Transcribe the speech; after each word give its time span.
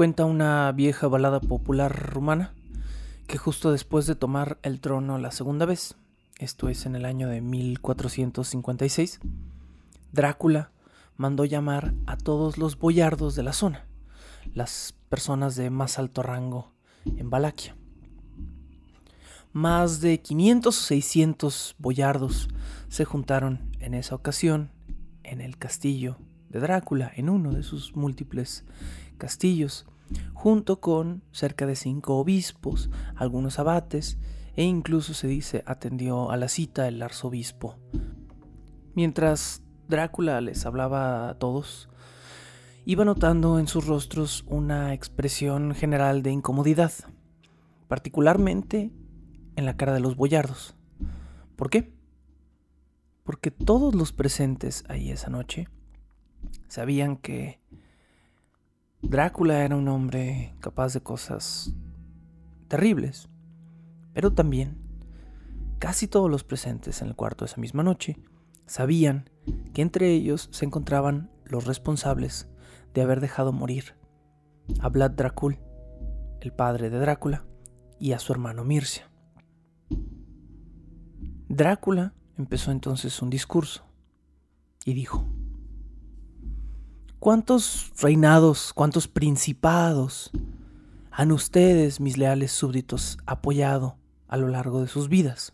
Cuenta 0.00 0.24
una 0.24 0.72
vieja 0.72 1.08
balada 1.08 1.40
popular 1.40 1.94
rumana 1.94 2.54
que 3.26 3.36
justo 3.36 3.70
después 3.70 4.06
de 4.06 4.14
tomar 4.14 4.56
el 4.62 4.80
trono 4.80 5.18
la 5.18 5.30
segunda 5.30 5.66
vez, 5.66 5.94
esto 6.38 6.70
es 6.70 6.86
en 6.86 6.96
el 6.96 7.04
año 7.04 7.28
de 7.28 7.42
1456, 7.42 9.20
Drácula 10.10 10.70
mandó 11.18 11.44
llamar 11.44 11.92
a 12.06 12.16
todos 12.16 12.56
los 12.56 12.78
boyardos 12.78 13.34
de 13.34 13.42
la 13.42 13.52
zona, 13.52 13.84
las 14.54 14.94
personas 15.10 15.54
de 15.54 15.68
más 15.68 15.98
alto 15.98 16.22
rango 16.22 16.72
en 17.04 17.28
Valaquia. 17.28 17.76
Más 19.52 20.00
de 20.00 20.22
500 20.22 20.78
o 20.78 20.80
600 20.82 21.74
boyardos 21.76 22.48
se 22.88 23.04
juntaron 23.04 23.70
en 23.80 23.92
esa 23.92 24.14
ocasión 24.14 24.70
en 25.24 25.42
el 25.42 25.58
castillo 25.58 26.16
de 26.48 26.60
Drácula, 26.60 27.12
en 27.14 27.28
uno 27.28 27.52
de 27.52 27.62
sus 27.62 27.94
múltiples 27.94 28.64
castillos, 29.20 29.86
junto 30.34 30.80
con 30.80 31.22
cerca 31.30 31.66
de 31.66 31.76
cinco 31.76 32.16
obispos, 32.16 32.90
algunos 33.14 33.60
abates, 33.60 34.18
e 34.56 34.64
incluso 34.64 35.14
se 35.14 35.28
dice 35.28 35.62
atendió 35.66 36.32
a 36.32 36.36
la 36.36 36.48
cita 36.48 36.88
el 36.88 37.00
arzobispo. 37.00 37.76
Mientras 38.94 39.62
Drácula 39.88 40.40
les 40.40 40.66
hablaba 40.66 41.28
a 41.28 41.34
todos, 41.34 41.88
iba 42.84 43.04
notando 43.04 43.58
en 43.58 43.68
sus 43.68 43.86
rostros 43.86 44.44
una 44.48 44.94
expresión 44.94 45.74
general 45.74 46.22
de 46.22 46.32
incomodidad, 46.32 46.92
particularmente 47.86 48.90
en 49.56 49.66
la 49.66 49.76
cara 49.76 49.92
de 49.92 50.00
los 50.00 50.16
boyardos. 50.16 50.74
¿Por 51.56 51.70
qué? 51.70 51.92
Porque 53.24 53.50
todos 53.50 53.94
los 53.94 54.12
presentes 54.12 54.84
ahí 54.88 55.10
esa 55.10 55.30
noche 55.30 55.68
sabían 56.68 57.16
que 57.16 57.60
Drácula 59.02 59.64
era 59.64 59.76
un 59.76 59.88
hombre 59.88 60.54
capaz 60.60 60.92
de 60.92 61.00
cosas 61.00 61.72
terribles, 62.68 63.28
pero 64.12 64.32
también 64.32 64.76
casi 65.78 66.06
todos 66.06 66.30
los 66.30 66.44
presentes 66.44 67.00
en 67.00 67.08
el 67.08 67.16
cuarto 67.16 67.44
esa 67.44 67.60
misma 67.60 67.82
noche 67.82 68.18
sabían 68.66 69.30
que 69.72 69.82
entre 69.82 70.10
ellos 70.10 70.48
se 70.52 70.66
encontraban 70.66 71.30
los 71.44 71.66
responsables 71.66 72.48
de 72.94 73.02
haber 73.02 73.20
dejado 73.20 73.52
morir 73.52 73.96
a 74.80 74.88
Vlad 74.88 75.12
Dracul, 75.12 75.58
el 76.40 76.52
padre 76.52 76.90
de 76.90 76.98
Drácula, 76.98 77.46
y 77.98 78.12
a 78.12 78.18
su 78.18 78.32
hermano 78.32 78.64
Mircea. 78.64 79.10
Drácula 81.48 82.14
empezó 82.38 82.70
entonces 82.70 83.20
un 83.22 83.30
discurso 83.30 83.84
y 84.84 84.92
dijo, 84.92 85.26
¿Cuántos 87.20 87.92
reinados, 88.00 88.72
cuántos 88.72 89.06
principados 89.06 90.30
han 91.10 91.32
ustedes, 91.32 92.00
mis 92.00 92.16
leales 92.16 92.50
súbditos, 92.50 93.18
apoyado 93.26 93.98
a 94.26 94.38
lo 94.38 94.48
largo 94.48 94.80
de 94.80 94.88
sus 94.88 95.10
vidas? 95.10 95.52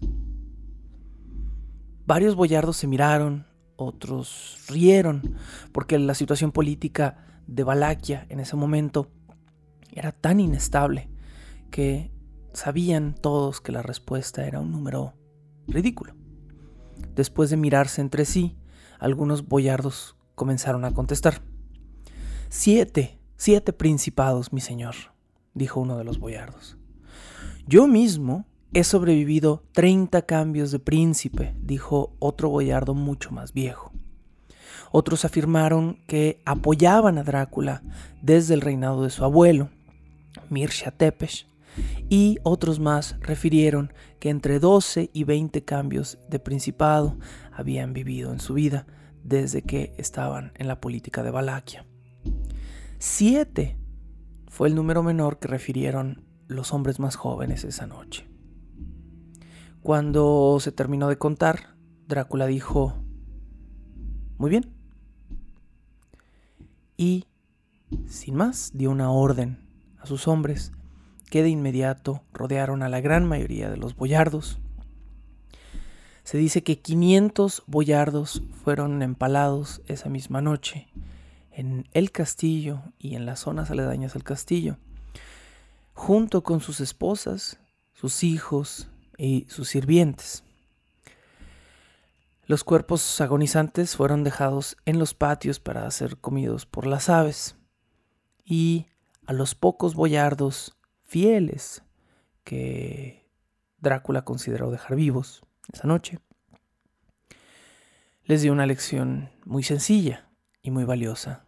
Varios 2.06 2.36
boyardos 2.36 2.76
se 2.76 2.86
miraron, 2.86 3.46
otros 3.74 4.58
rieron, 4.68 5.34
porque 5.72 5.98
la 5.98 6.14
situación 6.14 6.52
política 6.52 7.42
de 7.48 7.64
Valaquia 7.64 8.26
en 8.28 8.38
ese 8.38 8.54
momento 8.54 9.10
era 9.90 10.12
tan 10.12 10.38
inestable 10.38 11.10
que 11.72 12.12
sabían 12.52 13.16
todos 13.16 13.60
que 13.60 13.72
la 13.72 13.82
respuesta 13.82 14.46
era 14.46 14.60
un 14.60 14.70
número 14.70 15.14
ridículo. 15.66 16.14
Después 17.16 17.50
de 17.50 17.56
mirarse 17.56 18.00
entre 18.02 18.24
sí, 18.24 18.56
algunos 19.00 19.48
boyardos 19.48 20.14
comenzaron 20.36 20.84
a 20.84 20.94
contestar. 20.94 21.42
Siete, 22.48 23.18
siete 23.36 23.72
principados, 23.72 24.52
mi 24.52 24.60
señor, 24.60 24.94
dijo 25.54 25.80
uno 25.80 25.98
de 25.98 26.04
los 26.04 26.20
boyardos. 26.20 26.78
Yo 27.66 27.88
mismo 27.88 28.46
he 28.72 28.84
sobrevivido 28.84 29.64
treinta 29.72 30.22
cambios 30.22 30.70
de 30.70 30.78
príncipe, 30.78 31.56
dijo 31.60 32.14
otro 32.20 32.48
boyardo 32.48 32.94
mucho 32.94 33.32
más 33.32 33.52
viejo. 33.52 33.92
Otros 34.92 35.24
afirmaron 35.24 35.98
que 36.06 36.40
apoyaban 36.44 37.18
a 37.18 37.24
Drácula 37.24 37.82
desde 38.22 38.54
el 38.54 38.60
reinado 38.60 39.02
de 39.02 39.10
su 39.10 39.24
abuelo, 39.24 39.70
Mircea 40.48 40.92
Tepes, 40.92 41.46
y 42.08 42.38
otros 42.44 42.78
más 42.78 43.16
refirieron 43.20 43.92
que 44.20 44.30
entre 44.30 44.60
12 44.60 45.10
y 45.12 45.24
20 45.24 45.64
cambios 45.64 46.18
de 46.28 46.38
principado 46.38 47.18
habían 47.52 47.92
vivido 47.92 48.32
en 48.32 48.38
su 48.38 48.54
vida 48.54 48.86
desde 49.24 49.62
que 49.62 49.94
estaban 49.98 50.52
en 50.54 50.68
la 50.68 50.80
política 50.80 51.24
de 51.24 51.32
Valaquia. 51.32 51.85
Siete 52.98 53.76
fue 54.48 54.68
el 54.68 54.74
número 54.74 55.02
menor 55.02 55.38
que 55.38 55.48
refirieron 55.48 56.24
los 56.48 56.72
hombres 56.72 56.98
más 56.98 57.16
jóvenes 57.16 57.64
esa 57.64 57.86
noche. 57.86 58.26
Cuando 59.82 60.58
se 60.60 60.72
terminó 60.72 61.08
de 61.08 61.18
contar, 61.18 61.76
Drácula 62.08 62.46
dijo, 62.46 62.94
muy 64.38 64.48
bien. 64.48 64.72
Y, 66.96 67.26
sin 68.06 68.34
más, 68.34 68.70
dio 68.74 68.90
una 68.90 69.10
orden 69.10 69.58
a 69.98 70.06
sus 70.06 70.26
hombres 70.26 70.72
que 71.30 71.42
de 71.42 71.50
inmediato 71.50 72.22
rodearon 72.32 72.82
a 72.82 72.88
la 72.88 73.00
gran 73.00 73.26
mayoría 73.26 73.68
de 73.68 73.76
los 73.76 73.94
boyardos. 73.94 74.58
Se 76.22 76.38
dice 76.38 76.62
que 76.62 76.78
500 76.78 77.62
boyardos 77.66 78.42
fueron 78.64 79.02
empalados 79.02 79.82
esa 79.86 80.08
misma 80.08 80.40
noche 80.40 80.88
en 81.56 81.88
el 81.94 82.12
castillo 82.12 82.82
y 82.98 83.16
en 83.16 83.24
las 83.24 83.40
zonas 83.40 83.70
aledañas 83.70 84.14
al 84.14 84.22
castillo, 84.22 84.76
junto 85.94 86.42
con 86.42 86.60
sus 86.60 86.80
esposas, 86.80 87.58
sus 87.94 88.22
hijos 88.24 88.88
y 89.16 89.46
sus 89.48 89.70
sirvientes. 89.70 90.44
Los 92.44 92.62
cuerpos 92.62 93.20
agonizantes 93.22 93.96
fueron 93.96 94.22
dejados 94.22 94.76
en 94.84 94.98
los 94.98 95.14
patios 95.14 95.58
para 95.58 95.90
ser 95.90 96.18
comidos 96.18 96.66
por 96.66 96.86
las 96.86 97.08
aves, 97.08 97.56
y 98.44 98.86
a 99.24 99.32
los 99.32 99.54
pocos 99.54 99.94
boyardos 99.94 100.76
fieles 101.04 101.82
que 102.44 103.30
Drácula 103.78 104.26
consideró 104.26 104.70
dejar 104.70 104.94
vivos 104.94 105.42
esa 105.72 105.88
noche, 105.88 106.18
les 108.24 108.42
dio 108.42 108.52
una 108.52 108.66
lección 108.66 109.30
muy 109.46 109.62
sencilla 109.62 110.28
y 110.60 110.70
muy 110.70 110.84
valiosa. 110.84 111.45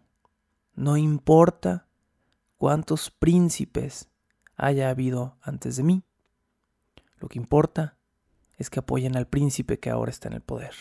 No 0.78 0.96
importa 0.96 1.88
cuántos 2.56 3.10
príncipes 3.10 4.08
haya 4.54 4.90
habido 4.90 5.36
antes 5.42 5.74
de 5.74 5.82
mí. 5.82 6.04
Lo 7.18 7.26
que 7.26 7.40
importa 7.40 7.98
es 8.58 8.70
que 8.70 8.78
apoyen 8.78 9.16
al 9.16 9.26
príncipe 9.26 9.80
que 9.80 9.90
ahora 9.90 10.12
está 10.12 10.28
en 10.28 10.34
el 10.34 10.40
poder. 10.40 10.74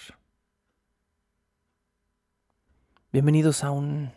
Bienvenidos 3.12 3.64
a 3.64 3.72
un 3.72 4.12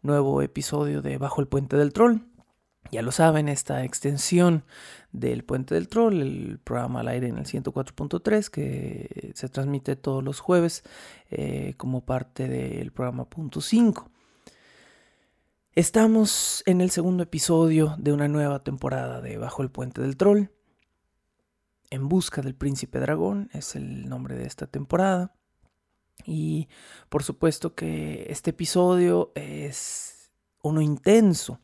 nuevo 0.00 0.40
episodio 0.40 1.02
de 1.02 1.18
Bajo 1.18 1.42
el 1.42 1.48
Puente 1.48 1.76
del 1.76 1.92
Troll. 1.92 2.20
Ya 2.90 3.02
lo 3.02 3.12
saben, 3.12 3.50
esta 3.50 3.84
extensión 3.84 4.64
del 5.12 5.44
Puente 5.44 5.74
del 5.74 5.90
Troll, 5.90 6.22
el 6.22 6.60
programa 6.64 7.00
al 7.00 7.08
aire 7.08 7.28
en 7.28 7.36
el 7.36 7.44
104.3 7.44 8.48
que 8.48 9.32
se 9.34 9.50
transmite 9.50 9.96
todos 9.96 10.24
los 10.24 10.40
jueves 10.40 10.82
eh, 11.28 11.74
como 11.76 12.06
parte 12.06 12.48
del 12.48 12.90
programa 12.90 13.28
Punto 13.28 13.60
5. 13.60 14.10
Estamos 15.76 16.64
en 16.66 16.80
el 16.80 16.90
segundo 16.90 17.22
episodio 17.22 17.94
de 17.96 18.12
una 18.12 18.26
nueva 18.26 18.64
temporada 18.64 19.20
de 19.20 19.38
Bajo 19.38 19.62
el 19.62 19.70
Puente 19.70 20.00
del 20.00 20.16
Troll. 20.16 20.50
En 21.90 22.08
busca 22.08 22.42
del 22.42 22.56
príncipe 22.56 22.98
dragón 22.98 23.50
es 23.52 23.76
el 23.76 24.08
nombre 24.08 24.34
de 24.34 24.46
esta 24.46 24.66
temporada. 24.66 25.32
Y 26.26 26.68
por 27.08 27.22
supuesto 27.22 27.76
que 27.76 28.26
este 28.30 28.50
episodio 28.50 29.30
es 29.36 30.32
uno 30.60 30.80
intenso. 30.80 31.60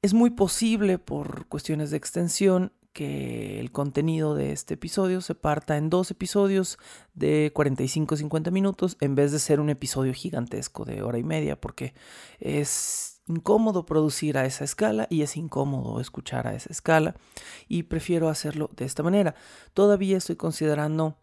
Es 0.00 0.14
muy 0.14 0.30
posible, 0.30 0.98
por 0.98 1.46
cuestiones 1.48 1.90
de 1.90 1.98
extensión, 1.98 2.72
que 2.92 3.58
el 3.60 3.72
contenido 3.72 4.34
de 4.34 4.52
este 4.52 4.74
episodio 4.74 5.20
se 5.20 5.34
parta 5.34 5.76
en 5.76 5.90
dos 5.90 6.10
episodios 6.10 6.78
de 7.14 7.52
45-50 7.54 8.50
minutos 8.50 8.96
en 9.00 9.14
vez 9.14 9.32
de 9.32 9.38
ser 9.38 9.60
un 9.60 9.70
episodio 9.70 10.12
gigantesco 10.12 10.84
de 10.84 11.02
hora 11.02 11.18
y 11.18 11.24
media, 11.24 11.60
porque 11.60 11.94
es 12.38 13.22
incómodo 13.26 13.86
producir 13.86 14.36
a 14.36 14.44
esa 14.44 14.64
escala 14.64 15.06
y 15.08 15.22
es 15.22 15.36
incómodo 15.36 16.00
escuchar 16.00 16.46
a 16.46 16.54
esa 16.54 16.70
escala 16.70 17.14
y 17.68 17.84
prefiero 17.84 18.28
hacerlo 18.28 18.70
de 18.76 18.84
esta 18.84 19.02
manera. 19.02 19.34
Todavía 19.74 20.16
estoy 20.16 20.36
considerando 20.36 21.16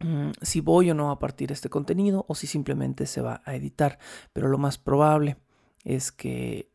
mm, 0.00 0.30
si 0.40 0.60
voy 0.60 0.90
o 0.90 0.94
no 0.94 1.10
a 1.10 1.18
partir 1.18 1.52
este 1.52 1.68
contenido 1.68 2.24
o 2.28 2.34
si 2.34 2.46
simplemente 2.46 3.06
se 3.06 3.20
va 3.20 3.42
a 3.44 3.54
editar, 3.54 3.98
pero 4.32 4.48
lo 4.48 4.58
más 4.58 4.78
probable 4.78 5.36
es 5.84 6.12
que 6.12 6.70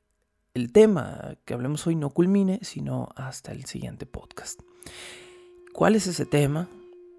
el 0.54 0.72
tema 0.72 1.36
que 1.46 1.56
hablemos 1.56 1.88
hoy 1.88 1.96
no 1.96 2.12
culmine, 2.12 2.60
sino 2.62 3.10
hasta 3.16 3.52
el 3.52 3.66
siguiente 3.66 4.06
podcast. 4.06 4.62
¿Cuál 5.74 5.96
es 5.96 6.06
ese 6.06 6.28
tema? 6.28 6.70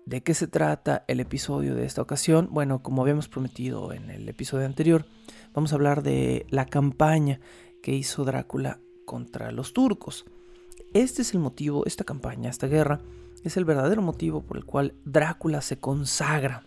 ¿De 0.06 0.22
qué 0.22 0.34
se 0.34 0.46
trata 0.46 1.04
el 1.08 1.18
episodio 1.18 1.74
de 1.74 1.84
esta 1.84 2.00
ocasión? 2.00 2.48
Bueno, 2.52 2.82
como 2.82 3.02
habíamos 3.02 3.28
prometido 3.28 3.92
en 3.92 4.10
el 4.10 4.28
episodio 4.28 4.66
anterior, 4.66 5.06
vamos 5.52 5.72
a 5.72 5.74
hablar 5.74 6.04
de 6.04 6.46
la 6.50 6.66
campaña 6.66 7.40
que 7.82 7.92
hizo 7.92 8.24
Drácula 8.24 8.78
contra 9.04 9.50
los 9.50 9.72
turcos. 9.72 10.26
Este 10.92 11.22
es 11.22 11.34
el 11.34 11.40
motivo, 11.40 11.84
esta 11.86 12.04
campaña, 12.04 12.50
esta 12.50 12.68
guerra, 12.68 13.00
es 13.42 13.56
el 13.56 13.64
verdadero 13.64 14.00
motivo 14.00 14.42
por 14.42 14.58
el 14.58 14.64
cual 14.64 14.94
Drácula 15.04 15.60
se 15.60 15.80
consagra 15.80 16.62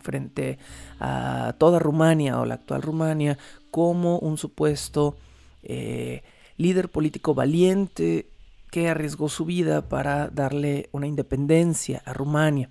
frente 0.00 0.58
a 0.98 1.54
toda 1.56 1.78
Rumania 1.78 2.40
o 2.40 2.46
la 2.46 2.54
actual 2.54 2.82
Rumania 2.82 3.38
como 3.70 4.18
un 4.18 4.36
supuesto 4.36 5.16
eh, 5.62 6.22
líder 6.56 6.90
político 6.90 7.34
valiente 7.34 8.28
que 8.70 8.88
arriesgó 8.88 9.28
su 9.28 9.44
vida 9.44 9.88
para 9.88 10.28
darle 10.28 10.88
una 10.92 11.06
independencia 11.06 12.02
a 12.06 12.12
Rumania. 12.12 12.70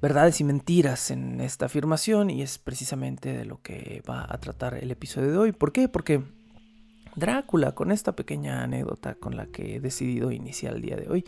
Verdades 0.00 0.40
y 0.40 0.44
mentiras 0.44 1.10
en 1.10 1.40
esta 1.40 1.66
afirmación 1.66 2.30
y 2.30 2.42
es 2.42 2.58
precisamente 2.58 3.32
de 3.32 3.44
lo 3.44 3.60
que 3.62 4.02
va 4.08 4.26
a 4.28 4.38
tratar 4.38 4.74
el 4.74 4.90
episodio 4.90 5.32
de 5.32 5.38
hoy. 5.38 5.52
¿Por 5.52 5.72
qué? 5.72 5.88
Porque 5.88 6.22
Drácula, 7.16 7.74
con 7.74 7.90
esta 7.90 8.12
pequeña 8.12 8.62
anécdota 8.62 9.14
con 9.14 9.36
la 9.36 9.46
que 9.46 9.76
he 9.76 9.80
decidido 9.80 10.30
iniciar 10.30 10.74
el 10.74 10.82
día 10.82 10.96
de 10.96 11.08
hoy, 11.08 11.24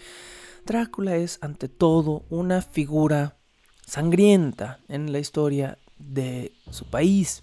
Drácula 0.65 1.17
es 1.17 1.39
ante 1.41 1.69
todo 1.69 2.25
una 2.31 2.63
figura 2.63 3.37
sangrienta 3.87 4.79
en 4.89 5.13
la 5.13 5.19
historia 5.19 5.79
de 5.99 6.53
su 6.71 6.85
país. 6.85 7.43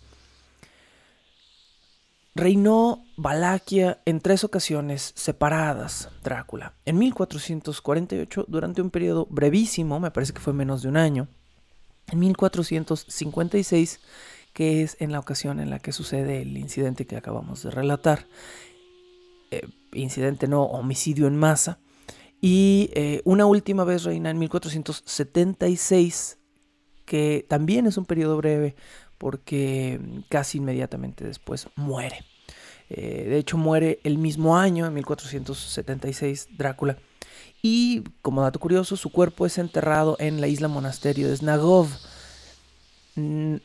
Reinó 2.38 3.04
Valaquia 3.16 4.00
en 4.06 4.22
tres 4.22 4.44
ocasiones 4.44 5.12
separadas, 5.16 6.10
Drácula. 6.24 6.76
En 6.86 7.00
1448, 7.00 8.46
durante 8.48 8.84
un 8.84 8.92
periodo 8.92 9.26
brevísimo, 9.32 10.00
me 10.00 10.12
parece 10.12 10.34
que 10.34 10.40
fue 10.40 10.54
menos 10.54 10.84
de 10.84 10.90
un 10.90 10.98
año. 10.98 11.28
En 12.12 12.20
1456, 12.20 14.00
que 14.54 14.84
es 14.84 14.98
en 15.00 15.12
la 15.12 15.20
ocasión 15.20 15.60
en 15.60 15.72
la 15.72 15.80
que 15.80 15.92
sucede 15.92 16.44
el 16.44 16.56
incidente 16.60 17.08
que 17.08 17.18
acabamos 17.18 17.64
de 17.64 17.72
relatar. 17.72 18.28
Eh, 19.50 19.68
incidente 19.94 20.48
no, 20.48 20.62
homicidio 20.62 21.26
en 21.26 21.38
masa. 21.38 21.80
Y 22.40 22.92
eh, 22.94 23.24
una 23.26 23.48
última 23.48 23.84
vez 23.84 24.04
reina 24.04 24.30
en 24.30 24.38
1476, 24.38 26.38
que 27.04 27.48
también 27.50 27.88
es 27.88 27.98
un 27.98 28.06
periodo 28.06 28.38
breve, 28.38 28.76
porque 29.18 30.00
casi 30.30 30.58
inmediatamente 30.60 31.26
después 31.26 31.68
muere. 31.76 32.24
Eh, 32.90 33.26
de 33.30 33.38
hecho, 33.38 33.58
muere 33.58 34.00
el 34.04 34.18
mismo 34.18 34.58
año, 34.58 34.86
en 34.86 34.94
1476, 34.94 36.50
Drácula. 36.58 36.98
Y, 37.62 38.04
como 38.22 38.42
dato 38.42 38.60
curioso, 38.60 38.96
su 38.96 39.12
cuerpo 39.12 39.46
es 39.46 39.58
enterrado 39.58 40.16
en 40.20 40.40
la 40.42 40.48
isla 40.48 40.68
monasterio 40.68 41.28
de 41.28 41.36
Snagov. 41.36 41.88
Mm, 43.16 43.56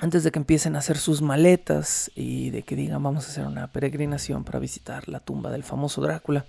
antes 0.00 0.22
de 0.22 0.30
que 0.30 0.38
empiecen 0.38 0.76
a 0.76 0.78
hacer 0.78 0.96
sus 0.96 1.22
maletas 1.22 2.10
y 2.14 2.50
de 2.50 2.62
que 2.62 2.76
digan 2.76 3.02
vamos 3.02 3.26
a 3.26 3.28
hacer 3.28 3.44
una 3.46 3.72
peregrinación 3.72 4.44
para 4.44 4.60
visitar 4.60 5.08
la 5.08 5.18
tumba 5.18 5.50
del 5.50 5.64
famoso 5.64 6.00
Drácula, 6.00 6.46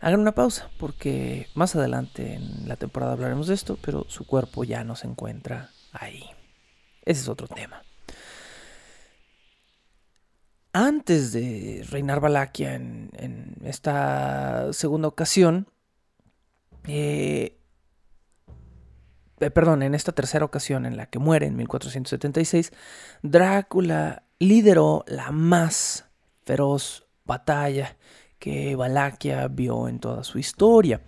hagan 0.00 0.20
una 0.20 0.32
pausa 0.32 0.70
porque 0.78 1.48
más 1.54 1.74
adelante 1.74 2.34
en 2.34 2.68
la 2.68 2.76
temporada 2.76 3.12
hablaremos 3.14 3.48
de 3.48 3.54
esto, 3.54 3.78
pero 3.82 4.06
su 4.08 4.24
cuerpo 4.26 4.62
ya 4.62 4.84
no 4.84 4.94
se 4.94 5.08
encuentra 5.08 5.70
ahí. 5.92 6.24
Ese 7.04 7.22
es 7.22 7.28
otro 7.28 7.48
tema. 7.48 7.82
Antes 10.72 11.32
de 11.32 11.84
reinar 11.90 12.20
Valaquia 12.20 12.74
en, 12.74 13.56
esta 13.62 14.72
segunda 14.72 15.08
ocasión, 15.08 15.68
eh, 16.86 17.58
eh, 19.40 19.50
perdón, 19.50 19.82
en 19.82 19.94
esta 19.94 20.12
tercera 20.12 20.44
ocasión 20.44 20.86
en 20.86 20.96
la 20.96 21.06
que 21.06 21.18
muere 21.18 21.46
en 21.46 21.56
1476, 21.56 22.72
Drácula 23.22 24.22
lideró 24.38 25.04
la 25.06 25.30
más 25.30 26.06
feroz 26.44 27.06
batalla 27.24 27.96
que 28.38 28.74
Valaquia 28.74 29.46
vio 29.48 29.88
en 29.88 30.00
toda 30.00 30.24
su 30.24 30.38
historia 30.38 31.02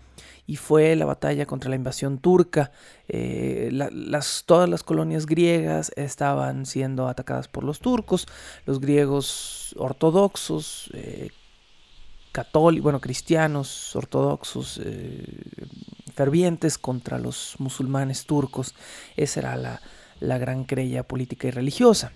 y 0.46 0.56
fue 0.56 0.94
la 0.96 1.06
batalla 1.06 1.46
contra 1.46 1.70
la 1.70 1.76
invasión 1.76 2.18
turca. 2.18 2.70
Eh, 3.08 3.70
las, 3.72 4.44
todas 4.46 4.68
las 4.68 4.82
colonias 4.82 5.26
griegas 5.26 5.92
estaban 5.96 6.66
siendo 6.66 7.08
atacadas 7.08 7.48
por 7.48 7.64
los 7.64 7.80
turcos, 7.80 8.26
los 8.66 8.80
griegos 8.80 9.74
ortodoxos, 9.78 10.90
eh, 10.92 11.30
católicos, 12.32 12.82
bueno, 12.82 13.00
cristianos 13.00 13.94
ortodoxos, 13.96 14.80
eh, 14.84 15.24
fervientes 16.14 16.78
contra 16.78 17.18
los 17.18 17.54
musulmanes 17.58 18.26
turcos. 18.26 18.74
Esa 19.16 19.40
era 19.40 19.56
la, 19.56 19.80
la 20.20 20.38
gran 20.38 20.64
crella 20.64 21.04
política 21.04 21.48
y 21.48 21.52
religiosa. 21.52 22.12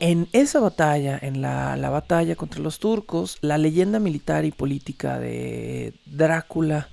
En 0.00 0.28
esa 0.32 0.60
batalla, 0.60 1.18
en 1.20 1.42
la, 1.42 1.76
batalla 1.90 2.34
contra 2.34 2.62
los 2.62 2.78
turcos, 2.78 3.36
la 3.42 3.58
leyenda 3.58 3.98
militar 3.98 4.46
y 4.46 4.50
política 4.50 5.18
de 5.18 5.92
Drácula 6.06 6.88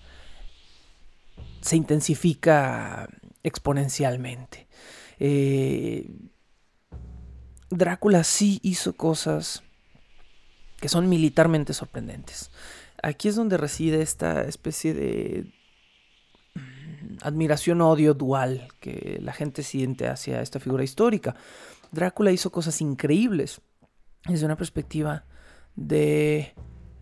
se 1.62 1.78
intensifica 1.78 3.08
exponencialmente. 3.44 4.68
Eh, 5.20 6.06
Drácula 7.70 8.26
sí 8.26 8.60
hizo 8.62 8.98
cosas 8.98 9.64
que 10.82 10.90
son 10.90 11.08
militarmente 11.08 11.74
sorprendentes. 11.74 12.52
Aquí 13.02 13.30
es 13.30 13.38
donde 13.38 13.56
reside 13.56 14.02
esta 14.02 14.42
especie 14.42 14.94
de 14.94 15.54
mm, 16.56 17.18
admiración-odio 17.22 18.14
dual 18.16 18.68
que 18.82 19.18
la 19.22 19.32
gente 19.32 19.64
siente 19.64 20.10
hacia 20.10 20.42
esta 20.42 20.60
figura 20.60 20.84
histórica. 20.84 21.38
Drácula 21.92 22.32
hizo 22.32 22.52
cosas 22.52 22.82
increíbles 22.82 23.62
desde 24.28 24.46
una 24.46 24.58
perspectiva 24.58 25.26
de 25.76 26.54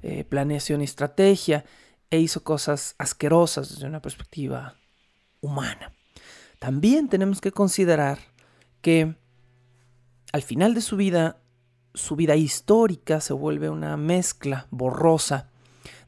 eh, 0.01 0.23
planeación 0.25 0.81
y 0.81 0.83
estrategia 0.83 1.65
e 2.09 2.19
hizo 2.19 2.43
cosas 2.43 2.95
asquerosas 2.97 3.69
desde 3.69 3.87
una 3.87 4.01
perspectiva 4.01 4.75
humana. 5.41 5.93
También 6.59 7.09
tenemos 7.09 7.41
que 7.41 7.51
considerar 7.51 8.19
que 8.81 9.15
al 10.31 10.41
final 10.41 10.73
de 10.73 10.81
su 10.81 10.97
vida, 10.97 11.37
su 11.93 12.15
vida 12.15 12.35
histórica 12.35 13.21
se 13.21 13.33
vuelve 13.33 13.69
una 13.69 13.97
mezcla 13.97 14.67
borrosa 14.69 15.49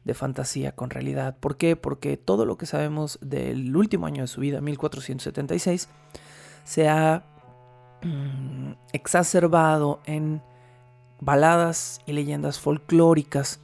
de 0.04 0.14
fantasía 0.14 0.72
con 0.72 0.90
realidad. 0.90 1.36
¿Por 1.38 1.56
qué? 1.56 1.76
Porque 1.76 2.16
todo 2.16 2.44
lo 2.44 2.56
que 2.56 2.66
sabemos 2.66 3.18
del 3.20 3.74
último 3.74 4.06
año 4.06 4.22
de 4.22 4.28
su 4.28 4.40
vida, 4.40 4.60
1476, 4.60 5.88
se 6.64 6.88
ha 6.88 7.24
Mm, 8.02 8.72
exacerbado 8.92 10.00
en 10.04 10.40
baladas 11.20 12.00
y 12.06 12.12
leyendas 12.12 12.60
folclóricas 12.60 13.60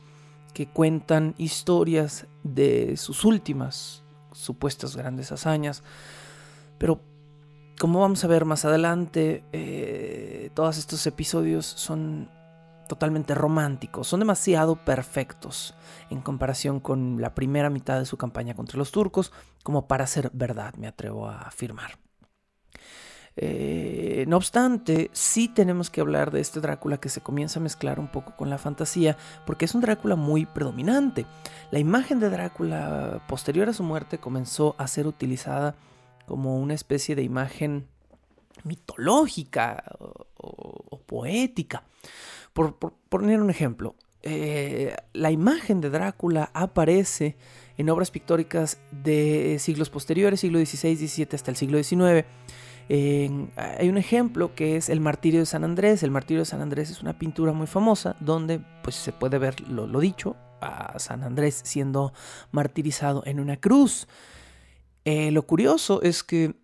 que 0.52 0.66
cuentan 0.68 1.34
historias 1.38 2.26
de 2.42 2.96
sus 2.96 3.24
últimas 3.24 4.02
supuestas 4.32 4.96
grandes 4.96 5.30
hazañas. 5.30 5.82
Pero 6.78 7.00
como 7.78 8.00
vamos 8.00 8.24
a 8.24 8.28
ver 8.28 8.44
más 8.44 8.64
adelante, 8.64 9.44
eh, 9.52 10.50
todos 10.54 10.78
estos 10.78 11.06
episodios 11.06 11.66
son 11.66 12.30
totalmente 12.88 13.34
románticos, 13.34 14.08
son 14.08 14.20
demasiado 14.20 14.76
perfectos 14.76 15.74
en 16.10 16.20
comparación 16.20 16.80
con 16.80 17.20
la 17.20 17.34
primera 17.34 17.70
mitad 17.70 17.98
de 17.98 18.04
su 18.04 18.16
campaña 18.16 18.54
contra 18.54 18.78
los 18.78 18.92
turcos, 18.92 19.32
como 19.62 19.86
para 19.86 20.06
ser 20.06 20.30
verdad, 20.34 20.74
me 20.74 20.86
atrevo 20.86 21.28
a 21.28 21.42
afirmar. 21.42 21.98
Eh, 23.36 24.24
no 24.28 24.36
obstante, 24.36 25.10
sí 25.12 25.48
tenemos 25.48 25.90
que 25.90 26.00
hablar 26.00 26.30
de 26.30 26.40
este 26.40 26.60
Drácula 26.60 26.98
que 26.98 27.08
se 27.08 27.20
comienza 27.20 27.58
a 27.58 27.62
mezclar 27.62 27.98
un 27.98 28.08
poco 28.08 28.36
con 28.36 28.48
la 28.48 28.58
fantasía, 28.58 29.16
porque 29.44 29.64
es 29.64 29.74
un 29.74 29.80
Drácula 29.80 30.16
muy 30.16 30.46
predominante. 30.46 31.26
La 31.70 31.78
imagen 31.78 32.20
de 32.20 32.30
Drácula 32.30 33.24
posterior 33.28 33.68
a 33.68 33.72
su 33.72 33.82
muerte 33.82 34.18
comenzó 34.18 34.74
a 34.78 34.86
ser 34.86 35.06
utilizada 35.06 35.74
como 36.26 36.58
una 36.58 36.74
especie 36.74 37.16
de 37.16 37.22
imagen 37.22 37.88
mitológica 38.62 39.84
o, 40.36 40.98
poética. 41.06 41.84
Por, 42.52 42.76
poner 42.76 43.42
un 43.42 43.50
ejemplo, 43.50 43.96
eh, 44.22 44.96
la 45.12 45.30
imagen 45.30 45.80
de 45.80 45.90
Drácula 45.90 46.50
aparece 46.54 47.36
en 47.76 47.90
obras 47.90 48.10
pictóricas 48.10 48.78
de 48.90 49.58
siglos 49.58 49.90
posteriores, 49.90 50.40
siglo 50.40 50.64
XVI, 50.64 50.96
XVII 50.96 51.28
hasta 51.32 51.50
el 51.50 51.56
siglo 51.56 51.82
XIX. 51.82 52.24
Hay 52.88 53.88
un 53.88 53.96
ejemplo 53.96 54.54
que 54.54 54.76
es 54.76 54.88
el 54.88 55.00
martirio 55.00 55.40
de 55.40 55.46
San 55.46 55.64
Andrés. 55.64 56.02
El 56.02 56.10
martirio 56.10 56.42
de 56.42 56.46
San 56.46 56.60
Andrés 56.60 56.90
es 56.90 57.02
una 57.02 57.18
pintura 57.18 57.52
muy 57.52 57.66
famosa 57.66 58.16
donde 58.20 58.60
pues, 58.82 58.96
se 58.96 59.12
puede 59.12 59.38
ver 59.38 59.60
lo, 59.68 60.00
dicho, 60.00 60.36
a 60.60 60.98
San 60.98 61.22
Andrés 61.22 61.60
siendo 61.64 62.12
martirizado 62.52 63.22
en 63.26 63.40
una 63.40 63.56
cruz. 63.56 64.06
Eh, 65.04 65.30
lo 65.30 65.46
curioso 65.46 66.02
es 66.02 66.22
que 66.22 66.54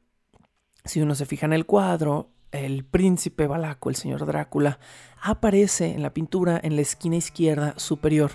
si 0.85 1.01
uno 1.01 1.15
se 1.15 1.27
fija 1.27 1.47
en 1.47 1.53
el 1.53 1.67
cuadro, 1.67 2.31
el 2.53 2.85
príncipe 2.85 3.47
Balaco, 3.47 3.91
el 3.91 3.97
señor 3.97 4.27
Drácula, 4.27 4.79
aparece 5.21 5.93
en 5.93 6.03
la 6.03 6.13
pintura 6.13 6.59
en 6.63 6.77
la 6.77 6.83
esquina 6.83 7.17
izquierda 7.17 7.75
superior, 7.77 8.33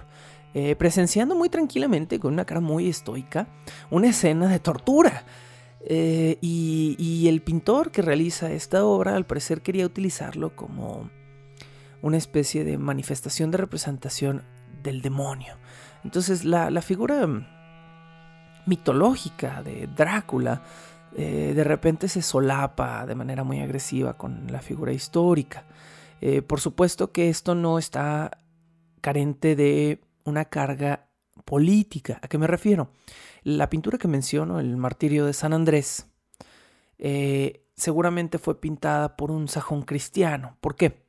eh, 0.53 0.75
presenciando 0.75 1.35
muy 1.35 1.49
tranquilamente, 1.49 2.19
con 2.19 2.33
una 2.33 2.45
cara 2.45 2.61
muy 2.61 2.87
estoica, 2.87 3.47
una 3.89 4.09
escena 4.09 4.47
de 4.47 4.59
tortura. 4.59 5.25
Eh, 5.87 6.37
y, 6.41 7.27
el 7.27 7.41
pintor 7.41 7.91
que 7.91 8.01
realiza 8.01 8.51
esta 8.51 8.85
obra 8.85 9.15
al 9.15 9.25
parecer 9.25 9.61
quería 9.61 9.85
utilizarlo 9.85 10.55
como 10.55 11.09
una 12.01 12.17
especie 12.17 12.63
de 12.63 12.77
manifestación 12.77 13.51
de 13.51 13.57
representación 13.57 14.43
del 14.83 15.01
demonio. 15.01 15.55
Entonces 16.03 16.43
la, 16.45 16.69
figura 16.81 17.27
mitológica 18.65 19.63
de 19.63 19.87
Drácula 19.87 20.63
eh, 21.15 21.53
de 21.55 21.63
repente 21.63 22.07
se 22.07 22.21
solapa 22.21 23.05
de 23.05 23.15
manera 23.15 23.43
muy 23.43 23.59
agresiva 23.59 24.17
con 24.17 24.51
la 24.51 24.61
figura 24.61 24.91
histórica. 24.91 25.65
Eh, 26.21 26.41
por 26.41 26.59
supuesto 26.59 27.11
que 27.11 27.29
esto 27.29 27.55
no 27.55 27.77
está 27.77 28.39
carente 29.01 29.55
de 29.55 30.01
una 30.23 30.45
carga 30.45 31.07
política. 31.43 32.19
¿A 32.21 32.27
qué 32.27 32.37
me 32.37 32.47
refiero? 32.47 32.89
La 33.45 33.69
pintura 33.69 33.99
que 33.99 34.07
menciono, 34.07 34.59
el 34.59 34.75
martirio 34.75 35.27
de 35.27 35.33
San 35.33 35.53
Andrés, 35.53 36.07
eh, 36.97 37.63
seguramente 37.75 38.39
fue 38.39 38.59
pintada 38.59 39.15
por 39.15 39.29
un 39.29 39.47
sajón 39.47 39.83
cristiano. 39.83 40.57
¿Por 40.61 40.75
qué? 40.75 41.05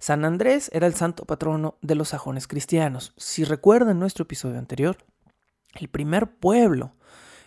San 0.00 0.24
Andrés 0.24 0.72
era 0.74 0.88
el 0.88 0.94
santo 0.94 1.24
patrono 1.24 1.78
de 1.80 1.94
los 1.94 2.08
sajones 2.08 2.48
cristianos. 2.48 3.14
Si 3.16 3.44
recuerdan 3.44 4.00
nuestro 4.00 4.24
episodio 4.24 4.58
anterior, 4.58 4.96
el 5.78 5.86
primer 5.86 6.34
pueblo 6.34 6.96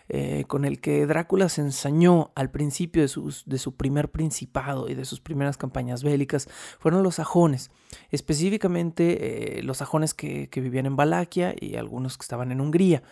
eh, 0.07 0.45
con 0.47 0.63
el 0.63 0.79
que 0.79 1.05
Drácula 1.05 1.49
se 1.49 1.59
ensañó 1.59 2.31
al 2.33 2.51
principio 2.51 3.01
de, 3.01 3.09
su 3.09 3.75
primer 3.75 4.11
principado 4.11 4.87
y 4.87 4.93
de 4.93 5.03
sus 5.03 5.19
primeras 5.19 5.57
campañas 5.57 6.03
bélicas 6.03 6.47
fueron 6.79 7.03
los 7.03 7.15
sajones, 7.15 7.69
específicamente 8.11 9.59
eh, 9.59 9.63
los 9.63 9.79
sajones 9.79 10.13
que, 10.13 10.49
que 10.49 10.61
vivían 10.61 10.85
en 10.85 10.95
Valaquia 10.95 11.53
y 11.59 11.75
algunos 11.75 12.17
que 12.17 12.23
estaban 12.23 12.53
en 12.53 12.61
Hungría. 12.61 13.03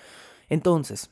Entonces, 0.49 1.11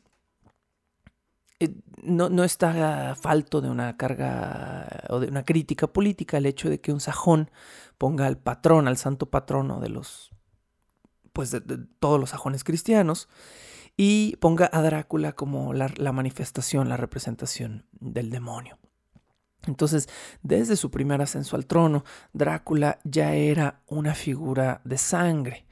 eh, 1.59 1.73
no, 2.03 2.29
no, 2.29 2.43
está 2.43 3.15
falto 3.15 3.61
de 3.61 3.69
una 3.69 3.97
carga 3.97 5.05
o 5.09 5.19
de 5.19 5.27
una 5.27 5.43
crítica 5.43 5.87
política 5.87 6.37
el 6.37 6.45
hecho 6.45 6.69
de 6.69 6.79
que 6.79 6.91
un 6.91 6.99
sajón 6.99 7.49
ponga 7.97 8.27
al 8.27 8.37
patrón, 8.37 8.87
al 8.87 8.97
santo 8.97 9.29
patrono 9.29 9.79
de 9.79 9.89
los, 9.89 10.31
pues 11.33 11.51
de, 11.51 11.61
todos 11.99 12.19
los 12.19 12.29
sajones 12.31 12.63
cristianos, 12.63 13.27
y 13.95 14.35
ponga 14.37 14.69
a 14.71 14.81
Drácula 14.83 15.33
como 15.33 15.73
la, 15.73 15.91
la 15.97 16.11
manifestación, 16.11 16.89
la 16.89 16.97
representación 16.97 17.85
del 17.91 18.29
demonio. 18.29 18.77
Entonces, 19.65 20.07
desde 20.43 20.75
su 20.75 20.91
primer 20.91 21.21
ascenso 21.21 21.55
al 21.55 21.65
trono, 21.65 22.05
Drácula 22.33 22.99
ya 23.03 23.33
era 23.33 23.81
una 23.87 24.13
figura 24.13 24.81
de 24.83 24.97
sangre. 24.99 25.65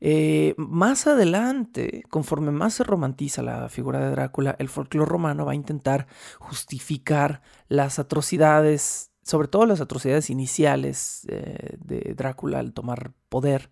Eh, 0.00 0.54
más 0.56 1.06
adelante, 1.06 2.04
conforme 2.08 2.50
más 2.52 2.74
se 2.74 2.84
romantiza 2.84 3.42
la 3.42 3.68
figura 3.68 4.00
de 4.00 4.10
Drácula, 4.10 4.56
el 4.58 4.68
folclore 4.68 5.10
romano 5.10 5.44
va 5.44 5.52
a 5.52 5.56
intentar 5.56 6.06
justificar 6.38 7.42
las 7.68 7.98
atrocidades, 7.98 9.10
sobre 9.22 9.48
todo 9.48 9.66
las 9.66 9.80
atrocidades 9.80 10.30
iniciales 10.30 11.26
eh, 11.28 11.76
de 11.78 12.14
Drácula 12.16 12.60
al 12.60 12.72
tomar 12.72 13.12
poder 13.28 13.70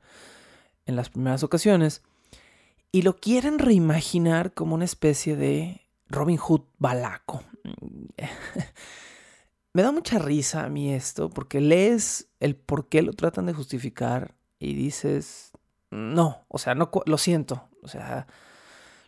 en 0.87 0.97
las 0.97 1.11
primeras 1.11 1.43
ocasiones, 1.43 2.03
y 2.93 3.03
lo 3.03 3.17
quieren 3.17 3.59
reimaginar 3.59 4.55
como 4.55 4.75
una 4.75 4.85
especie 4.85 5.37
de 5.37 5.83
Robin 6.09 6.39
Hood 6.39 6.63
balaco. 6.79 7.43
Me 9.75 9.83
da 9.83 9.93
mucha 9.93 10.19
risa 10.19 10.65
a 10.65 10.71
mí 10.71 10.95
esto, 10.95 11.29
porque 11.29 11.61
lees 11.61 12.31
el 12.41 12.57
por 12.57 12.89
qué 12.89 13.03
lo 13.03 13.13
tratan 13.13 13.45
de 13.45 13.53
justificar 13.53 14.35
y 14.59 14.75
dices, 14.75 15.46
no, 15.97 16.45
o 16.49 16.59
sea, 16.59 16.75
no, 16.75 16.91
lo 17.07 17.19
siento, 17.19 17.69
o 17.83 17.89
sea, 17.89 18.27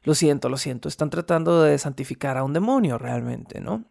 lo 0.02 0.14
siento, 0.14 0.49
lo 0.49 0.57
siento, 0.57 0.88
están 0.88 1.11
tratando 1.11 1.62
de 1.62 1.78
santificar 1.78 2.37
a 2.37 2.45
un 2.45 2.52
demonio 2.52 2.99
realmente, 2.99 3.61
¿no? 3.61 3.85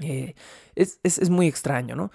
Eh, 0.00 0.34
es, 0.74 1.30
muy 1.30 1.46
extraño, 1.46 1.96
¿no? 1.96 2.10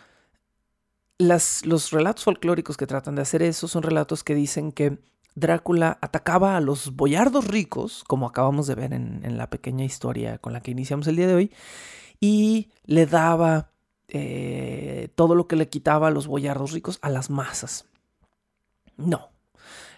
Las, 1.17 1.65
los 1.65 1.91
relatos 1.91 2.23
folclóricos 2.23 2.77
que 2.77 2.87
tratan 2.87 3.15
de 3.15 3.21
hacer 3.21 3.41
eso 3.41 3.67
son 3.67 3.83
relatos 3.83 4.23
que 4.23 4.35
dicen 4.35 4.71
que 4.71 4.99
Drácula 5.35 5.97
atacaba 6.01 6.55
a 6.55 6.61
los 6.61 6.95
boyardos 6.95 7.47
ricos, 7.47 8.03
como 8.05 8.25
acabamos 8.25 8.67
de 8.67 8.75
ver 8.75 8.93
en, 8.93 9.37
la 9.37 9.49
pequeña 9.49 9.83
historia 9.83 10.37
con 10.37 10.53
la 10.53 10.61
que 10.61 10.71
iniciamos 10.71 11.07
el 11.07 11.17
día 11.17 11.27
de 11.27 11.35
hoy, 11.35 11.51
y 12.21 12.69
le 12.85 13.05
daba 13.05 13.71
eh, 14.07 15.09
todo 15.15 15.35
lo 15.35 15.47
que 15.47 15.57
le 15.57 15.67
quitaba 15.67 16.07
a 16.07 16.11
los 16.11 16.27
boyardos 16.27 16.71
ricos 16.71 16.99
a 17.01 17.09
las 17.09 17.29
masas. 17.29 17.85
No, 18.95 19.29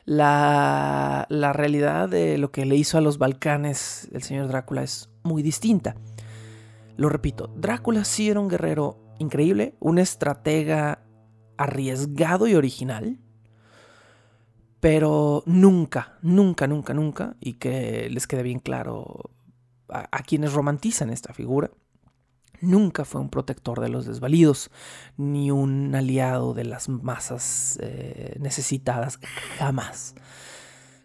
la, 0.07 1.27
la 1.29 1.51
realidad 1.51 2.07
de 2.07 2.37
lo 2.37 2.49
que 2.49 2.65
le 2.65 2.77
hizo 2.77 2.97
a 2.97 3.01
los 3.01 3.17
Balcanes 3.17 4.07
el 4.13 4.23
señor 4.23 4.47
Drácula 4.47 4.81
es 4.81 5.09
muy 5.23 5.43
distinta. 5.43 5.97
Lo 6.95 7.09
repito, 7.09 7.53
Drácula 7.57 8.05
sí 8.05 8.29
era 8.29 8.39
un 8.39 8.47
guerrero 8.47 8.97
increíble, 9.19 9.75
un 9.81 9.99
estratega 9.99 11.03
arriesgado 11.57 12.47
y 12.47 12.55
original, 12.55 13.19
pero 14.79 15.43
nunca, 15.45 16.17
nunca, 16.21 16.67
nunca, 16.67 16.93
nunca, 16.93 17.35
y 17.41 17.53
que 17.55 18.09
les 18.09 18.27
quede 18.27 18.43
bien 18.43 18.59
claro 18.59 19.31
a, 19.89 20.07
a 20.09 20.23
quienes 20.23 20.53
romantizan 20.53 21.09
esta 21.09 21.33
figura, 21.33 21.69
Nunca 22.61 23.05
fue 23.05 23.21
un 23.21 23.29
protector 23.29 23.81
de 23.81 23.89
los 23.89 24.05
desvalidos, 24.05 24.71
ni 25.15 25.51
un 25.51 25.93
aliado 25.93 26.53
de 26.53 26.63
las 26.63 26.89
masas 26.89 27.77
eh, 27.81 28.35
necesitadas, 28.39 29.19
jamás. 29.57 30.15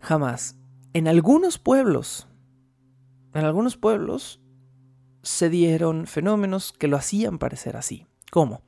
Jamás. 0.01 0.57
En 0.95 1.09
algunos 1.09 1.59
pueblos, 1.59 2.27
en 3.35 3.45
algunos 3.45 3.77
pueblos 3.77 4.41
se 5.23 5.49
dieron 5.51 6.07
fenómenos 6.07 6.73
que 6.73 6.89
lo 6.89 6.97
hacían 6.97 7.39
parecer 7.39 7.77
así. 7.77 8.07
¿Cómo? 8.31 8.63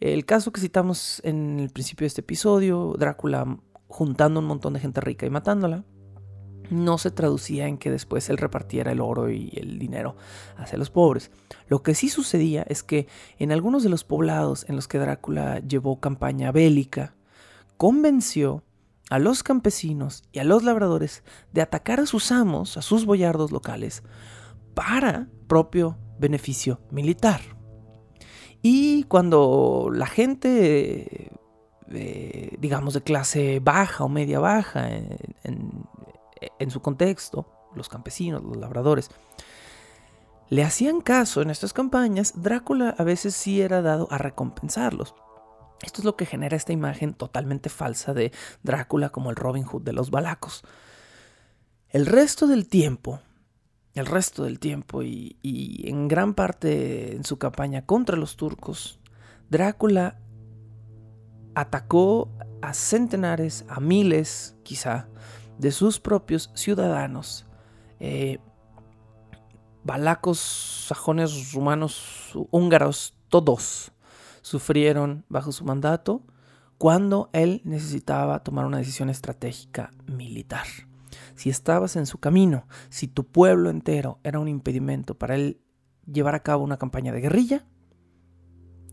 El 0.00 0.24
caso 0.24 0.52
que 0.52 0.60
citamos 0.60 1.20
en 1.24 1.60
el 1.60 1.70
principio 1.70 2.04
de 2.04 2.08
este 2.08 2.22
episodio, 2.22 2.94
Drácula 2.98 3.58
juntando 3.86 4.40
un 4.40 4.46
montón 4.46 4.72
de 4.72 4.80
gente 4.80 5.00
rica 5.00 5.26
y 5.26 5.30
matándola 5.30 5.84
no 6.72 6.98
se 6.98 7.10
traducía 7.10 7.68
en 7.68 7.78
que 7.78 7.90
después 7.90 8.28
él 8.30 8.38
repartiera 8.38 8.92
el 8.92 9.00
oro 9.00 9.30
y 9.30 9.52
el 9.56 9.78
dinero 9.78 10.16
hacia 10.56 10.78
los 10.78 10.90
pobres. 10.90 11.30
Lo 11.68 11.82
que 11.82 11.94
sí 11.94 12.08
sucedía 12.08 12.64
es 12.68 12.82
que 12.82 13.06
en 13.38 13.52
algunos 13.52 13.82
de 13.82 13.88
los 13.88 14.04
poblados 14.04 14.66
en 14.68 14.76
los 14.76 14.88
que 14.88 14.98
Drácula 14.98 15.60
llevó 15.60 16.00
campaña 16.00 16.52
bélica, 16.52 17.14
convenció 17.76 18.64
a 19.10 19.18
los 19.18 19.42
campesinos 19.42 20.24
y 20.32 20.38
a 20.38 20.44
los 20.44 20.62
labradores 20.62 21.22
de 21.52 21.60
atacar 21.60 22.00
a 22.00 22.06
sus 22.06 22.32
amos, 22.32 22.76
a 22.76 22.82
sus 22.82 23.04
boyardos 23.04 23.52
locales, 23.52 24.02
para 24.74 25.28
propio 25.46 25.98
beneficio 26.18 26.80
militar. 26.90 27.40
Y 28.62 29.02
cuando 29.04 29.90
la 29.92 30.06
gente, 30.06 31.32
digamos, 32.58 32.94
de 32.94 33.02
clase 33.02 33.60
baja 33.60 34.04
o 34.04 34.08
media 34.08 34.38
baja 34.38 34.88
en 34.88 35.86
su 36.68 36.80
contexto, 36.80 37.46
los 37.74 37.88
campesinos, 37.88 38.42
los 38.42 38.56
labradores, 38.56 39.10
le 40.48 40.64
hacían 40.64 41.00
caso 41.00 41.40
en 41.40 41.50
estas 41.50 41.72
campañas, 41.72 42.34
Drácula 42.36 42.94
a 42.98 43.04
veces 43.04 43.34
sí 43.34 43.62
era 43.62 43.80
dado 43.80 44.06
a 44.10 44.18
recompensarlos. 44.18 45.14
Esto 45.82 46.00
es 46.00 46.04
lo 46.04 46.16
que 46.16 46.26
genera 46.26 46.56
esta 46.56 46.72
imagen 46.72 47.14
totalmente 47.14 47.70
falsa 47.70 48.12
de 48.14 48.32
Drácula 48.62 49.08
como 49.08 49.30
el 49.30 49.36
Robin 49.36 49.64
Hood 49.64 49.82
de 49.82 49.92
los 49.92 50.10
balacos. 50.10 50.62
El 51.88 52.06
resto 52.06 52.46
del 52.46 52.68
tiempo, 52.68 53.20
el 53.94 54.06
resto 54.06 54.44
del 54.44 54.58
tiempo 54.58 55.02
y, 55.02 55.38
y 55.42 55.88
en 55.88 56.06
gran 56.06 56.34
parte 56.34 57.16
en 57.16 57.24
su 57.24 57.38
campaña 57.38 57.86
contra 57.86 58.16
los 58.16 58.36
turcos, 58.36 59.00
Drácula 59.50 60.20
atacó 61.54 62.30
a 62.62 62.74
centenares, 62.74 63.64
a 63.68 63.80
miles 63.80 64.54
quizá, 64.62 65.08
de 65.62 65.70
sus 65.70 66.00
propios 66.00 66.50
ciudadanos. 66.54 67.46
Eh, 68.00 68.40
balacos, 69.84 70.40
sajones, 70.88 71.52
rumanos, 71.52 72.32
húngaros, 72.50 73.14
todos 73.28 73.92
sufrieron 74.42 75.24
bajo 75.28 75.52
su 75.52 75.64
mandato 75.64 76.22
cuando 76.78 77.30
él 77.32 77.62
necesitaba 77.64 78.42
tomar 78.42 78.66
una 78.66 78.78
decisión 78.78 79.08
estratégica 79.08 79.92
militar. 80.06 80.66
Si 81.36 81.48
estabas 81.48 81.94
en 81.94 82.06
su 82.06 82.18
camino, 82.18 82.66
si 82.88 83.06
tu 83.06 83.24
pueblo 83.24 83.70
entero 83.70 84.18
era 84.24 84.40
un 84.40 84.48
impedimento 84.48 85.16
para 85.16 85.36
él 85.36 85.60
llevar 86.12 86.34
a 86.34 86.42
cabo 86.42 86.64
una 86.64 86.76
campaña 86.76 87.12
de 87.12 87.20
guerrilla, 87.20 87.64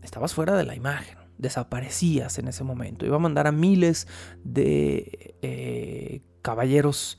estabas 0.04 0.34
fuera 0.34 0.56
de 0.56 0.64
la 0.64 0.76
imagen, 0.76 1.18
desaparecías 1.36 2.38
en 2.38 2.46
ese 2.46 2.62
momento. 2.62 3.06
Iba 3.06 3.16
a 3.16 3.18
mandar 3.20 3.48
a 3.48 3.52
miles 3.52 4.06
de 4.44 5.34
eh, 5.42 6.22
caballeros 6.42 7.18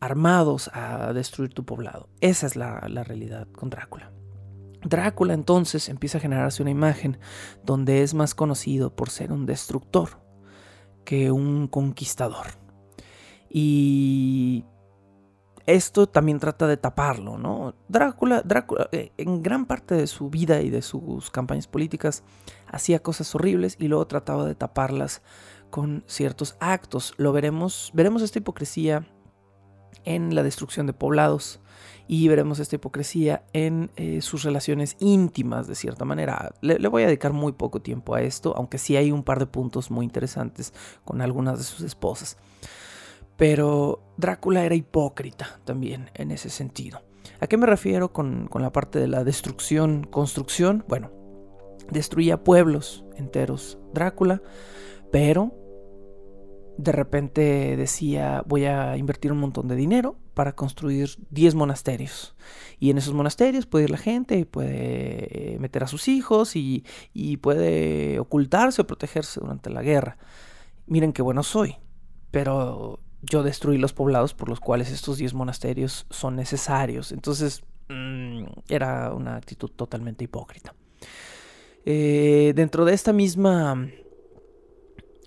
armados 0.00 0.70
a 0.72 1.12
destruir 1.12 1.52
tu 1.52 1.64
poblado. 1.64 2.08
Esa 2.20 2.46
es 2.46 2.56
la, 2.56 2.80
realidad 2.80 3.48
con 3.52 3.70
Drácula. 3.70 4.12
Drácula 4.82 5.34
entonces 5.34 5.88
empieza 5.88 6.18
a 6.18 6.20
generarse 6.20 6.62
una 6.62 6.70
imagen 6.70 7.18
donde 7.64 8.02
es 8.02 8.14
más 8.14 8.34
conocido 8.34 8.94
por 8.94 9.10
ser 9.10 9.32
un 9.32 9.46
destructor 9.46 10.20
que 11.04 11.30
un 11.30 11.66
conquistador. 11.66 12.46
Y 13.48 14.64
esto 15.66 16.06
también 16.06 16.38
trata 16.38 16.68
de 16.68 16.76
taparlo, 16.76 17.38
¿no? 17.38 17.74
Drácula, 17.88 18.42
Drácula, 18.42 18.88
eh, 18.92 19.12
en 19.16 19.42
gran 19.42 19.66
parte 19.66 19.96
de 19.96 20.06
su 20.06 20.30
vida 20.30 20.60
y 20.62 20.70
de 20.70 20.82
sus 20.82 21.30
campañas 21.30 21.66
políticas, 21.66 22.22
hacía 22.68 23.00
cosas 23.00 23.34
horribles 23.34 23.76
y 23.80 23.88
luego 23.88 24.06
trataba 24.06 24.46
de 24.46 24.54
taparlas 24.54 25.22
con 25.70 26.04
ciertos 26.06 26.56
actos. 26.60 27.14
Lo 27.16 27.32
veremos, 27.32 27.90
veremos 27.94 28.22
esta 28.22 28.38
hipocresía 28.38 29.06
en 30.04 30.34
la 30.34 30.42
destrucción 30.42 30.86
de 30.86 30.92
poblados 30.92 31.60
y 32.08 32.28
veremos 32.28 32.60
esta 32.60 32.76
hipocresía 32.76 33.44
en 33.52 33.90
eh, 33.96 34.22
sus 34.22 34.44
relaciones 34.44 34.96
íntimas 35.00 35.66
de 35.66 35.74
cierta 35.74 36.04
manera. 36.04 36.54
Le, 36.60 36.78
le, 36.78 36.88
voy 36.88 37.02
a 37.02 37.06
dedicar 37.06 37.32
muy 37.32 37.52
poco 37.52 37.82
tiempo 37.82 38.14
a 38.14 38.22
esto, 38.22 38.54
aunque 38.56 38.78
sí 38.78 38.96
hay 38.96 39.10
un 39.10 39.24
par 39.24 39.38
de 39.38 39.46
puntos 39.46 39.90
muy 39.90 40.04
interesantes 40.04 40.72
con 41.04 41.20
algunas 41.20 41.58
de 41.58 41.64
sus 41.64 41.80
esposas. 41.80 42.36
Pero 43.36 44.00
Drácula 44.16 44.64
era 44.64 44.74
hipócrita 44.74 45.60
también 45.64 46.10
en 46.14 46.30
ese 46.30 46.48
sentido. 46.48 47.02
¿A 47.40 47.46
qué 47.46 47.56
me 47.56 47.66
refiero 47.66 48.12
con, 48.12 48.48
la 48.54 48.72
parte 48.72 48.98
de 48.98 49.08
la 49.08 49.24
destrucción, 49.24 50.04
construcción? 50.04 50.84
Bueno, 50.88 51.10
destruía 51.90 52.42
pueblos 52.42 53.04
enteros 53.16 53.78
Drácula, 53.92 54.42
pero 55.10 55.54
de 56.78 56.92
repente 56.92 57.76
decía 57.76 58.42
voy 58.46 58.66
a 58.66 58.96
invertir 58.96 59.32
un 59.32 59.38
montón 59.38 59.68
de 59.68 59.76
dinero 59.76 60.18
para 60.34 60.54
construir 60.54 61.10
10 61.30 61.54
monasterios. 61.54 62.36
Y 62.78 62.90
en 62.90 62.98
esos 62.98 63.14
monasterios 63.14 63.64
puede 63.64 63.84
ir 63.84 63.90
la 63.90 63.96
gente, 63.96 64.44
puede 64.44 65.54
eh, 65.54 65.58
meter 65.58 65.82
a 65.82 65.86
sus 65.86 66.08
hijos 66.08 66.56
y, 66.56 66.84
y 67.14 67.38
puede 67.38 68.18
ocultarse 68.20 68.82
o 68.82 68.86
protegerse 68.86 69.40
durante 69.40 69.70
la 69.70 69.80
guerra. 69.80 70.18
Miren 70.86 71.14
qué 71.14 71.22
bueno 71.22 71.42
soy. 71.42 71.76
Pero 72.30 73.00
yo 73.22 73.42
destruí 73.42 73.78
los 73.78 73.94
poblados 73.94 74.34
por 74.34 74.50
los 74.50 74.60
cuales 74.60 74.90
estos 74.90 75.16
10 75.16 75.32
monasterios 75.32 76.06
son 76.10 76.36
necesarios. 76.36 77.12
Entonces 77.12 77.62
mmm, 77.88 78.44
era 78.68 79.14
una 79.14 79.36
actitud 79.36 79.70
totalmente 79.70 80.24
hipócrita. 80.24 80.74
Eh, 81.86 82.52
dentro 82.54 82.84
de 82.84 82.92
esta 82.92 83.14
misma 83.14 83.88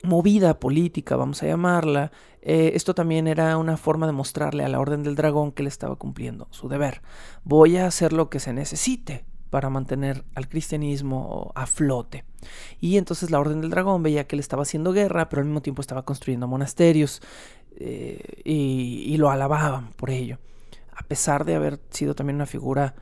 movida 0.03 0.59
política, 0.59 1.15
vamos 1.15 1.43
a 1.43 1.47
llamarla, 1.47 2.11
eh, 2.41 2.71
esto 2.75 2.95
también 2.95 3.27
era 3.27 3.57
una 3.57 3.77
forma 3.77 4.05
de 4.05 4.13
mostrarle 4.13 4.63
a 4.63 4.69
la 4.69 4.79
Orden 4.79 5.03
del 5.03 5.15
Dragón 5.15 5.51
que 5.51 5.63
le 5.63 5.69
estaba 5.69 5.95
cumpliendo 5.95 6.47
su 6.51 6.69
deber. 6.69 7.01
Voy 7.43 7.77
a 7.77 7.87
hacer 7.87 8.13
lo 8.13 8.29
que 8.29 8.39
se 8.39 8.53
necesite 8.53 9.25
para 9.49 9.69
mantener 9.69 10.25
al 10.35 10.47
cristianismo 10.47 11.51
a 11.55 11.65
flote. 11.65 12.23
Y 12.79 12.97
entonces 12.97 13.31
la 13.31 13.39
Orden 13.39 13.61
del 13.61 13.71
Dragón 13.71 14.03
veía 14.03 14.27
que 14.27 14.35
él 14.35 14.39
estaba 14.39 14.61
haciendo 14.61 14.93
guerra, 14.93 15.27
pero 15.27 15.41
al 15.41 15.47
mismo 15.47 15.61
tiempo 15.61 15.81
estaba 15.81 16.05
construyendo 16.05 16.47
monasterios, 16.47 17.21
eh, 17.81 18.41
y, 18.43 19.15
lo 19.17 19.29
alababan 19.29 19.91
por 19.93 20.09
ello. 20.09 20.37
A 20.95 21.03
pesar 21.03 21.45
de 21.45 21.55
haber 21.55 21.79
sido 21.89 22.13
también 22.13 22.35
una 22.35 22.45
figura, 22.45 22.95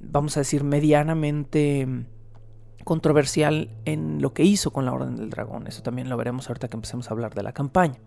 vamos 0.00 0.36
a 0.36 0.40
decir, 0.40 0.64
medianamente 0.64 1.86
controversial 2.84 3.70
en 3.84 4.20
lo 4.20 4.32
que 4.32 4.44
hizo 4.44 4.72
con 4.72 4.84
la 4.84 4.92
Orden 4.92 5.16
del 5.16 5.30
Dragón. 5.30 5.66
Eso 5.66 5.82
también 5.82 6.08
lo 6.08 6.16
veremos 6.16 6.48
ahorita 6.48 6.68
que 6.68 6.76
empecemos 6.76 7.08
a 7.08 7.14
hablar 7.14 7.34
de 7.34 7.42
la 7.42 7.52
campaña. 7.52 7.98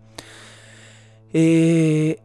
Eh, 1.32 2.20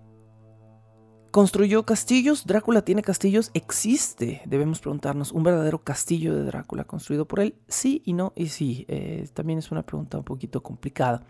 ¿Construyó 1.31 1.85
castillos? 1.85 2.45
¿Drácula 2.45 2.81
tiene 2.81 3.03
castillos? 3.03 3.51
¿Existe? 3.53 4.41
Debemos 4.45 4.81
preguntarnos, 4.81 5.31
¿un 5.31 5.43
verdadero 5.43 5.81
castillo 5.81 6.35
de 6.35 6.43
Drácula 6.43 6.83
construido 6.83 7.25
por 7.25 7.39
él? 7.39 7.55
Sí 7.69 8.01
y 8.05 8.11
no 8.11 8.33
y 8.35 8.47
sí. 8.47 8.85
Eh, 8.89 9.29
también 9.33 9.57
es 9.57 9.71
una 9.71 9.83
pregunta 9.85 10.17
un 10.17 10.25
poquito 10.25 10.61
complicada. 10.61 11.23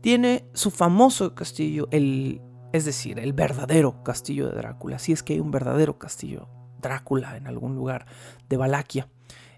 Tiene 0.00 0.44
su 0.54 0.72
famoso 0.72 1.36
castillo, 1.36 1.86
el, 1.92 2.42
es 2.72 2.84
decir, 2.84 3.20
el 3.20 3.32
verdadero 3.32 4.02
castillo 4.02 4.48
de 4.48 4.56
Drácula. 4.56 4.98
Si 4.98 5.12
es 5.12 5.22
que 5.22 5.34
hay 5.34 5.40
un 5.40 5.52
verdadero 5.52 6.00
castillo 6.00 6.48
Drácula 6.82 7.36
en 7.36 7.46
algún 7.46 7.76
lugar 7.76 8.06
de 8.48 8.56
Valaquia, 8.56 9.08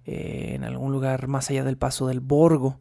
eh, 0.06 0.52
en 0.54 0.62
algún 0.62 0.92
lugar 0.92 1.26
más 1.26 1.50
allá 1.50 1.64
del 1.64 1.76
paso 1.76 2.06
del 2.06 2.20
Borgo. 2.20 2.80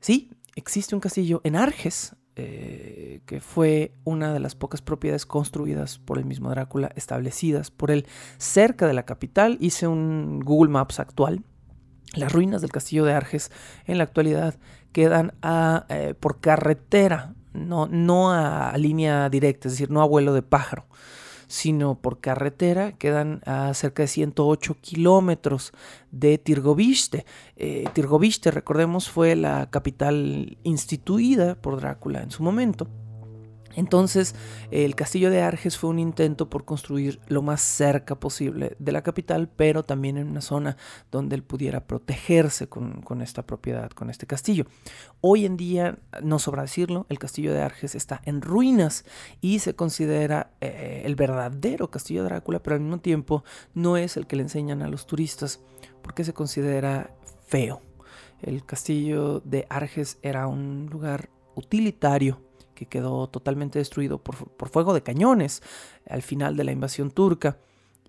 Sí, 0.00 0.30
existe 0.56 0.96
un 0.96 1.00
castillo 1.00 1.40
en 1.44 1.54
Arges, 1.54 2.16
eh, 2.34 3.20
que 3.26 3.40
fue 3.40 3.94
una 4.04 4.32
de 4.32 4.40
las 4.40 4.56
pocas 4.56 4.82
propiedades 4.82 5.24
construidas 5.24 5.98
por 5.98 6.18
el 6.18 6.24
mismo 6.24 6.50
Drácula, 6.50 6.90
establecidas 6.96 7.70
por 7.70 7.92
él 7.92 8.06
cerca 8.38 8.88
de 8.88 8.92
la 8.92 9.04
capital. 9.04 9.56
Hice 9.60 9.86
un 9.86 10.40
Google 10.40 10.70
Maps 10.70 10.98
actual. 10.98 11.44
Las 12.14 12.32
ruinas 12.32 12.60
del 12.60 12.72
castillo 12.72 13.04
de 13.04 13.12
Arges 13.12 13.52
en 13.86 13.98
la 13.98 14.04
actualidad 14.04 14.58
quedan 14.92 15.32
a, 15.42 15.86
eh, 15.88 16.14
por 16.18 16.40
carretera, 16.40 17.34
no, 17.52 17.86
no 17.86 18.32
a 18.32 18.76
línea 18.78 19.28
directa, 19.30 19.68
es 19.68 19.74
decir, 19.74 19.90
no 19.90 20.02
a 20.02 20.06
vuelo 20.06 20.34
de 20.34 20.42
pájaro 20.42 20.86
sino 21.46 21.96
por 21.96 22.20
carretera. 22.20 22.92
Quedan 22.92 23.40
a 23.46 23.72
cerca 23.74 24.02
de 24.02 24.08
108 24.08 24.76
kilómetros 24.80 25.72
de 26.10 26.38
Tirgoviste. 26.38 27.24
Eh, 27.56 27.84
Tirgoviste, 27.92 28.50
recordemos, 28.50 29.08
fue 29.08 29.36
la 29.36 29.70
capital 29.70 30.58
instituida 30.62 31.54
por 31.54 31.80
Drácula 31.80 32.22
en 32.22 32.30
su 32.30 32.42
momento. 32.42 32.88
Entonces, 33.76 34.34
el 34.70 34.94
castillo 34.94 35.30
de 35.30 35.42
Arges 35.42 35.76
fue 35.76 35.90
un 35.90 35.98
intento 35.98 36.48
por 36.48 36.64
construir 36.64 37.20
lo 37.28 37.42
más 37.42 37.60
cerca 37.60 38.18
posible 38.18 38.74
de 38.78 38.90
la 38.90 39.02
capital, 39.02 39.48
pero 39.54 39.84
también 39.84 40.16
en 40.16 40.28
una 40.28 40.40
zona 40.40 40.78
donde 41.12 41.36
él 41.36 41.42
pudiera 41.42 41.86
protegerse 41.86 42.68
con, 42.68 43.20
esta 43.20 43.46
propiedad, 43.46 43.90
con 43.90 44.08
este 44.08 44.26
castillo. 44.26 44.64
Hoy 45.20 45.44
en 45.44 45.58
día, 45.58 45.98
no 46.22 46.38
sobra 46.38 46.62
decirlo, 46.62 47.04
el 47.10 47.18
castillo 47.18 47.52
de 47.52 47.60
Arges 47.60 47.94
está 47.94 48.22
en 48.24 48.40
ruinas 48.40 49.04
y 49.42 49.58
se 49.58 49.76
considera 49.76 50.52
eh, 50.62 51.02
el 51.04 51.14
verdadero 51.14 51.90
castillo 51.90 52.22
de 52.22 52.30
Drácula, 52.30 52.62
pero 52.62 52.76
al 52.76 52.82
mismo 52.82 52.98
tiempo 52.98 53.44
no 53.74 53.98
es 53.98 54.16
el 54.16 54.26
que 54.26 54.36
le 54.36 54.42
enseñan 54.42 54.80
a 54.80 54.88
los 54.88 55.06
turistas 55.06 55.60
porque 56.02 56.24
se 56.24 56.32
considera 56.32 57.14
feo. 57.46 57.82
El 58.40 58.64
castillo 58.64 59.40
de 59.40 59.66
Arges 59.68 60.18
era 60.22 60.46
un 60.46 60.88
lugar 60.90 61.28
utilitario 61.54 62.45
que 62.76 62.86
quedó 62.86 63.28
totalmente 63.28 63.80
destruido 63.80 64.22
por, 64.22 64.68
fuego 64.68 64.94
de 64.94 65.02
cañones 65.02 65.62
al 66.08 66.22
final 66.22 66.56
de 66.56 66.62
la 66.62 66.70
invasión 66.70 67.10
turca 67.10 67.58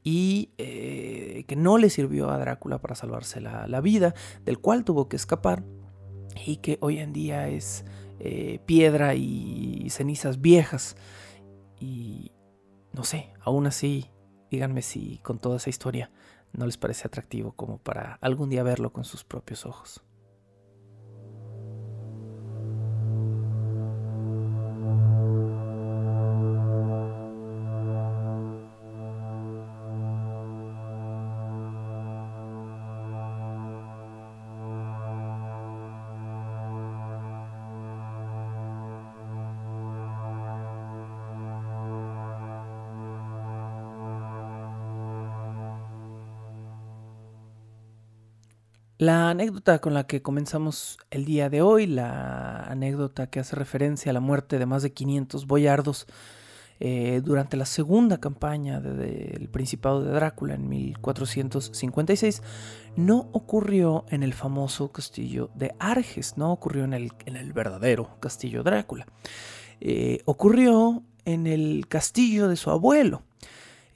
y 0.03 0.51
eh, 0.59 1.45
que 1.47 1.55
no 1.55 1.79
le 1.79 1.89
sirvió 1.89 2.29
a 2.29 2.37
Drácula 2.37 2.79
para 2.79 2.93
salvarse 2.93 3.41
la, 3.41 3.81
vida, 3.81 4.13
del 4.45 4.59
cual 4.59 4.83
tuvo 4.83 5.09
que 5.09 5.15
escapar 5.15 5.63
y 6.45 6.57
que 6.57 6.77
hoy 6.81 6.99
en 6.99 7.13
día 7.13 7.47
es 7.47 7.83
eh, 8.19 8.59
piedra 8.67 9.15
y 9.15 9.87
cenizas 9.89 10.39
viejas. 10.39 10.95
Y 11.79 12.31
no 12.93 13.03
sé, 13.03 13.33
aún 13.41 13.65
así, 13.67 14.11
díganme 14.51 14.81
si 14.83 15.17
con 15.23 15.39
toda 15.39 15.57
esa 15.57 15.69
historia 15.69 16.11
no 16.53 16.65
les 16.65 16.77
parece 16.77 17.07
atractivo 17.07 17.53
como 17.53 17.77
para 17.77 18.17
algún 18.21 18.49
día 18.49 18.63
verlo 18.63 18.93
con 18.93 19.03
sus 19.03 19.23
propios 19.23 19.65
ojos. 19.65 20.03
La 49.27 49.31
anécdota 49.31 49.79
con 49.79 49.93
la 49.93 50.07
que 50.07 50.21
comenzamos 50.21 50.99
el 51.11 51.25
día 51.25 51.49
de 51.49 51.61
hoy, 51.61 51.85
la 51.85 52.63
anécdota 52.63 53.27
que 53.27 53.41
hace 53.41 53.57
referencia 53.57 54.09
a 54.09 54.13
la 54.13 54.21
muerte 54.21 54.57
de 54.57 54.65
más 54.65 54.83
de 54.83 54.93
500 54.93 55.47
boyardos 55.47 56.07
eh, 56.79 57.19
durante 57.25 57.57
la 57.57 57.65
segunda 57.65 58.21
campaña 58.21 58.79
del 58.79 59.49
Principado 59.49 60.01
de 60.01 60.11
Drácula 60.11 60.53
en 60.53 60.69
1456, 60.69 62.41
no 62.95 63.27
ocurrió 63.33 64.05
en 64.11 64.23
el 64.23 64.33
famoso 64.33 64.93
castillo 64.93 65.49
de 65.55 65.75
Arges, 65.77 66.37
no 66.37 66.53
ocurrió 66.53 66.85
en 66.85 66.93
el, 66.93 67.11
verdadero 67.51 68.17
castillo 68.21 68.63
Drácula. 68.63 69.07
Eh, 69.81 70.21
ocurrió 70.23 71.03
en 71.25 71.47
el 71.47 71.85
castillo 71.89 72.47
de 72.47 72.55
su 72.55 72.69
abuelo, 72.69 73.23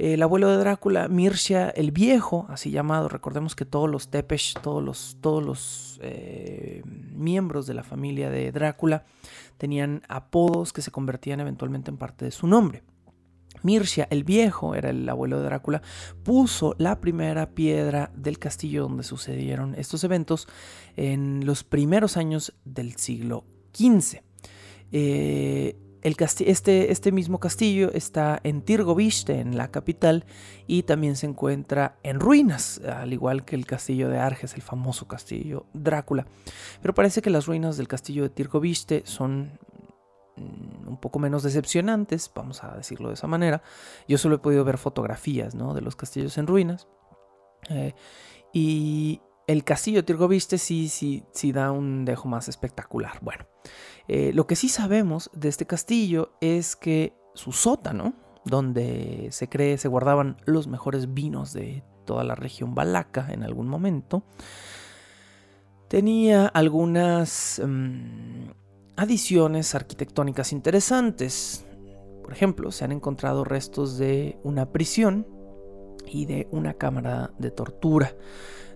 el 0.02 0.24
abuelo 0.24 0.50
de 0.50 0.58
Drácula, 0.58 1.08
Mircea 1.08 1.70
el 1.70 1.92
Viejo, 1.92 2.48
así 2.50 2.72
llamado. 2.72 3.08
Recordemos 3.08 3.56
que 3.56 3.66
todos 3.66 3.88
los 3.88 4.10
Tepesh, 4.10 4.56
todos 4.56 4.84
los, 4.84 5.18
todos 5.22 5.44
los 5.44 6.00
eh, 6.02 6.82
miembros 7.14 7.68
de 7.68 7.76
la 7.76 7.84
familia 7.84 8.32
de 8.32 8.52
Drácula 8.52 9.06
tenían 9.60 10.02
apodos 10.08 10.74
que 10.74 10.82
se 10.82 10.90
convertían 10.90 11.40
eventualmente 11.40 11.92
en 11.92 11.98
parte 11.98 12.26
de 12.26 12.32
su 12.32 12.48
nombre. 12.48 12.82
Mircea 13.62 14.08
el 14.10 14.24
Viejo 14.24 14.74
era 14.74 14.90
el 14.90 15.08
abuelo 15.08 15.38
de 15.38 15.46
Drácula, 15.46 15.84
puso 16.24 16.74
la 16.80 17.00
primera 17.00 17.52
piedra 17.52 18.12
del 18.16 18.40
castillo 18.40 18.82
donde 18.82 19.04
sucedieron 19.04 19.76
estos 19.76 20.04
eventos 20.04 20.48
en 20.96 21.46
los 21.46 21.64
primeros 21.64 22.18
años 22.18 22.54
del 22.66 22.96
siglo 22.96 23.46
XV. 23.76 24.24
Eh, 24.92 25.78
este, 26.02 26.92
este, 26.92 27.12
mismo 27.12 27.40
castillo 27.40 27.92
está 27.94 28.40
en 28.44 28.62
Tirgoviste, 28.62 29.40
en 29.40 29.58
la 29.58 29.70
capital, 29.70 30.26
y 30.68 30.84
también 30.84 31.16
se 31.16 31.28
encuentra 31.28 31.98
en 32.04 32.20
ruinas, 32.20 32.82
al 32.86 33.14
igual 33.14 33.46
que 33.46 33.56
el 33.56 33.66
castillo 33.66 34.10
de 34.10 34.20
Arges, 34.20 34.56
el 34.56 34.62
famoso 34.62 35.08
castillo 35.08 35.66
Drácula. 35.74 36.26
Pero 36.82 36.94
parece 36.94 37.22
que 37.22 37.30
las 37.30 37.46
ruinas 37.46 37.78
del 37.78 37.88
castillo 37.88 38.24
de 38.24 38.30
Tirgoviste 38.30 39.04
son 39.06 39.60
mm, 40.38 40.88
un 40.88 40.98
poco 41.00 41.20
menos 41.20 41.44
decepcionantes, 41.44 42.32
vamos 42.34 42.64
a 42.64 42.76
decirlo 42.76 43.10
de 43.10 43.16
esa 43.16 43.28
manera. 43.28 43.62
Yo 44.08 44.18
solo 44.18 44.36
he 44.36 44.40
podido 44.40 44.64
ver 44.64 44.78
fotografías 44.78 45.54
¿no? 45.54 45.74
de 45.74 45.82
los 45.82 45.96
castillos 45.96 46.38
en 46.38 46.48
ruinas. 46.48 46.88
Eh, 47.70 47.94
y 48.54 49.22
el 49.48 49.64
castillo 49.64 49.98
de 49.98 50.04
Tirgoviste 50.04 50.58
sí, 50.58 50.88
sí, 50.90 51.24
sí 51.32 51.52
da 51.52 51.72
un 51.72 52.06
dejo 52.06 52.28
más 52.28 52.48
espectacular. 52.48 53.20
Bueno, 53.22 53.46
eh, 54.08 54.32
lo 54.34 54.48
que 54.48 54.56
sí 54.56 54.70
sabemos 54.70 55.30
de 55.34 55.50
este 55.50 55.66
castillo 55.66 56.34
es 56.42 56.76
que 56.76 57.14
su 57.34 57.52
sótano, 57.52 58.14
donde 58.46 59.30
se 59.32 59.48
cree 59.48 59.78
se 59.78 59.88
guardaban 59.88 60.38
los 60.46 60.68
mejores 60.68 61.14
vinos 61.14 61.54
de 61.54 61.84
toda 62.06 62.24
la 62.24 62.36
región 62.36 62.76
valaca 62.76 63.28
en 63.32 63.44
algún 63.44 63.68
momento, 63.68 64.24
tenía 65.88 66.48
algunas 66.48 67.62
mm, 67.66 68.50
adiciones 68.96 69.76
arquitectónicas 69.76 70.52
interesantes. 70.52 71.66
Por 72.24 72.34
ejemplo, 72.34 72.72
se 72.72 72.86
han 72.86 72.92
encontrado 72.92 73.44
restos 73.44 73.98
de 73.98 74.40
una 74.44 74.72
prisión 74.72 75.28
y 76.06 76.26
de 76.26 76.48
una 76.52 76.74
cámara 76.74 77.32
de 77.38 77.52
tortura 77.52 78.16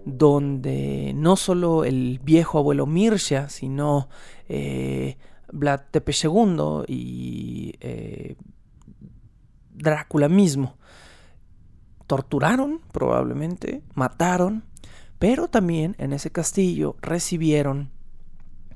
donde 0.06 1.14
no 1.16 1.36
solo 1.36 1.84
el 1.84 2.20
viejo 2.24 2.60
abuelo 2.60 2.86
Mircea, 2.86 3.50
sino 3.50 4.08
eh, 4.50 5.18
Vlad 5.52 5.82
Tepe 5.92 6.12
II 6.12 6.84
y 6.88 7.76
eh, 7.80 8.36
Drácula 9.74 10.30
mismo 10.30 10.78
torturaron 12.08 12.82
probablemente, 12.92 13.84
mataron, 13.94 14.64
pero 15.20 15.48
también 15.48 15.96
en 15.98 16.14
ese 16.14 16.32
castillo 16.32 16.96
recibieron 17.02 17.92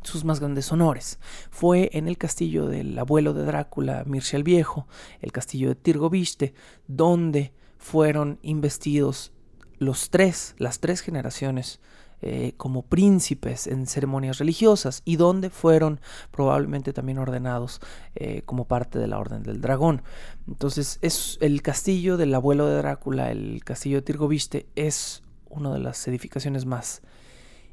sus 0.01 0.23
más 0.23 0.39
grandes 0.39 0.71
honores. 0.71 1.19
Fue 1.51 1.89
en 1.93 2.07
el 2.07 2.17
castillo 2.17 2.67
del 2.67 2.97
abuelo 2.97 3.33
de 3.33 3.43
Drácula, 3.43 4.03
Mircea 4.05 4.37
el 4.37 4.43
Viejo, 4.43 4.87
el 5.21 5.31
castillo 5.31 5.69
de 5.69 5.75
Tirgoviste, 5.75 6.53
donde 6.87 7.53
fueron 7.77 8.39
investidos 8.41 9.33
los 9.77 10.09
tres, 10.09 10.55
las 10.57 10.79
tres 10.79 11.01
generaciones 11.01 11.79
eh, 12.21 12.53
como 12.57 12.81
príncipes 12.81 13.65
en 13.67 13.87
ceremonias 13.87 14.39
religiosas 14.39 15.01
y 15.05 15.15
donde 15.15 15.49
fueron 15.49 16.01
probablemente 16.31 16.91
también 16.91 17.17
ordenados 17.17 17.79
eh, 18.15 18.41
como 18.45 18.65
parte 18.65 18.99
de 18.99 19.07
la 19.07 19.19
Orden 19.19 19.43
del 19.43 19.61
Dragón. 19.61 20.01
Entonces 20.47 20.99
es 21.01 21.37
el 21.39 21.61
castillo 21.61 22.17
del 22.17 22.35
abuelo 22.35 22.67
de 22.67 22.75
Drácula, 22.75 23.31
el 23.31 23.63
castillo 23.63 23.97
de 23.97 24.01
Tirgoviste, 24.01 24.67
es 24.75 25.23
una 25.49 25.73
de 25.73 25.79
las 25.79 26.07
edificaciones 26.07 26.65
más 26.65 27.01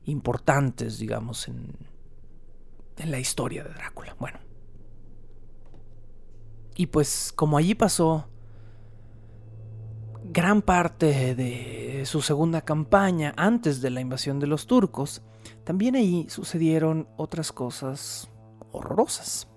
importantes, 0.05 0.99
digamos, 0.99 1.49
en, 1.49 1.75
en 2.99 3.11
la 3.11 3.19
historia 3.19 3.65
de 3.65 3.71
Drácula. 3.71 4.17
Bueno. 4.19 4.39
Y 6.77 6.87
pues 6.87 7.33
como 7.35 7.57
allí 7.59 7.75
pasó 7.75 8.29
gran 10.37 10.61
parte 10.61 11.35
de 11.35 12.03
su 12.05 12.21
segunda 12.21 12.61
campaña 12.61 13.33
antes 13.39 13.81
de 13.81 13.89
la 13.89 14.03
invasión 14.03 14.39
de 14.39 14.47
los 14.47 14.67
turcos, 14.67 15.23
también 15.65 15.97
ahí 15.97 16.27
sucedieron 16.29 17.09
otras 17.17 17.53
cosas 17.53 18.29
horrorosas. 18.71 19.49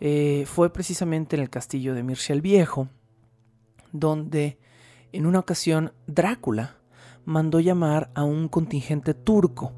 Eh, 0.00 0.42
fue 0.48 0.72
precisamente 0.72 1.36
en 1.36 1.42
el 1.42 1.50
castillo 1.50 1.94
de 1.94 2.02
Mircea 2.02 2.34
el 2.34 2.42
Viejo, 2.42 2.88
donde 3.92 4.58
en 5.12 5.24
una 5.24 5.38
ocasión 5.38 5.92
Drácula 6.08 6.78
mandó 7.24 7.60
llamar 7.60 8.10
a 8.16 8.24
un 8.24 8.48
contingente 8.48 9.14
turco 9.14 9.72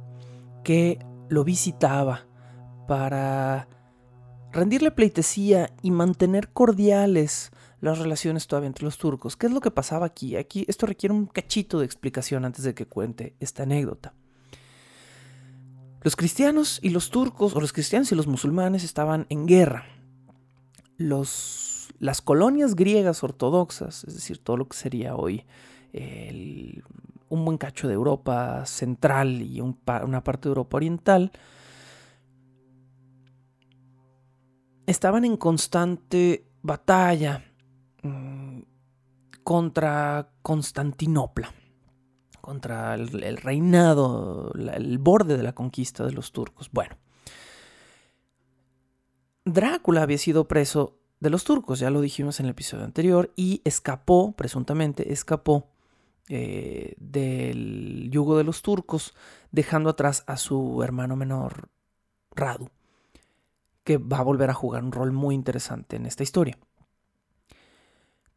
que 0.64 1.04
lo 1.28 1.44
visitaba 1.44 2.26
para 2.86 3.68
rendirle 4.52 4.90
pleitesía 4.90 5.68
y 5.82 5.90
mantener 5.90 6.48
cordiales 6.48 7.52
las 7.80 7.98
relaciones 7.98 8.46
todavía 8.46 8.66
entre 8.66 8.84
los 8.84 8.98
turcos. 8.98 9.36
¿Qué 9.36 9.46
es 9.46 9.52
lo 9.52 9.60
que 9.60 9.70
pasaba 9.70 10.06
aquí? 10.06 10.36
Aquí 10.36 10.64
esto 10.68 10.86
requiere 10.86 11.14
un 11.14 11.26
cachito 11.26 11.78
de 11.78 11.84
explicación 11.84 12.44
antes 12.44 12.64
de 12.64 12.74
que 12.74 12.86
cuente 12.86 13.36
esta 13.40 13.62
anécdota. 13.62 14.14
Los 16.02 16.16
cristianos 16.16 16.78
y 16.82 16.90
los 16.90 17.10
turcos, 17.10 17.54
o 17.56 17.60
los 17.60 17.72
cristianos 17.72 18.10
y 18.12 18.14
los 18.14 18.26
musulmanes, 18.26 18.84
estaban 18.84 19.26
en 19.30 19.46
guerra. 19.46 19.84
Las 20.96 22.22
colonias 22.24 22.74
griegas 22.74 23.22
ortodoxas, 23.22 24.04
es 24.04 24.14
decir, 24.14 24.38
todo 24.38 24.56
lo 24.56 24.68
que 24.68 24.76
sería 24.76 25.16
hoy 25.16 25.44
un 27.30 27.44
buen 27.44 27.58
cacho 27.58 27.88
de 27.88 27.94
Europa 27.94 28.64
central 28.66 29.42
y 29.42 29.60
una 29.60 30.24
parte 30.24 30.48
de 30.48 30.50
Europa 30.50 30.76
oriental, 30.76 31.32
estaban 34.86 35.24
en 35.24 35.36
constante 35.36 36.46
batalla 36.62 37.44
contra 39.42 40.30
Constantinopla, 40.42 41.52
contra 42.40 42.94
el, 42.94 43.36
reinado, 43.36 44.52
el 44.54 44.98
borde 44.98 45.36
de 45.36 45.42
la 45.42 45.54
conquista 45.54 46.04
de 46.04 46.12
los 46.12 46.32
turcos. 46.32 46.70
Bueno, 46.70 46.96
Drácula 49.44 50.02
había 50.02 50.18
sido 50.18 50.46
preso 50.46 50.98
de 51.20 51.30
los 51.30 51.44
turcos, 51.44 51.78
ya 51.78 51.90
lo 51.90 52.00
dijimos 52.00 52.38
en 52.40 52.46
el 52.46 52.50
episodio 52.50 52.84
anterior, 52.84 53.32
y 53.36 53.62
escapó, 53.64 54.32
presuntamente 54.32 55.12
escapó 55.12 55.70
eh, 56.28 56.94
del 56.98 58.10
yugo 58.10 58.36
de 58.36 58.44
los 58.44 58.60
turcos, 58.60 59.14
dejando 59.50 59.90
atrás 59.90 60.24
a 60.26 60.36
su 60.36 60.82
hermano 60.82 61.16
menor, 61.16 61.70
Radu, 62.36 62.68
que 63.82 63.96
va 63.96 64.18
a 64.18 64.22
volver 64.22 64.50
a 64.50 64.54
jugar 64.54 64.84
un 64.84 64.92
rol 64.92 65.12
muy 65.12 65.34
interesante 65.34 65.96
en 65.96 66.04
esta 66.04 66.22
historia. 66.22 66.58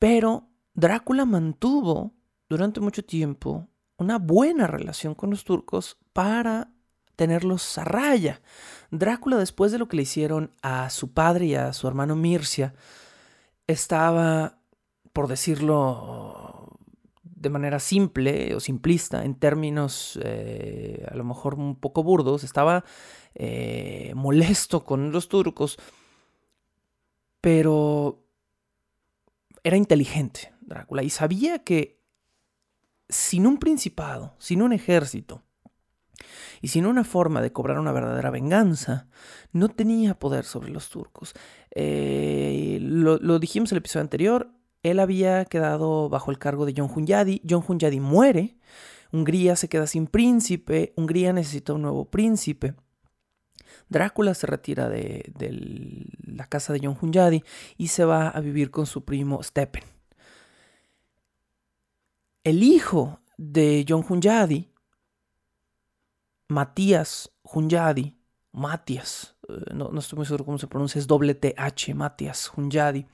Pero 0.01 0.49
Drácula 0.73 1.25
mantuvo 1.25 2.15
durante 2.49 2.79
mucho 2.79 3.05
tiempo 3.05 3.67
una 3.97 4.17
buena 4.17 4.65
relación 4.65 5.13
con 5.13 5.29
los 5.29 5.43
turcos 5.43 5.99
para 6.11 6.71
tenerlos 7.15 7.77
a 7.77 7.83
raya. 7.83 8.41
Drácula, 8.89 9.37
después 9.37 9.71
de 9.71 9.77
lo 9.77 9.87
que 9.87 9.97
le 9.97 10.01
hicieron 10.01 10.55
a 10.63 10.89
su 10.89 11.13
padre 11.13 11.45
y 11.45 11.53
a 11.53 11.71
su 11.73 11.87
hermano 11.87 12.15
Mircea, 12.15 12.73
estaba, 13.67 14.57
por 15.13 15.27
decirlo 15.27 16.79
de 17.23 17.49
manera 17.51 17.77
simple 17.77 18.55
o 18.55 18.59
simplista, 18.59 19.23
en 19.23 19.35
términos 19.35 20.19
eh, 20.23 21.05
a 21.11 21.13
lo 21.13 21.23
mejor 21.23 21.53
un 21.53 21.75
poco 21.75 22.01
burdos, 22.01 22.43
estaba 22.43 22.85
eh, 23.35 24.13
molesto 24.15 24.83
con 24.83 25.11
los 25.11 25.27
turcos, 25.27 25.77
pero 27.39 28.30
era 29.63 29.77
inteligente 29.77 30.53
Drácula 30.61 31.03
y 31.03 31.09
sabía 31.09 31.59
que 31.59 32.01
sin 33.09 33.45
un 33.45 33.57
principado, 33.57 34.35
sin 34.39 34.61
un 34.61 34.73
ejército 34.73 35.43
y 36.61 36.69
sin 36.69 36.85
una 36.85 37.03
forma 37.03 37.41
de 37.41 37.51
cobrar 37.51 37.79
una 37.79 37.91
verdadera 37.91 38.29
venganza, 38.29 39.07
no 39.51 39.69
tenía 39.69 40.17
poder 40.17 40.45
sobre 40.45 40.69
los 40.69 40.89
turcos. 40.89 41.33
Eh, 41.71 42.77
lo, 42.81 43.39
dijimos 43.39 43.71
en 43.71 43.75
el 43.75 43.79
episodio 43.79 44.03
anterior, 44.03 44.51
él 44.83 44.99
había 44.99 45.45
quedado 45.45 46.09
bajo 46.09 46.31
el 46.31 46.39
cargo 46.39 46.65
de 46.65 46.73
John 46.77 46.89
Hunyadi. 46.93 47.41
John 47.47 47.63
Hunyadi 47.67 47.99
muere, 47.99 48.57
Hungría 49.11 49.55
se 49.55 49.67
queda 49.67 49.87
sin 49.87 50.07
príncipe, 50.07 50.93
Hungría 50.95 51.33
necesita 51.33 51.73
un 51.73 51.81
nuevo 51.81 52.05
príncipe. 52.05 52.75
Drácula 53.91 54.33
se 54.33 54.47
retira 54.47 54.87
de, 54.87 55.33
la 56.25 56.47
casa 56.47 56.71
de 56.71 56.79
John 56.81 56.97
Hunyadi 56.99 57.43
y 57.77 57.89
se 57.89 58.05
va 58.05 58.29
a 58.29 58.39
vivir 58.39 58.71
con 58.71 58.85
su 58.85 59.03
primo 59.03 59.43
Steppen. 59.43 59.83
El 62.45 62.63
hijo 62.63 63.19
de 63.37 63.85
John 63.87 64.05
Hunyadi, 64.07 64.71
Matías 66.47 67.31
Hunyadi, 67.43 68.15
Matías, 68.53 69.35
eh, 69.49 69.73
no, 69.73 69.91
estoy 69.99 70.15
muy 70.15 70.25
seguro 70.25 70.45
cómo 70.45 70.57
se 70.57 70.67
pronuncia, 70.67 70.97
es 70.97 71.07
doble 71.07 71.35
TH, 71.35 71.93
Matías 71.93 72.49
Hunyadi, 72.55 73.05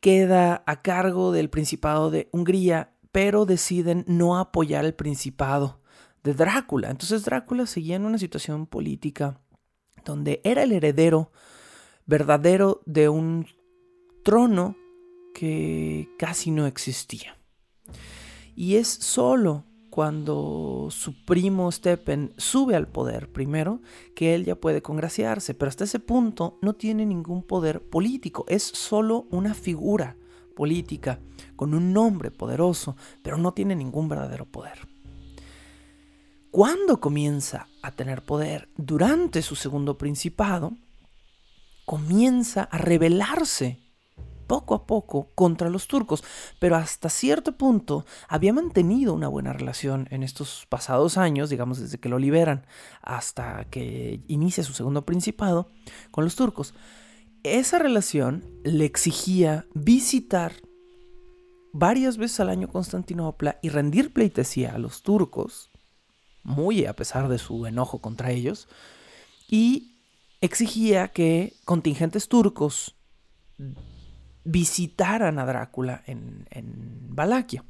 queda 0.00 0.64
a 0.66 0.82
cargo 0.82 1.30
del 1.30 1.48
Principado 1.48 2.10
de 2.10 2.28
Hungría, 2.32 2.92
pero 3.12 3.46
deciden 3.46 4.04
no 4.08 4.36
apoyar 4.36 4.84
el 4.84 4.94
Principado 4.94 5.80
de 6.24 6.34
Drácula. 6.34 6.90
Entonces 6.90 7.24
Drácula 7.24 7.66
seguía 7.66 7.94
en 7.94 8.04
una 8.04 8.18
situación 8.18 8.66
política 8.66 9.40
donde 10.06 10.40
era 10.44 10.62
el 10.62 10.72
heredero 10.72 11.30
verdadero 12.06 12.80
de 12.86 13.10
un 13.10 13.46
trono 14.24 14.76
que 15.34 16.08
casi 16.18 16.50
no 16.50 16.66
existía. 16.66 17.36
Y 18.54 18.76
es 18.76 18.88
solo 18.88 19.64
cuando 19.90 20.88
su 20.90 21.24
primo 21.24 21.70
Steppen 21.70 22.32
sube 22.36 22.74
al 22.76 22.88
poder 22.88 23.32
primero 23.32 23.80
que 24.14 24.34
él 24.34 24.44
ya 24.44 24.54
puede 24.54 24.82
congraciarse, 24.82 25.54
pero 25.54 25.68
hasta 25.68 25.84
ese 25.84 26.00
punto 26.00 26.58
no 26.62 26.74
tiene 26.74 27.04
ningún 27.04 27.42
poder 27.42 27.80
político, 27.82 28.44
es 28.48 28.62
solo 28.62 29.26
una 29.30 29.54
figura 29.54 30.16
política 30.54 31.20
con 31.56 31.74
un 31.74 31.92
nombre 31.92 32.30
poderoso, 32.30 32.96
pero 33.22 33.36
no 33.36 33.52
tiene 33.52 33.74
ningún 33.74 34.08
verdadero 34.08 34.46
poder. 34.46 34.86
Cuando 36.50 37.00
comienza 37.00 37.68
a 37.86 37.92
tener 37.92 38.22
poder 38.22 38.68
durante 38.76 39.42
su 39.42 39.54
segundo 39.54 39.96
principado, 39.96 40.72
comienza 41.84 42.64
a 42.64 42.78
rebelarse 42.78 43.78
poco 44.48 44.74
a 44.74 44.86
poco 44.86 45.30
contra 45.34 45.70
los 45.70 45.86
turcos, 45.86 46.24
pero 46.58 46.76
hasta 46.76 47.08
cierto 47.08 47.56
punto 47.56 48.04
había 48.28 48.52
mantenido 48.52 49.14
una 49.14 49.28
buena 49.28 49.52
relación 49.52 50.08
en 50.10 50.22
estos 50.24 50.66
pasados 50.68 51.16
años, 51.16 51.48
digamos 51.48 51.78
desde 51.78 51.98
que 51.98 52.08
lo 52.08 52.18
liberan 52.18 52.66
hasta 53.02 53.64
que 53.70 54.20
inicia 54.26 54.64
su 54.64 54.72
segundo 54.72 55.06
principado 55.06 55.70
con 56.10 56.24
los 56.24 56.34
turcos. 56.34 56.74
Esa 57.44 57.78
relación 57.78 58.44
le 58.64 58.84
exigía 58.84 59.66
visitar 59.74 60.54
varias 61.72 62.16
veces 62.16 62.40
al 62.40 62.50
año 62.50 62.68
Constantinopla 62.68 63.58
y 63.62 63.68
rendir 63.68 64.12
pleitesía 64.12 64.74
a 64.74 64.78
los 64.78 65.02
turcos 65.02 65.70
muy 66.46 66.86
a 66.86 66.94
pesar 66.94 67.28
de 67.28 67.38
su 67.38 67.66
enojo 67.66 68.00
contra 68.00 68.30
ellos, 68.30 68.68
y 69.48 69.96
exigía 70.40 71.08
que 71.08 71.54
contingentes 71.64 72.28
turcos 72.28 72.96
visitaran 74.44 75.38
a 75.38 75.46
Drácula 75.46 76.02
en, 76.06 76.46
en 76.50 77.14
Valaquia. 77.14 77.64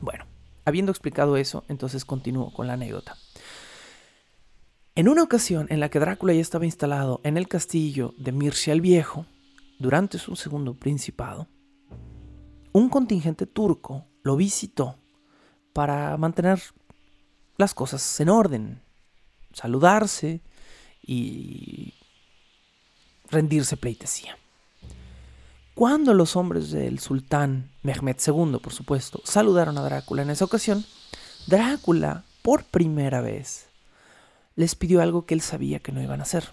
Bueno, 0.00 0.26
habiendo 0.64 0.90
explicado 0.90 1.36
eso, 1.36 1.64
entonces 1.68 2.04
continúo 2.04 2.52
con 2.52 2.66
la 2.66 2.72
anécdota. 2.74 3.16
En 4.94 5.08
una 5.08 5.22
ocasión 5.22 5.66
en 5.70 5.80
la 5.80 5.88
que 5.88 6.00
Drácula 6.00 6.34
ya 6.34 6.40
estaba 6.40 6.66
instalado 6.66 7.20
en 7.24 7.36
el 7.36 7.48
castillo 7.48 8.14
de 8.18 8.32
Mircea 8.32 8.74
el 8.74 8.80
Viejo, 8.80 9.26
durante 9.78 10.18
su 10.18 10.36
segundo 10.36 10.74
principado, 10.74 11.48
un 12.72 12.88
contingente 12.88 13.46
turco 13.46 14.06
lo 14.22 14.36
visitó 14.36 14.98
para 15.72 16.16
mantener 16.16 16.60
las 17.62 17.74
cosas 17.74 18.20
en 18.20 18.28
orden, 18.28 18.82
saludarse 19.52 20.40
y 21.00 21.94
rendirse 23.30 23.76
pleitesía. 23.76 24.36
Cuando 25.74 26.12
los 26.12 26.36
hombres 26.36 26.70
del 26.72 26.98
sultán 26.98 27.70
Mehmed 27.82 28.16
II, 28.26 28.58
por 28.60 28.72
supuesto, 28.72 29.22
saludaron 29.24 29.78
a 29.78 29.82
Drácula 29.82 30.22
en 30.22 30.30
esa 30.30 30.44
ocasión, 30.44 30.84
Drácula, 31.46 32.24
por 32.42 32.64
primera 32.64 33.20
vez, 33.20 33.68
les 34.56 34.74
pidió 34.74 35.00
algo 35.00 35.24
que 35.24 35.34
él 35.34 35.40
sabía 35.40 35.78
que 35.78 35.92
no 35.92 36.02
iban 36.02 36.20
a 36.20 36.24
hacer. 36.24 36.50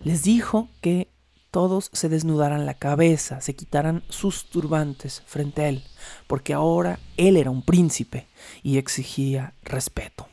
Les 0.00 0.22
dijo 0.22 0.68
que 0.82 1.08
todos 1.52 1.90
se 1.92 2.08
desnudaran 2.08 2.64
la 2.64 2.74
cabeza, 2.74 3.42
se 3.42 3.54
quitaran 3.54 4.02
sus 4.08 4.48
turbantes 4.48 5.22
frente 5.26 5.62
a 5.62 5.68
él, 5.68 5.84
porque 6.26 6.54
ahora 6.54 6.98
él 7.18 7.36
era 7.36 7.50
un 7.50 7.62
príncipe 7.62 8.26
y 8.62 8.78
exigía 8.78 9.54
respeto. 9.62 10.26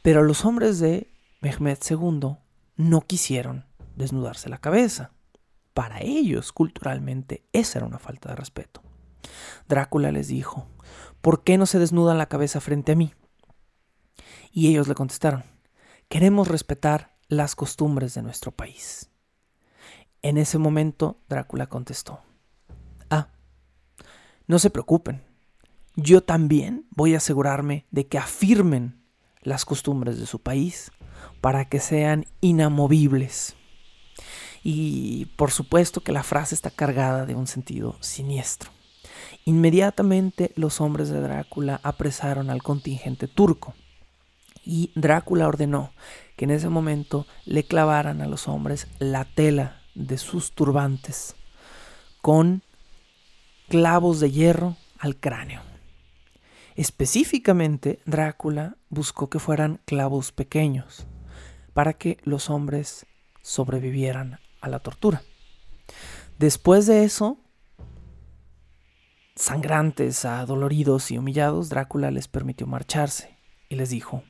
Pero 0.00 0.22
los 0.22 0.46
hombres 0.46 0.80
de 0.80 1.12
Mehmed 1.42 1.78
II 1.88 2.38
no 2.76 3.00
quisieron 3.02 3.66
desnudarse 3.94 4.48
la 4.48 4.56
cabeza. 4.56 5.12
Para 5.74 6.00
ellos, 6.00 6.50
culturalmente, 6.50 7.46
esa 7.52 7.80
era 7.80 7.86
una 7.86 7.98
falta 7.98 8.30
de 8.30 8.36
respeto. 8.36 8.82
Drácula 9.68 10.12
les 10.12 10.28
dijo, 10.28 10.66
¿por 11.20 11.44
qué 11.44 11.58
no 11.58 11.66
se 11.66 11.78
desnudan 11.78 12.16
la 12.16 12.30
cabeza 12.30 12.62
frente 12.62 12.92
a 12.92 12.96
mí? 12.96 13.12
Y 14.50 14.68
ellos 14.68 14.88
le 14.88 14.94
contestaron, 14.94 15.44
queremos 16.08 16.48
respetar 16.48 17.18
las 17.28 17.54
costumbres 17.54 18.14
de 18.14 18.22
nuestro 18.22 18.50
país. 18.50 19.11
En 20.22 20.38
ese 20.38 20.56
momento 20.58 21.18
Drácula 21.28 21.66
contestó, 21.66 22.20
Ah, 23.10 23.28
no 24.46 24.60
se 24.60 24.70
preocupen, 24.70 25.22
yo 25.96 26.22
también 26.22 26.86
voy 26.90 27.14
a 27.14 27.18
asegurarme 27.18 27.86
de 27.90 28.06
que 28.06 28.18
afirmen 28.18 29.02
las 29.42 29.64
costumbres 29.64 30.20
de 30.20 30.26
su 30.26 30.40
país 30.40 30.92
para 31.40 31.64
que 31.64 31.80
sean 31.80 32.24
inamovibles. 32.40 33.56
Y 34.62 35.26
por 35.36 35.50
supuesto 35.50 36.02
que 36.02 36.12
la 36.12 36.22
frase 36.22 36.54
está 36.54 36.70
cargada 36.70 37.26
de 37.26 37.34
un 37.34 37.48
sentido 37.48 37.96
siniestro. 38.00 38.70
Inmediatamente 39.44 40.52
los 40.54 40.80
hombres 40.80 41.08
de 41.08 41.20
Drácula 41.20 41.80
apresaron 41.82 42.48
al 42.48 42.62
contingente 42.62 43.26
turco 43.26 43.74
y 44.64 44.92
Drácula 44.94 45.48
ordenó 45.48 45.92
que 46.36 46.44
en 46.44 46.52
ese 46.52 46.68
momento 46.68 47.26
le 47.44 47.64
clavaran 47.64 48.22
a 48.22 48.28
los 48.28 48.46
hombres 48.46 48.86
la 49.00 49.24
tela 49.24 49.81
de 49.94 50.18
sus 50.18 50.52
turbantes 50.52 51.34
con 52.20 52.62
clavos 53.68 54.20
de 54.20 54.30
hierro 54.30 54.76
al 54.98 55.16
cráneo. 55.16 55.60
Específicamente, 56.74 58.00
Drácula 58.06 58.76
buscó 58.88 59.28
que 59.28 59.38
fueran 59.38 59.80
clavos 59.84 60.32
pequeños 60.32 61.06
para 61.74 61.92
que 61.92 62.18
los 62.22 62.48
hombres 62.48 63.06
sobrevivieran 63.42 64.38
a 64.60 64.68
la 64.68 64.78
tortura. 64.78 65.22
Después 66.38 66.86
de 66.86 67.04
eso, 67.04 67.38
sangrantes, 69.34 70.24
adoloridos 70.24 71.10
y 71.10 71.18
humillados, 71.18 71.68
Drácula 71.68 72.10
les 72.10 72.28
permitió 72.28 72.66
marcharse 72.66 73.38
y 73.68 73.76
les 73.76 73.90
dijo, 73.90 74.22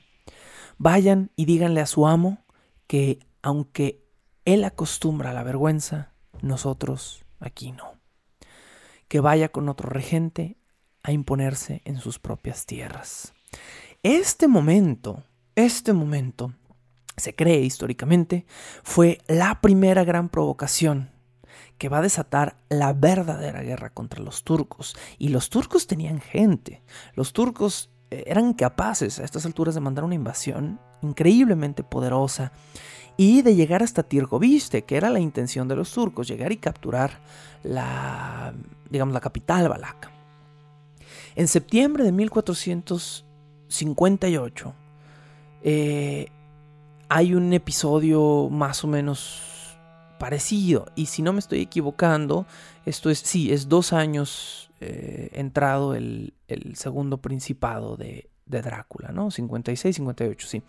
vayan 0.79 1.31
y 1.37 1.45
díganle 1.45 1.81
a 1.81 1.87
su 1.87 2.07
amo 2.07 2.45
que 2.87 3.21
aunque 3.43 4.02
él 4.45 4.65
acostumbra 4.65 5.31
a 5.31 5.35
la 5.35 5.43
vergüenza, 5.43 6.13
nosotros 6.41 7.25
aquí 7.41 7.73
no. 7.73 7.95
Que 9.09 9.21
vaya 9.21 9.51
con 9.51 9.69
otro 9.69 9.89
regente 9.89 10.57
a 11.03 11.13
imponerse 11.13 11.83
en 11.85 11.99
sus 11.99 12.19
propias 12.19 12.67
tierras. 12.67 13.35
Este 14.03 14.49
momento, 14.49 15.23
este 15.55 15.93
momento, 15.93 16.55
se 17.17 17.35
cree 17.35 17.61
históricamente, 17.61 18.47
fue 18.83 19.19
la 19.29 19.61
primera 19.61 20.05
gran 20.05 20.29
provocación 20.29 21.11
que 21.79 21.89
va 21.89 21.99
a 21.99 22.03
desatar 22.03 22.57
la 22.69 22.93
verdadera 22.93 23.63
guerra 23.63 23.91
contra 23.91 24.23
los 24.23 24.45
turcos. 24.45 24.97
Y 25.19 25.29
los 25.29 25.51
turcos 25.51 25.87
tenían 25.87 26.21
gente. 26.21 26.83
Los 27.15 27.33
turcos 27.33 27.91
eh, 28.11 28.25
eran 28.27 28.55
capaces 28.55 29.19
a 29.19 29.25
estas 29.25 29.47
alturas 29.47 29.75
de 29.75 29.81
mandar 29.81 30.05
una 30.05 30.15
invasión 30.15 30.81
increíblemente 31.03 31.83
poderosa 31.83 32.53
y 33.17 33.43
de 33.43 33.55
llegar 33.55 33.83
hasta 33.83 34.03
Tirgoviste, 34.03 34.83
que 34.83 34.97
era 34.97 35.09
la 35.11 35.21
intención 35.21 35.69
de 35.69 35.77
los 35.77 35.93
turcos, 35.93 36.27
llegar 36.29 36.51
y 36.53 36.57
capturar 36.57 37.21
la, 37.63 38.55
digamos, 38.91 39.15
la 39.15 39.21
capital 39.21 39.69
valaca. 39.69 40.11
En 41.35 41.49
septiembre 41.49 42.05
de 42.05 42.13
1458 42.13 44.75
eh, 45.63 46.29
hay 47.09 47.35
un 47.35 47.53
episodio 47.53 48.49
más 48.51 48.85
o 48.85 48.89
menos 48.89 49.49
parecido, 50.19 50.87
y 50.95 51.07
si 51.07 51.23
no 51.23 51.33
me 51.33 51.41
estoy 51.41 51.61
equivocando, 51.61 52.47
esto 52.87 53.11
es, 53.11 53.19
sí, 53.19 53.53
es 53.53 53.69
dos 53.69 53.93
años 53.93 54.71
eh, 54.81 55.31
entrado 55.33 55.95
el, 55.95 56.33
segundo 56.75 57.19
principado 57.19 57.97
de, 57.97 58.29
Drácula, 58.47 59.13
¿no? 59.13 59.31
56, 59.31 59.97
58, 59.97 60.47
sí. 60.47 60.63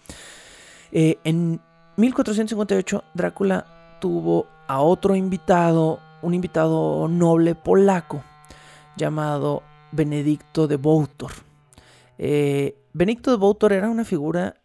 Eh, 0.94 1.18
en 1.26 1.60
1458 1.96 3.04
Drácula 3.14 3.98
tuvo 4.02 4.48
a 4.68 4.82
otro 4.82 5.16
invitado, 5.16 6.00
un 6.22 6.34
invitado 6.34 7.08
noble 7.08 7.54
polaco 7.56 8.24
llamado 8.98 9.64
Benedicto 9.92 10.68
de 10.68 10.78
Boutor. 10.78 11.32
Eh, 12.18 12.76
Benedicto 12.94 13.32
de 13.32 13.38
Boutor 13.38 13.74
era 13.74 13.90
una 13.90 14.06
figura 14.06 14.56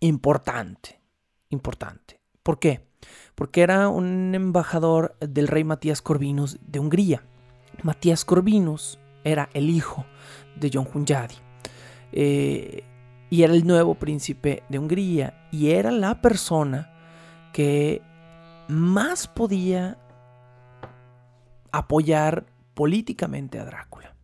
importante, 0.00 1.00
importante. 1.48 2.20
¿Por 2.42 2.58
qué? 2.60 2.86
Porque 3.34 3.62
era 3.62 3.88
un 3.88 4.34
embajador 4.34 5.16
del 5.20 5.48
rey 5.48 5.64
Matías 5.64 6.02
Corvinus 6.02 6.58
de 6.62 6.78
Hungría. 6.78 7.24
Matías 7.82 8.24
Corvinus 8.24 8.98
era 9.24 9.50
el 9.54 9.70
hijo 9.70 10.06
de 10.56 10.70
John 10.72 10.88
Hunyadi. 10.92 11.34
Eh, 12.12 12.84
y 13.30 13.42
era 13.42 13.52
el 13.52 13.66
nuevo 13.66 13.94
príncipe 13.94 14.62
de 14.68 14.78
Hungría. 14.78 15.48
Y 15.50 15.70
era 15.70 15.90
la 15.90 16.20
persona 16.20 16.90
que 17.52 18.02
más 18.68 19.26
podía 19.26 19.98
apoyar 21.72 22.46
políticamente 22.74 23.58
a 23.58 23.64
Drácula. 23.64 24.14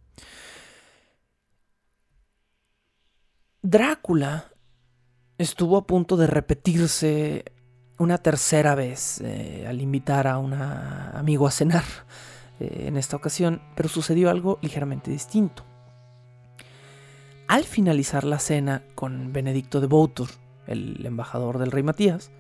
Drácula 3.63 4.53
estuvo 5.39 5.77
a 5.77 5.87
punto 5.87 6.17
de 6.17 6.27
repetirse 6.27 7.45
una 7.99 8.19
tercera 8.19 8.75
vez 8.75 9.21
eh, 9.21 9.67
al 9.67 9.81
invitar 9.81 10.27
a 10.27 10.39
un 10.39 10.53
amigo 10.53 11.47
a 11.47 11.51
cenar 11.51 11.85
eh, 12.61 12.85
en 12.87 12.97
esta 12.97 13.17
ocasión, 13.17 13.63
pero 13.75 13.89
sucedió 13.89 14.31
algo 14.31 14.59
ligeramente 14.63 15.11
distinto. 15.11 15.65
Al 17.47 17.65
finalizar 17.65 18.25
la 18.25 18.39
cena 18.39 18.83
con 18.95 19.33
Benedicto 19.33 19.81
de 19.81 19.87
Boutur, 19.87 20.29
el 20.67 21.05
embajador 21.05 21.59
del 21.59 21.73
rey 21.73 21.83
Matías, 21.83 22.31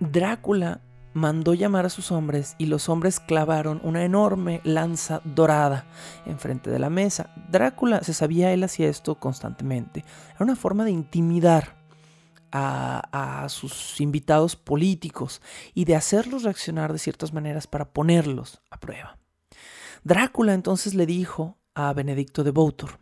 Drácula 0.00 0.82
mandó 1.14 1.54
llamar 1.54 1.86
a 1.86 1.90
sus 1.90 2.12
hombres 2.12 2.56
y 2.58 2.66
los 2.66 2.90
hombres 2.90 3.20
clavaron 3.20 3.80
una 3.84 4.04
enorme 4.04 4.60
lanza 4.64 5.22
dorada 5.24 5.86
enfrente 6.26 6.70
de 6.70 6.78
la 6.78 6.90
mesa. 6.90 7.32
Drácula 7.48 8.02
se 8.02 8.12
sabía, 8.12 8.52
él 8.52 8.64
hacía 8.64 8.88
esto 8.88 9.14
constantemente. 9.14 10.04
Era 10.34 10.44
una 10.44 10.56
forma 10.56 10.84
de 10.84 10.90
intimidar 10.90 11.82
a, 12.52 13.44
a, 13.44 13.48
sus 13.48 13.98
invitados 14.00 14.56
políticos 14.56 15.40
y 15.72 15.86
de 15.86 15.96
hacerlos 15.96 16.42
reaccionar 16.42 16.92
de 16.92 16.98
ciertas 16.98 17.32
maneras 17.32 17.66
para 17.66 17.92
ponerlos 17.92 18.60
a 18.70 18.78
prueba. 18.78 19.16
Drácula 20.02 20.52
entonces 20.52 20.92
le 20.94 21.06
dijo 21.06 21.56
a 21.74 21.92
Benedicto 21.92 22.44
de 22.44 22.50
Boutor, 22.50 22.98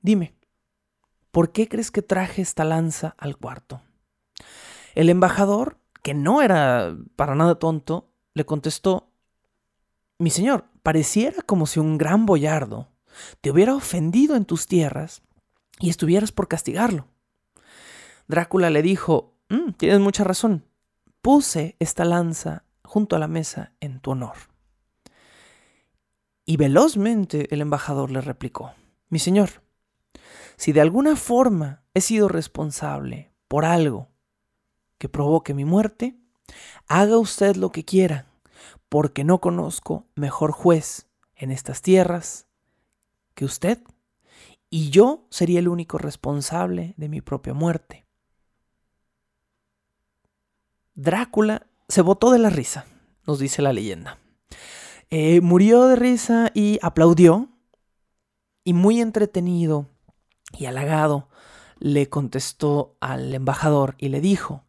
dime, 0.00 0.34
¿por 1.30 1.52
qué 1.52 1.68
crees 1.68 1.90
que 1.90 2.02
traje 2.02 2.42
esta 2.42 2.64
lanza 2.64 3.14
al 3.18 3.36
cuarto? 3.36 3.82
El 4.94 5.10
embajador 5.10 5.78
que 6.02 6.14
no 6.14 6.42
era 6.42 6.96
para 7.16 7.34
nada 7.34 7.58
tonto, 7.58 8.10
le 8.34 8.44
contestó, 8.44 9.10
Mi 10.18 10.30
señor, 10.30 10.66
pareciera 10.82 11.42
como 11.42 11.66
si 11.66 11.80
un 11.80 11.98
gran 11.98 12.26
boyardo 12.26 12.90
te 13.40 13.50
hubiera 13.50 13.74
ofendido 13.74 14.36
en 14.36 14.44
tus 14.44 14.66
tierras 14.66 15.22
y 15.80 15.90
estuvieras 15.90 16.30
por 16.30 16.46
castigarlo. 16.46 17.08
Drácula 18.28 18.70
le 18.70 18.82
dijo, 18.82 19.34
mm, 19.48 19.72
Tienes 19.72 20.00
mucha 20.00 20.24
razón, 20.24 20.66
puse 21.22 21.76
esta 21.78 22.04
lanza 22.04 22.64
junto 22.84 23.16
a 23.16 23.18
la 23.18 23.28
mesa 23.28 23.72
en 23.80 24.00
tu 24.00 24.10
honor. 24.12 24.53
Y 26.46 26.56
velozmente 26.56 27.52
el 27.54 27.60
embajador 27.60 28.10
le 28.10 28.20
replicó, 28.20 28.74
Mi 29.08 29.18
señor, 29.18 29.62
si 30.56 30.72
de 30.72 30.80
alguna 30.80 31.16
forma 31.16 31.82
he 31.94 32.00
sido 32.00 32.28
responsable 32.28 33.32
por 33.48 33.64
algo 33.64 34.08
que 34.98 35.08
provoque 35.08 35.54
mi 35.54 35.64
muerte, 35.64 36.16
haga 36.86 37.18
usted 37.18 37.56
lo 37.56 37.72
que 37.72 37.84
quiera, 37.84 38.26
porque 38.88 39.24
no 39.24 39.40
conozco 39.40 40.06
mejor 40.14 40.52
juez 40.52 41.08
en 41.34 41.50
estas 41.50 41.82
tierras 41.82 42.46
que 43.34 43.44
usted, 43.44 43.82
y 44.70 44.90
yo 44.90 45.26
sería 45.30 45.60
el 45.60 45.68
único 45.68 45.98
responsable 45.98 46.94
de 46.96 47.08
mi 47.08 47.20
propia 47.20 47.54
muerte. 47.54 48.04
Drácula 50.94 51.66
se 51.88 52.02
botó 52.02 52.30
de 52.30 52.38
la 52.38 52.50
risa, 52.50 52.86
nos 53.26 53.38
dice 53.38 53.62
la 53.62 53.72
leyenda. 53.72 54.18
Eh, 55.10 55.40
murió 55.40 55.86
de 55.86 55.96
risa 55.96 56.50
y 56.54 56.78
aplaudió, 56.82 57.48
y 58.64 58.72
muy 58.72 59.00
entretenido 59.00 59.86
y 60.52 60.66
halagado 60.66 61.28
le 61.78 62.08
contestó 62.08 62.96
al 63.00 63.34
embajador 63.34 63.94
y 63.98 64.08
le 64.08 64.20
dijo, 64.20 64.64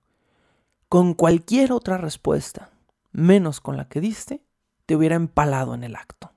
con 0.89 1.13
cualquier 1.13 1.71
otra 1.71 1.97
respuesta, 1.97 2.71
menos 3.11 3.61
con 3.61 3.77
la 3.77 3.87
que 3.87 4.01
diste, 4.01 4.43
te 4.85 4.95
hubiera 4.95 5.15
empalado 5.15 5.73
en 5.73 5.83
el 5.83 5.95
acto. 5.95 6.31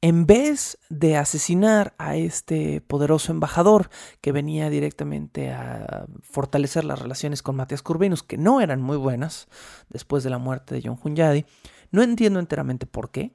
En 0.00 0.26
vez 0.26 0.78
de 0.88 1.16
asesinar 1.16 1.94
a 1.96 2.16
este 2.16 2.80
poderoso 2.80 3.30
embajador 3.30 3.88
que 4.20 4.32
venía 4.32 4.68
directamente 4.68 5.52
a 5.52 6.06
fortalecer 6.22 6.84
las 6.84 6.98
relaciones 6.98 7.40
con 7.42 7.54
Matías 7.54 7.82
Curvinus, 7.82 8.24
que 8.24 8.36
no 8.36 8.60
eran 8.60 8.82
muy 8.82 8.96
buenas 8.96 9.46
después 9.90 10.24
de 10.24 10.30
la 10.30 10.38
muerte 10.38 10.74
de 10.74 10.82
John 10.84 10.98
Hunyadi, 11.00 11.46
no 11.92 12.02
entiendo 12.02 12.40
enteramente 12.40 12.86
por 12.86 13.10
qué, 13.10 13.32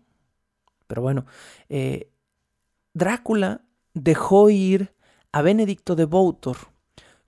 pero 0.87 1.01
bueno, 1.01 1.25
eh, 1.69 2.11
Drácula 2.93 3.61
dejó 3.93 4.49
ir 4.49 4.93
a 5.31 5.41
Benedicto 5.41 5.95
de 5.95 6.05
Boutor 6.05 6.57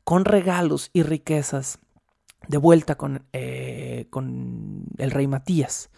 con 0.04 0.26
regalos 0.26 0.90
y 0.92 1.04
riquezas 1.04 1.80
de 2.48 2.58
vuelta 2.58 2.96
con, 2.96 3.26
eh, 3.34 4.08
con 4.10 4.86
el 4.98 5.12
rey 5.12 5.28
Matías. 5.28 5.90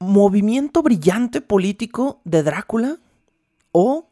movimiento 0.00 0.82
brillante 0.82 1.40
político 1.40 2.20
de 2.24 2.42
Drácula 2.42 2.98
o 3.70 4.10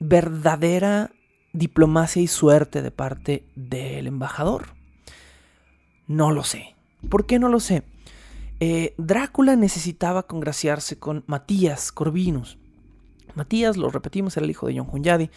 verdadera 0.00 1.12
diplomacia 1.52 2.22
y 2.22 2.26
suerte 2.26 2.82
de 2.82 2.90
parte 2.90 3.44
del 3.54 4.06
embajador. 4.06 4.74
No 6.06 6.30
lo 6.30 6.44
sé. 6.44 6.76
¿Por 7.08 7.26
qué 7.26 7.38
no 7.38 7.48
lo 7.48 7.60
sé? 7.60 7.82
Eh, 8.60 8.94
Drácula 8.98 9.56
necesitaba 9.56 10.26
congraciarse 10.26 10.98
con 10.98 11.24
Matías 11.26 11.92
Corvinus, 11.92 12.58
Matías, 13.34 13.76
lo 13.76 13.90
repetimos, 13.90 14.36
era 14.36 14.44
el 14.44 14.50
hijo 14.50 14.66
de 14.66 14.78
John 14.78 14.88
Hunyadi. 14.90 15.30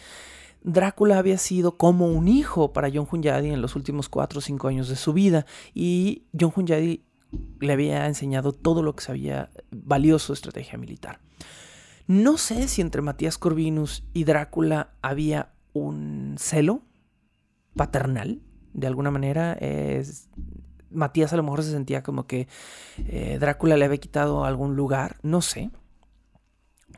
Drácula 0.62 1.18
había 1.18 1.38
sido 1.38 1.76
como 1.76 2.06
un 2.06 2.28
hijo 2.28 2.72
para 2.72 2.90
John 2.92 3.06
Hunyadi 3.10 3.50
en 3.50 3.60
los 3.60 3.76
últimos 3.76 4.08
cuatro 4.08 4.38
o 4.38 4.42
cinco 4.42 4.68
años 4.68 4.88
de 4.88 4.96
su 4.96 5.12
vida 5.12 5.46
y 5.74 6.24
John 6.38 6.52
Hunyadi 6.54 7.04
le 7.60 7.72
había 7.72 8.06
enseñado 8.06 8.52
todo 8.52 8.82
lo 8.82 8.94
que 8.94 9.04
sabía 9.04 9.50
valioso 9.70 10.32
de 10.32 10.36
estrategia 10.36 10.78
militar. 10.78 11.20
No 12.06 12.38
sé 12.38 12.68
si 12.68 12.80
entre 12.80 13.02
Matías 13.02 13.38
Corvinus 13.38 14.04
y 14.12 14.24
Drácula 14.24 14.92
había 15.02 15.53
un 15.74 16.36
celo 16.38 16.80
paternal, 17.76 18.40
de 18.72 18.86
alguna 18.86 19.10
manera. 19.10 19.58
Matías 20.90 21.32
a 21.32 21.36
lo 21.36 21.42
mejor 21.42 21.62
se 21.62 21.72
sentía 21.72 22.02
como 22.02 22.26
que 22.26 22.48
eh, 22.98 23.36
Drácula 23.38 23.76
le 23.76 23.84
había 23.84 23.98
quitado 23.98 24.44
algún 24.44 24.76
lugar, 24.76 25.18
no 25.22 25.42
sé. 25.42 25.70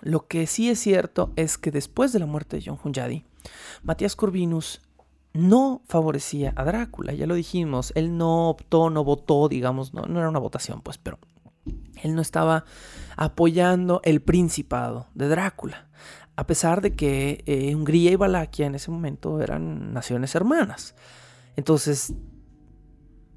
Lo 0.03 0.27
que 0.27 0.47
sí 0.47 0.71
es 0.71 0.79
cierto 0.79 1.33
es 1.37 1.59
que 1.59 1.71
después 1.71 2.13
de 2.13 2.19
la 2.19 2.27
muerte 2.27 2.57
de 2.57 2.63
John 2.65 2.79
Hunyadi, 2.83 3.25
Matías 3.83 4.15
Corvinus 4.15 4.83
no 5.33 5.83
favorecía 5.87 6.53
a 6.57 6.65
Drácula, 6.65 7.13
ya 7.13 7.27
lo 7.27 7.35
dijimos, 7.35 7.93
él 7.95 8.17
no 8.17 8.49
optó, 8.49 8.91
no 8.91 9.05
votó, 9.05 9.49
digamos, 9.49 9.93
no, 9.95 10.03
no 10.03 10.19
era 10.19 10.29
una 10.29 10.39
votación, 10.39 10.81
pues, 10.81 10.99
pero 10.99 11.19
él 12.03 12.15
no 12.15 12.23
estaba 12.23 12.65
apoyando 13.17 14.01
el 14.05 14.23
principado 14.23 15.09
de 15.15 15.29
Drácula, 15.29 15.89
a 16.37 16.47
pesar 16.47 16.81
de 16.81 16.95
que 16.95 17.43
eh, 17.47 17.75
Hungría 17.75 18.13
y 18.13 18.17
Valaquia 18.17 18.67
en 18.67 18.75
ese 18.75 18.91
momento 18.91 19.41
eran 19.41 19.93
naciones 19.93 20.35
hermanas. 20.35 20.95
Entonces, 21.57 22.15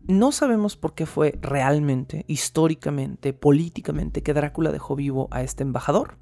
no 0.08 0.32
sabemos 0.32 0.76
por 0.76 0.94
qué 0.94 1.06
fue 1.06 1.38
realmente, 1.42 2.26
históricamente, 2.28 3.34
políticamente, 3.34 4.24
que 4.24 4.34
Drácula 4.34 4.72
dejó 4.72 4.96
vivo 4.96 5.28
a 5.32 5.44
este 5.44 5.64
embajador 5.64 6.18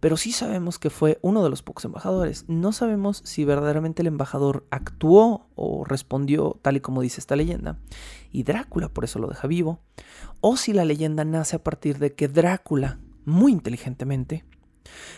pero 0.00 0.16
sí 0.16 0.32
sabemos 0.32 0.78
que 0.78 0.88
fue 0.88 1.18
uno 1.20 1.44
de 1.44 1.50
los 1.50 1.62
pocos 1.62 1.84
embajadores. 1.84 2.46
No 2.48 2.72
sabemos 2.72 3.20
si 3.24 3.44
verdaderamente 3.44 4.00
el 4.00 4.08
embajador 4.08 4.66
actuó 4.70 5.46
o 5.54 5.84
respondió 5.84 6.58
tal 6.62 6.78
y 6.78 6.80
como 6.80 7.02
dice 7.02 7.20
esta 7.20 7.36
leyenda, 7.36 7.78
y 8.32 8.42
Drácula 8.42 8.88
por 8.88 9.04
eso 9.04 9.18
lo 9.18 9.28
deja 9.28 9.46
vivo, 9.46 9.80
o 10.40 10.56
si 10.56 10.72
la 10.72 10.86
leyenda 10.86 11.24
nace 11.24 11.56
a 11.56 11.62
partir 11.62 11.98
de 11.98 12.14
que 12.14 12.28
Drácula, 12.28 12.98
muy 13.26 13.52
inteligentemente, 13.52 14.44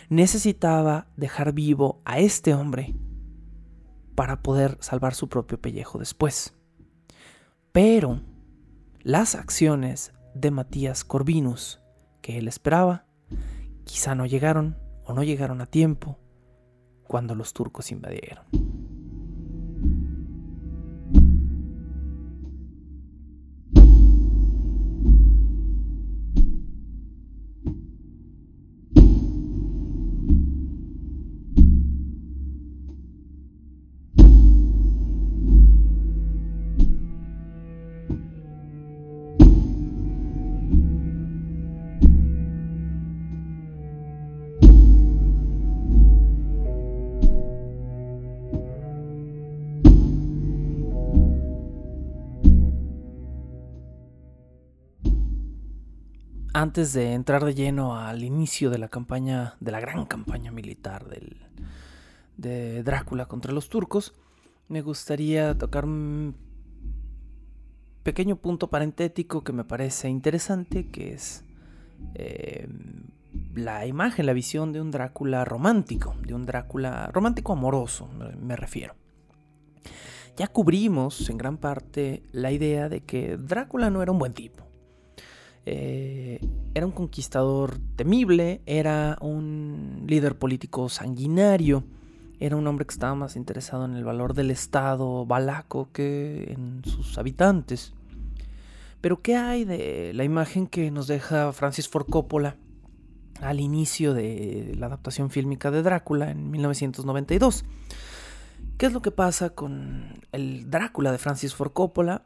necesitaba 0.09 1.07
dejar 1.15 1.53
vivo 1.53 2.01
a 2.05 2.19
este 2.19 2.53
hombre 2.53 2.95
para 4.15 4.41
poder 4.43 4.77
salvar 4.81 5.15
su 5.15 5.29
propio 5.29 5.59
pellejo 5.59 5.99
después. 5.99 6.53
Pero 7.71 8.21
las 9.01 9.35
acciones 9.35 10.13
de 10.35 10.51
Matías 10.51 11.03
Corvinus 11.03 11.79
que 12.21 12.37
él 12.37 12.47
esperaba 12.47 13.05
Quizá 13.85 14.15
no 14.15 14.25
llegaron 14.25 14.77
o 15.05 15.13
no 15.13 15.23
llegaron 15.23 15.61
a 15.61 15.65
tiempo 15.65 16.17
cuando 17.03 17.35
los 17.35 17.53
turcos 17.53 17.91
invadieron. 17.91 18.45
Antes 56.73 56.93
de 56.93 57.13
entrar 57.13 57.45
de 57.45 57.53
lleno 57.53 57.99
al 57.99 58.23
inicio 58.23 58.71
de 58.71 58.79
la 58.79 58.87
campaña, 58.87 59.57
de 59.59 59.71
la 59.71 59.79
gran 59.79 60.07
campaña 60.07 60.51
militar 60.51 61.05
de 62.35 62.81
Drácula 62.81 63.27
contra 63.27 63.53
los 63.53 63.69
turcos, 63.69 64.15
me 64.69 64.81
gustaría 64.81 65.55
tocar 65.55 65.85
un 65.85 66.35
pequeño 68.01 68.37
punto 68.37 68.71
parentético 68.71 69.43
que 69.43 69.53
me 69.53 69.65
parece 69.65 70.09
interesante, 70.09 70.89
que 70.89 71.13
es 71.13 71.45
eh, 72.15 72.67
la 73.53 73.85
imagen, 73.85 74.25
la 74.25 74.33
visión 74.33 74.73
de 74.73 74.81
un 74.81 74.89
Drácula 74.89 75.45
romántico, 75.45 76.15
de 76.25 76.33
un 76.33 76.47
Drácula 76.47 77.11
romántico 77.13 77.53
amoroso, 77.53 78.09
me 78.41 78.55
refiero. 78.55 78.95
Ya 80.37 80.47
cubrimos 80.47 81.29
en 81.29 81.37
gran 81.37 81.57
parte 81.57 82.23
la 82.31 82.51
idea 82.51 82.89
de 82.89 83.01
que 83.01 83.37
Drácula 83.37 83.91
no 83.91 84.01
era 84.01 84.11
un 84.11 84.17
buen 84.17 84.33
tipo. 84.33 84.72
Eh, 85.65 86.39
era 86.73 86.85
un 86.85 86.91
conquistador 86.91 87.79
temible, 87.95 88.61
era 88.65 89.17
un 89.21 90.03
líder 90.07 90.37
político 90.37 90.89
sanguinario, 90.89 91.83
era 92.39 92.55
un 92.55 92.67
hombre 92.67 92.85
que 92.85 92.93
estaba 92.93 93.15
más 93.15 93.35
interesado 93.35 93.85
en 93.85 93.95
el 93.95 94.03
valor 94.03 94.33
del 94.33 94.51
Estado 94.51 95.25
balaco 95.25 95.89
que 95.93 96.51
en 96.51 96.83
sus 96.83 97.17
habitantes. 97.17 97.93
Pero 98.99 99.21
¿qué 99.21 99.35
hay 99.35 99.65
de 99.65 100.11
la 100.13 100.23
imagen 100.23 100.67
que 100.67 100.89
nos 100.89 101.07
deja 101.07 101.51
Francis 101.53 101.89
Ford 101.89 102.07
Coppola 102.09 102.57
al 103.41 103.59
inicio 103.59 104.13
de 104.13 104.75
la 104.77 104.85
adaptación 104.87 105.29
fílmica 105.29 105.71
de 105.71 105.83
Drácula 105.83 106.31
en 106.31 106.51
1992? 106.51 107.65
¿Qué 108.77 108.85
es 108.85 108.93
lo 108.93 109.01
que 109.01 109.11
pasa 109.11 109.51
con 109.51 110.13
el 110.31 110.69
Drácula 110.69 111.11
de 111.11 111.17
Francis 111.17 111.53
Ford 111.53 111.71
Coppola? 111.71 112.25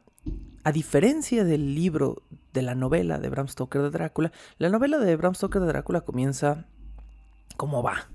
A 0.68 0.72
diferencia 0.72 1.44
del 1.44 1.74
libro 1.74 2.24
de 2.52 2.60
la 2.60 2.74
novela 2.74 3.18
de 3.18 3.30
Bram 3.30 3.48
Stoker 3.48 3.80
de 3.80 3.88
Drácula, 3.88 4.32
la 4.58 4.68
novela 4.68 4.98
de 4.98 5.16
Bram 5.16 5.34
Stoker 5.34 5.62
de 5.62 5.68
Drácula 5.68 6.02
comienza 6.02 6.66
como 7.56 7.82
va. 7.82 8.10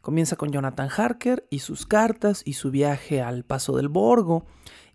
Comienza 0.00 0.34
con 0.34 0.50
Jonathan 0.50 0.88
Harker 0.90 1.46
y 1.50 1.60
sus 1.60 1.86
cartas 1.86 2.42
y 2.44 2.54
su 2.54 2.72
viaje 2.72 3.22
al 3.22 3.44
Paso 3.44 3.76
del 3.76 3.86
Borgo 3.86 4.44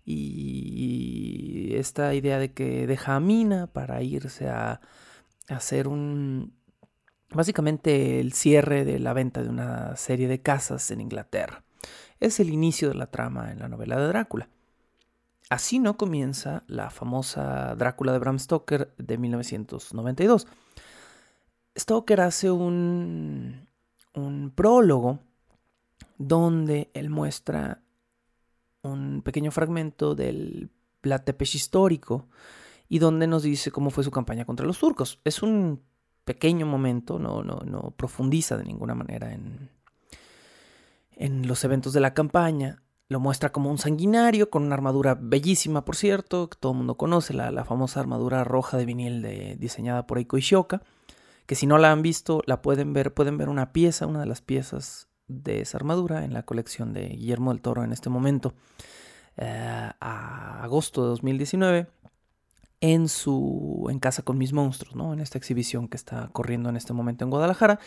y 0.04 1.74
esta 1.76 2.12
idea 2.12 2.38
de 2.38 2.52
que 2.52 2.86
deja 2.86 3.16
a 3.16 3.20
Mina 3.20 3.66
para 3.66 4.02
irse 4.02 4.50
a, 4.50 4.82
hacer 5.48 5.88
un... 5.88 6.52
básicamente 7.30 8.20
el 8.20 8.34
cierre 8.34 8.84
de 8.84 8.98
la 8.98 9.14
venta 9.14 9.42
de 9.42 9.48
una 9.48 9.96
serie 9.96 10.28
de 10.28 10.42
casas 10.42 10.90
en 10.90 11.00
Inglaterra. 11.00 11.64
Es 12.20 12.40
el 12.40 12.50
inicio 12.50 12.90
de 12.90 12.96
la 12.96 13.06
trama 13.06 13.52
en 13.52 13.60
la 13.60 13.68
novela 13.68 13.98
de 13.98 14.06
Drácula. 14.08 14.50
Así 15.50 15.78
no 15.78 15.96
comienza 15.96 16.64
la 16.66 16.90
famosa 16.90 17.74
Drácula 17.76 18.12
de 18.12 18.18
Bram 18.18 18.38
Stoker 18.38 18.94
de 18.96 19.18
1992. 19.18 20.46
Stoker 21.76 22.20
hace 22.20 22.50
un, 22.50 23.68
un 24.14 24.50
prólogo 24.50 25.18
donde 26.18 26.90
él 26.94 27.10
muestra 27.10 27.82
un 28.82 29.22
pequeño 29.22 29.50
fragmento 29.50 30.14
del 30.14 30.70
Platepech 31.00 31.54
histórico 31.54 32.28
y 32.88 32.98
donde 32.98 33.26
nos 33.26 33.42
dice 33.42 33.70
cómo 33.70 33.90
fue 33.90 34.04
su 34.04 34.10
campaña 34.10 34.44
contra 34.44 34.66
los 34.66 34.78
turcos. 34.78 35.20
Es 35.24 35.42
un 35.42 35.82
pequeño 36.24 36.66
momento, 36.66 37.18
no, 37.18 37.42
no, 37.42 37.60
no 37.64 37.92
profundiza 37.96 38.56
de 38.56 38.64
ninguna 38.64 38.94
manera 38.94 39.32
en, 39.32 39.68
en 41.12 41.46
los 41.46 41.64
eventos 41.64 41.92
de 41.92 42.00
la 42.00 42.14
campaña. 42.14 42.82
Lo 43.08 43.20
muestra 43.20 43.52
como 43.52 43.70
un 43.70 43.78
sanguinario, 43.78 44.48
con 44.48 44.62
una 44.62 44.74
armadura 44.74 45.16
bellísima, 45.20 45.84
por 45.84 45.96
cierto, 45.96 46.48
que 46.48 46.56
todo 46.58 46.72
el 46.72 46.78
mundo 46.78 46.96
conoce, 46.96 47.34
la, 47.34 47.64
famosa 47.64 48.00
armadura 48.00 48.44
roja 48.44 48.78
de 48.78 48.86
vinil 48.86 49.20
de, 49.20 49.56
diseñada 49.56 50.06
por 50.06 50.18
Eiko 50.18 50.38
Ishoka, 50.38 50.82
que 51.46 51.54
si 51.54 51.66
no 51.66 51.76
la 51.78 51.92
han 51.92 52.02
visto, 52.02 52.42
la 52.46 52.62
pueden 52.62 52.92
ver, 52.92 53.12
pueden 53.12 53.36
ver 53.36 53.48
una 53.48 53.72
pieza, 53.72 54.06
una 54.06 54.20
de 54.20 54.26
las 54.26 54.40
piezas 54.40 55.08
de 55.28 55.60
esa 55.60 55.76
armadura 55.76 56.24
en 56.24 56.32
la 56.32 56.44
colección 56.44 56.92
de 56.92 57.08
Guillermo 57.08 57.52
del 57.52 57.60
Toro 57.60 57.84
en 57.84 57.92
este 57.92 58.08
momento, 58.08 58.54
eh, 59.36 59.90
a 60.00 60.62
agosto 60.62 61.02
de 61.02 61.08
2019 61.08 61.86
en 62.80 63.08
su 63.08 63.86
en 63.90 63.98
casa 63.98 64.22
con 64.22 64.36
mis 64.36 64.52
monstruos, 64.52 64.94
¿no? 64.94 65.14
En 65.14 65.20
esta 65.20 65.38
exhibición 65.38 65.88
que 65.88 65.96
está 65.96 66.28
corriendo 66.32 66.68
en 66.68 66.76
este 66.76 66.92
momento 66.92 67.24
en 67.24 67.30
Guadalajara, 67.30 67.80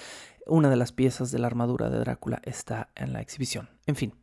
una 0.47 0.70
de 0.70 0.76
las 0.76 0.91
piezas 0.91 1.32
de 1.32 1.39
la 1.39 1.47
armadura 1.47 1.89
de 1.89 1.99
Drácula 1.99 2.41
está 2.43 2.89
en 2.95 3.13
la 3.13 3.22
exhibición. 3.22 3.70
En 3.86 3.95
fin, 3.95 4.13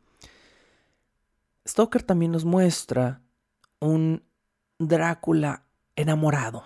Stoker 1.67 2.03
también 2.03 2.31
nos 2.31 2.45
muestra 2.45 3.21
un 3.79 4.23
Drácula 4.77 5.65
enamorado. 5.95 6.63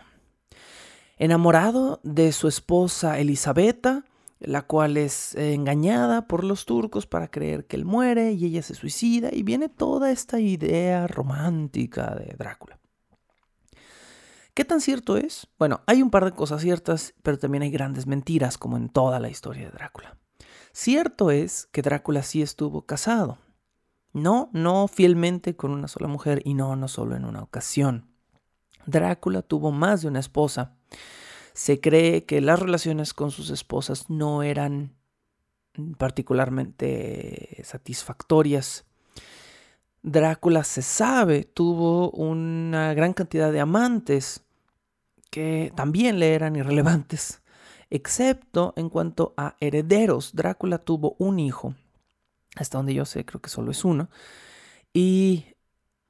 Enamorado 1.17 1.99
de 2.03 2.31
su 2.31 2.47
esposa 2.47 3.19
Elisabetta, 3.19 4.03
la 4.39 4.63
cual 4.63 4.97
es 4.97 5.35
engañada 5.35 6.27
por 6.27 6.43
los 6.43 6.65
turcos 6.65 7.05
para 7.05 7.29
creer 7.29 7.65
que 7.67 7.75
él 7.75 7.85
muere 7.85 8.31
y 8.31 8.45
ella 8.45 8.63
se 8.63 8.73
suicida 8.73 9.29
y 9.31 9.43
viene 9.43 9.69
toda 9.69 10.11
esta 10.11 10.39
idea 10.39 11.07
romántica 11.07 12.15
de 12.15 12.35
Drácula. 12.37 12.79
¿Qué 14.53 14.65
tan 14.65 14.81
cierto 14.81 15.17
es? 15.17 15.47
Bueno, 15.57 15.81
hay 15.85 16.01
un 16.01 16.09
par 16.09 16.25
de 16.25 16.31
cosas 16.31 16.61
ciertas, 16.61 17.13
pero 17.21 17.37
también 17.37 17.63
hay 17.63 17.71
grandes 17.71 18.07
mentiras, 18.07 18.57
como 18.57 18.75
en 18.75 18.89
toda 18.89 19.19
la 19.19 19.29
historia 19.29 19.65
de 19.65 19.71
Drácula. 19.71 20.17
Cierto 20.73 21.31
es 21.31 21.67
que 21.71 21.81
Drácula 21.81 22.23
sí 22.23 22.41
estuvo 22.41 22.85
casado. 22.85 23.37
No, 24.13 24.49
no 24.53 24.87
fielmente 24.87 25.55
con 25.55 25.71
una 25.71 25.87
sola 25.87 26.07
mujer 26.07 26.41
y 26.45 26.53
no, 26.53 26.75
no 26.75 26.87
solo 26.87 27.15
en 27.15 27.25
una 27.25 27.43
ocasión. 27.43 28.07
Drácula 28.85 29.41
tuvo 29.41 29.71
más 29.71 30.01
de 30.01 30.07
una 30.07 30.19
esposa. 30.19 30.75
Se 31.53 31.79
cree 31.79 32.25
que 32.25 32.41
las 32.41 32.59
relaciones 32.59 33.13
con 33.13 33.31
sus 33.31 33.49
esposas 33.49 34.09
no 34.09 34.43
eran 34.43 34.95
particularmente 35.97 37.61
satisfactorias. 37.63 38.85
Drácula 40.01 40.63
se 40.63 40.81
sabe 40.81 41.43
tuvo 41.43 42.09
una 42.11 42.93
gran 42.93 43.13
cantidad 43.13 43.51
de 43.51 43.59
amantes 43.59 44.45
que 45.29 45.71
también 45.75 46.19
le 46.19 46.33
eran 46.33 46.55
irrelevantes, 46.55 47.41
excepto 47.89 48.73
en 48.75 48.89
cuanto 48.89 49.33
a 49.37 49.55
herederos. 49.59 50.33
Drácula 50.33 50.79
tuvo 50.79 51.15
un 51.19 51.39
hijo, 51.39 51.75
hasta 52.55 52.77
donde 52.77 52.93
yo 52.93 53.05
sé, 53.05 53.25
creo 53.25 53.41
que 53.41 53.49
solo 53.49 53.71
es 53.71 53.83
uno, 53.85 54.09
y 54.93 55.45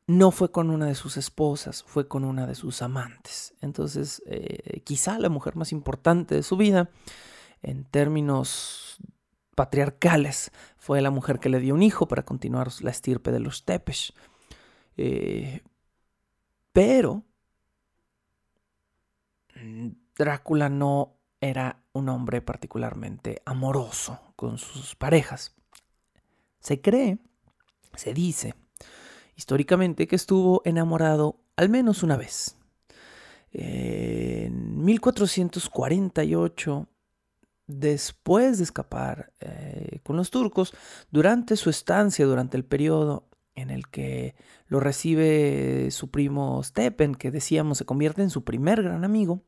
no 0.08 0.32
fue 0.32 0.52
con 0.52 0.72
una 0.72 0.88
de 0.88 0.96
sus 0.96 1.18
esposas, 1.18 1.84
fue 1.84 2.08
con 2.08 2.24
una 2.24 2.48
de 2.48 2.56
sus 2.56 2.82
amantes. 2.82 3.54
Entonces, 3.62 4.24
eh, 4.26 4.82
quizá 4.84 5.20
la 5.20 5.30
mujer 5.30 5.56
más 5.56 5.72
importante 5.72 6.34
de 6.34 6.44
su 6.44 6.58
vida, 6.58 6.90
en 7.62 7.84
términos 7.84 8.98
patriarcales, 9.54 10.52
fue 10.78 11.02
la 11.02 11.12
mujer 11.12 11.40
que 11.40 11.50
le 11.50 11.60
dio 11.60 11.76
un 11.76 11.84
hijo 11.84 12.08
para 12.08 12.24
continuar 12.24 12.70
la 12.82 12.90
estirpe 12.90 13.32
de 13.32 13.40
los 13.40 13.66
Tepesh. 13.66 14.14
Eh, 14.98 15.62
pero 16.74 17.24
Drácula 20.16 20.70
no 20.70 21.18
era 21.40 21.84
un 21.94 22.10
hombre 22.10 22.42
particularmente 22.42 23.42
amoroso 23.46 24.20
con 24.36 24.58
sus 24.58 24.96
parejas. 24.96 25.56
Se 26.60 26.82
cree, 26.82 27.20
se 27.96 28.14
dice, 28.14 28.56
históricamente 29.36 30.08
que 30.08 30.16
estuvo 30.16 30.62
enamorado 30.66 31.42
al 31.56 31.70
menos 31.70 32.04
una 32.04 32.18
vez. 32.18 32.58
En 33.52 34.84
1448, 34.84 36.88
después 37.68 38.58
de 38.58 38.64
escapar 38.64 39.32
eh, 39.40 40.00
con 40.04 40.18
los 40.18 40.30
turcos, 40.30 40.74
durante 41.12 41.56
su 41.56 41.70
estancia, 41.70 42.26
durante 42.26 42.58
el 42.58 42.66
periodo 42.66 43.30
en 43.56 43.70
el 43.70 43.88
que 43.88 44.36
lo 44.68 44.80
recibe 44.80 45.90
su 45.92 46.12
primo 46.12 46.64
Stepen, 46.64 47.16
que 47.16 47.32
decíamos 47.32 47.80
se 47.80 47.86
convierte 47.86 48.22
en 48.22 48.30
su 48.30 48.44
primer 48.44 48.84
gran 48.84 49.04
amigo, 49.04 49.44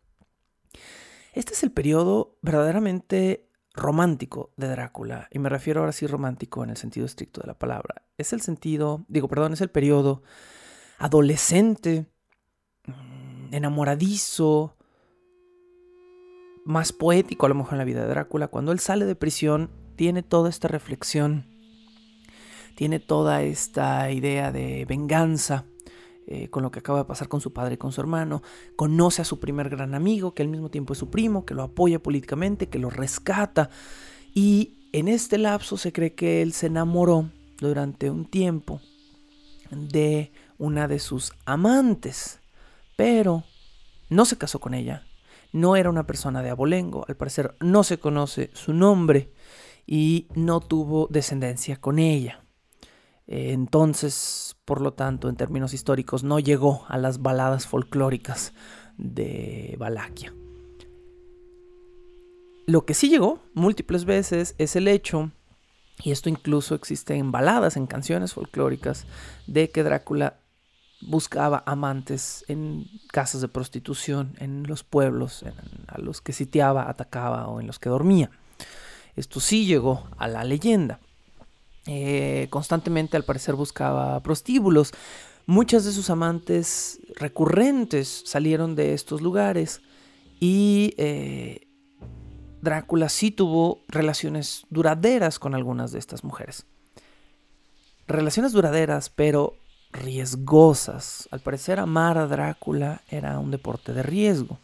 este 1.33 1.53
es 1.53 1.63
el 1.63 1.71
periodo 1.71 2.37
verdaderamente 2.41 3.49
romántico 3.73 4.51
de 4.57 4.67
Drácula, 4.67 5.27
y 5.31 5.39
me 5.39 5.49
refiero 5.49 5.81
ahora 5.81 5.91
sí 5.91 6.07
romántico 6.07 6.63
en 6.63 6.71
el 6.71 6.77
sentido 6.77 7.05
estricto 7.05 7.41
de 7.41 7.47
la 7.47 7.57
palabra. 7.57 8.03
Es 8.17 8.33
el 8.33 8.41
sentido, 8.41 9.05
digo, 9.07 9.27
perdón, 9.27 9.53
es 9.53 9.61
el 9.61 9.69
periodo 9.69 10.23
adolescente, 10.97 12.05
mm, 12.85 13.53
enamoradizo, 13.53 14.75
más 16.65 16.93
poético 16.93 17.45
a 17.45 17.49
lo 17.49 17.55
mejor 17.55 17.73
en 17.73 17.77
la 17.79 17.85
vida 17.85 18.01
de 18.01 18.07
Drácula. 18.07 18.47
Cuando 18.47 18.71
él 18.71 18.79
sale 18.79 19.05
de 19.05 19.15
prisión, 19.15 19.71
tiene 19.95 20.23
toda 20.23 20.49
esta 20.49 20.67
reflexión, 20.67 21.47
tiene 22.75 22.99
toda 22.99 23.43
esta 23.43 24.11
idea 24.11 24.51
de 24.51 24.85
venganza, 24.85 25.65
eh, 26.27 26.49
con 26.49 26.63
lo 26.63 26.71
que 26.71 26.79
acaba 26.79 26.99
de 26.99 27.05
pasar 27.05 27.27
con 27.27 27.41
su 27.41 27.51
padre 27.51 27.75
y 27.75 27.77
con 27.77 27.91
su 27.91 28.01
hermano, 28.01 28.43
conoce 28.75 29.21
a 29.21 29.25
su 29.25 29.39
primer 29.39 29.69
gran 29.69 29.95
amigo, 29.95 30.33
que 30.33 30.43
al 30.43 30.49
mismo 30.49 30.69
tiempo 30.69 30.93
es 30.93 30.99
su 30.99 31.09
primo, 31.09 31.45
que 31.45 31.53
lo 31.53 31.63
apoya 31.63 31.99
políticamente, 31.99 32.69
que 32.69 32.79
lo 32.79 32.89
rescata. 32.89 33.69
Y 34.33 34.75
en 34.93 35.07
este 35.07 35.37
lapso 35.37 35.77
se 35.77 35.91
cree 35.91 36.13
que 36.13 36.41
él 36.41 36.53
se 36.53 36.67
enamoró 36.67 37.29
durante 37.59 38.09
un 38.09 38.25
tiempo 38.25 38.81
de 39.71 40.31
una 40.57 40.87
de 40.87 40.99
sus 40.99 41.33
amantes, 41.45 42.39
pero 42.95 43.43
no 44.09 44.25
se 44.25 44.37
casó 44.37 44.59
con 44.59 44.73
ella, 44.73 45.05
No 45.53 45.75
era 45.75 45.89
una 45.89 46.07
persona 46.07 46.41
de 46.41 46.49
abolengo, 46.49 47.03
al 47.09 47.17
parecer 47.17 47.55
no 47.59 47.83
se 47.83 47.97
conoce 47.97 48.51
su 48.53 48.73
nombre 48.73 49.33
y 49.85 50.27
no 50.33 50.61
tuvo 50.61 51.07
descendencia 51.09 51.75
con 51.75 51.99
ella. 51.99 52.40
Entonces, 53.27 54.57
por 54.65 54.81
lo 54.81 54.93
tanto, 54.93 55.29
en 55.29 55.35
términos 55.35 55.73
históricos, 55.73 56.23
no 56.23 56.39
llegó 56.39 56.85
a 56.87 56.97
las 56.97 57.21
baladas 57.21 57.67
folclóricas 57.67 58.53
de 58.97 59.75
Valaquia. 59.79 60.33
Lo 62.67 62.85
que 62.85 62.93
sí 62.93 63.09
llegó 63.09 63.39
múltiples 63.53 64.05
veces 64.05 64.55
es 64.57 64.75
el 64.75 64.87
hecho, 64.87 65.31
y 66.03 66.11
esto 66.11 66.29
incluso 66.29 66.75
existe 66.75 67.15
en 67.15 67.31
baladas, 67.31 67.77
en 67.77 67.87
canciones 67.87 68.33
folclóricas, 68.33 69.05
de 69.47 69.69
que 69.69 69.83
Drácula 69.83 70.39
buscaba 71.01 71.63
amantes 71.65 72.45
en 72.47 72.85
casas 73.11 73.41
de 73.41 73.47
prostitución, 73.47 74.35
en 74.39 74.63
los 74.67 74.83
pueblos 74.83 75.43
a 75.87 75.99
los 75.99 76.21
que 76.21 76.33
sitiaba, 76.33 76.89
atacaba 76.89 77.47
o 77.47 77.59
en 77.59 77.67
los 77.67 77.79
que 77.79 77.89
dormía. 77.89 78.29
Esto 79.15 79.39
sí 79.39 79.65
llegó 79.65 80.07
a 80.17 80.27
la 80.27 80.43
leyenda. 80.43 80.99
Eh, 81.87 82.47
constantemente 82.49 83.17
al 83.17 83.23
parecer 83.23 83.55
buscaba 83.55 84.21
prostíbulos. 84.21 84.93
Muchas 85.45 85.83
de 85.83 85.91
sus 85.91 86.09
amantes 86.09 86.99
recurrentes 87.15 88.23
salieron 88.25 88.75
de 88.75 88.93
estos 88.93 89.21
lugares 89.21 89.81
y 90.39 90.93
eh, 90.97 91.67
Drácula 92.61 93.09
sí 93.09 93.31
tuvo 93.31 93.81
relaciones 93.87 94.65
duraderas 94.69 95.39
con 95.39 95.55
algunas 95.55 95.91
de 95.91 95.99
estas 95.99 96.23
mujeres. 96.23 96.65
Relaciones 98.07 98.51
duraderas, 98.51 99.09
pero 99.09 99.55
riesgosas. 99.91 101.27
Al 101.31 101.39
parecer 101.39 101.79
amar 101.79 102.17
a 102.17 102.27
Drácula 102.27 103.01
era 103.09 103.39
un 103.39 103.51
deporte 103.51 103.93
de 103.93 104.03
riesgo, 104.03 104.59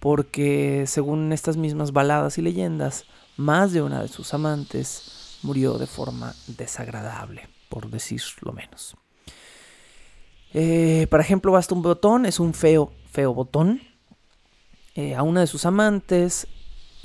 porque 0.00 0.84
según 0.86 1.32
estas 1.32 1.56
mismas 1.56 1.92
baladas 1.92 2.38
y 2.38 2.42
leyendas, 2.42 3.04
más 3.36 3.72
de 3.72 3.82
una 3.82 4.02
de 4.02 4.08
sus 4.08 4.32
amantes 4.34 5.11
murió 5.42 5.78
de 5.78 5.86
forma 5.86 6.34
desagradable, 6.46 7.48
por 7.68 7.90
decirlo 7.90 8.52
menos. 8.52 8.96
Eh, 10.54 11.06
por 11.10 11.20
ejemplo, 11.20 11.52
basta 11.52 11.74
un 11.74 11.82
botón, 11.82 12.26
es 12.26 12.40
un 12.40 12.54
feo, 12.54 12.92
feo 13.10 13.34
botón. 13.34 13.80
Eh, 14.94 15.14
a 15.14 15.22
una 15.22 15.40
de 15.40 15.46
sus 15.46 15.64
amantes 15.64 16.46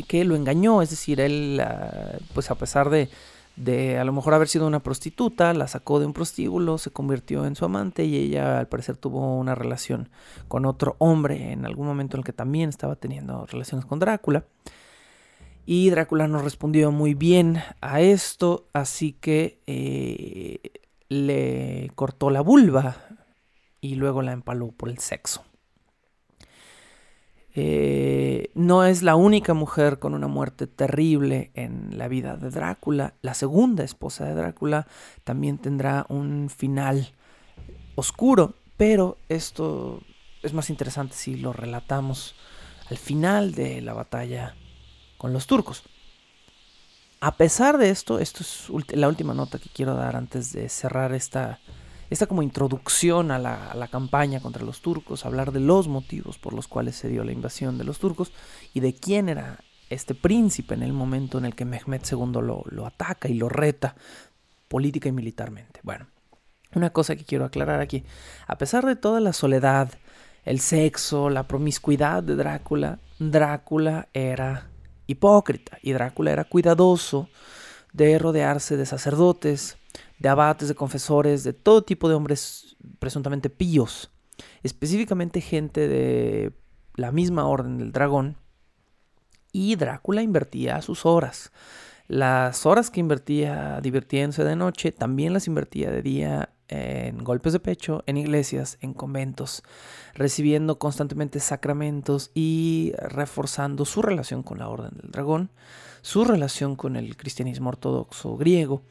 que 0.07 0.25
lo 0.25 0.35
engañó, 0.35 0.81
es 0.81 0.89
decir, 0.89 1.21
él, 1.21 1.61
ah, 1.63 2.17
pues 2.33 2.51
a 2.51 2.55
pesar 2.55 2.89
de, 2.89 3.09
de 3.55 3.97
a 3.97 4.03
lo 4.03 4.13
mejor 4.13 4.33
haber 4.33 4.47
sido 4.47 4.67
una 4.67 4.81
prostituta, 4.81 5.53
la 5.53 5.67
sacó 5.67 5.99
de 5.99 6.05
un 6.05 6.13
prostíbulo, 6.13 6.77
se 6.77 6.91
convirtió 6.91 7.45
en 7.45 7.55
su 7.55 7.65
amante 7.65 8.05
y 8.05 8.15
ella 8.15 8.59
al 8.59 8.67
parecer 8.67 8.97
tuvo 8.97 9.38
una 9.38 9.55
relación 9.55 10.09
con 10.47 10.65
otro 10.65 10.95
hombre 10.99 11.51
en 11.53 11.65
algún 11.65 11.88
momento 11.88 12.17
en 12.17 12.19
el 12.19 12.25
que 12.25 12.33
también 12.33 12.69
estaba 12.69 12.95
teniendo 12.95 13.45
relaciones 13.45 13.85
con 13.85 13.99
Drácula. 13.99 14.43
Y 15.70 15.89
Drácula 15.89 16.30
no 16.30 16.41
respondió 16.41 16.93
muy 16.93 17.13
bien 17.13 17.61
a 17.82 17.99
esto, 17.99 18.70
así 18.72 19.11
que 19.11 19.59
eh, 19.68 20.61
le 21.09 21.91
cortó 21.93 22.30
la 22.30 22.39
vulva 22.39 22.95
y 23.82 23.95
luego 23.95 24.22
la 24.22 24.32
empaló 24.32 24.72
por 24.72 24.88
el 24.88 24.99
sexo. 24.99 25.43
Eh, 27.53 28.49
no 28.53 28.86
es 28.86 29.03
la 29.03 29.18
única 29.18 29.53
mujer 29.53 29.99
con 29.99 30.13
una 30.13 30.30
muerte 30.30 30.68
terrible 30.68 31.51
en 31.53 31.97
la 31.97 32.07
vida 32.07 32.38
de 32.38 32.49
Drácula. 32.49 33.15
La 33.22 33.34
segunda 33.34 33.84
esposa 33.84 34.24
de 34.24 34.36
Drácula 34.36 34.88
también 35.26 35.57
tendrá 35.57 36.05
un 36.07 36.49
final 36.49 37.13
oscuro, 37.95 38.53
pero 38.78 39.18
esto 39.28 40.01
es 40.43 40.53
más 40.53 40.70
interesante 40.70 41.15
si 41.15 41.36
lo 41.36 41.51
relatamos 41.51 42.36
al 42.89 42.97
final 42.97 43.51
de 43.51 43.82
la 43.82 43.91
batalla 43.91 44.55
con 45.18 45.34
los 45.34 45.47
turcos. 45.47 45.84
A 47.20 47.36
pesar 47.36 47.78
de 47.78 47.89
esto, 47.89 48.20
esto 48.20 48.43
es 48.43 48.70
la 48.91 49.07
última 49.07 49.34
nota 49.34 49.57
que 49.57 49.70
quiero 49.70 49.95
dar 49.95 50.15
antes 50.15 50.53
de 50.53 50.70
cerrar 50.70 51.13
esta, 51.13 51.59
esta 52.11 52.28
como 52.28 52.43
introducción 52.43 53.32
a 53.32 53.39
la, 53.39 53.88
campaña 53.91 54.39
contra 54.39 54.63
los 54.63 54.82
turcos, 54.82 55.26
hablar 55.26 55.51
de 55.51 55.59
los 55.59 55.88
motivos 55.88 56.38
por 56.38 56.53
los 56.53 56.68
cuales 56.68 56.95
se 56.95 57.09
dio 57.09 57.24
la 57.24 57.32
invasión 57.32 57.78
de 57.80 57.86
los 57.86 57.97
turcos 57.97 58.32
y 58.74 58.82
de 58.82 58.93
quién 58.93 59.30
era 59.30 59.59
este 59.89 60.13
príncipe 60.13 60.76
en 60.76 60.84
el 60.84 60.93
momento 60.93 61.39
en 61.39 61.45
el 61.45 61.55
que 61.55 61.65
Mehmed 61.65 62.01
II 62.11 62.41
lo, 62.41 62.63
lo 62.70 62.86
ataca 62.86 63.30
y 63.30 63.34
lo 63.34 63.49
reta 63.49 63.95
política 64.68 65.09
y 65.09 65.13
militarmente. 65.13 65.80
Bueno, 65.82 66.05
una 66.76 66.91
cosa 66.91 67.15
que 67.15 67.24
quiero 67.24 67.45
aclarar 67.45 67.82
aquí, 67.82 68.03
a 68.45 68.57
pesar 68.57 68.86
de 68.86 68.95
toda 68.95 69.22
la 69.22 69.34
soledad, 69.34 69.91
el 70.45 70.59
sexo, 70.59 71.30
la 71.30 71.47
promiscuidad 71.47 72.22
de 72.22 72.36
Drácula, 72.36 72.99
Drácula 73.18 74.07
era 74.13 74.68
hipócrita. 75.08 75.78
Y 75.82 75.93
Drácula 75.93 76.32
era 76.32 76.43
cuidadoso 76.43 77.30
de 77.93 78.20
rodearse 78.20 78.78
de 78.78 78.86
sacerdotes, 78.86 79.78
de 80.20 80.30
abates, 80.30 80.68
de 80.68 80.76
confesores, 80.76 81.43
de 81.43 81.53
todo 81.53 81.82
tipo 81.82 82.10
de 82.10 82.16
hombres 82.16 82.76
presuntamente 82.99 83.49
píos, 83.49 84.12
específicamente 84.64 85.41
gente 85.41 85.88
de 85.88 86.53
la 86.95 87.12
misma 87.12 87.47
orden 87.47 87.78
del 87.78 87.91
dragón, 87.91 88.38
y 89.51 89.76
Drácula 89.76 90.22
invertía 90.22 90.82
sus 90.82 91.05
horas. 91.05 91.51
Las 92.08 92.66
horas 92.66 92.89
que 92.89 92.99
invertía 92.99 93.80
divirtiéndose 93.82 94.43
de 94.43 94.55
noche, 94.55 94.91
también 94.91 95.34
las 95.34 95.47
invertía 95.47 95.89
de 95.89 96.01
día 96.01 96.49
en 96.70 97.24
golpes 97.24 97.53
de 97.53 97.59
pecho, 97.59 98.03
en 98.07 98.18
iglesias, 98.18 98.78
en 98.82 98.93
conventos, 98.93 99.63
recibiendo 100.13 100.80
constantemente 100.80 101.39
sacramentos 101.39 102.32
y 102.34 102.93
reforzando 102.97 103.86
su 103.86 104.01
relación 104.01 104.43
con 104.43 104.59
la 104.59 104.68
Orden 104.68 104.91
del 105.01 105.11
Dragón, 105.11 105.49
su 106.01 106.26
relación 106.26 106.76
con 106.76 106.95
el 106.95 107.15
cristianismo 107.18 107.70
ortodoxo 107.70 108.38
griego 108.38 108.82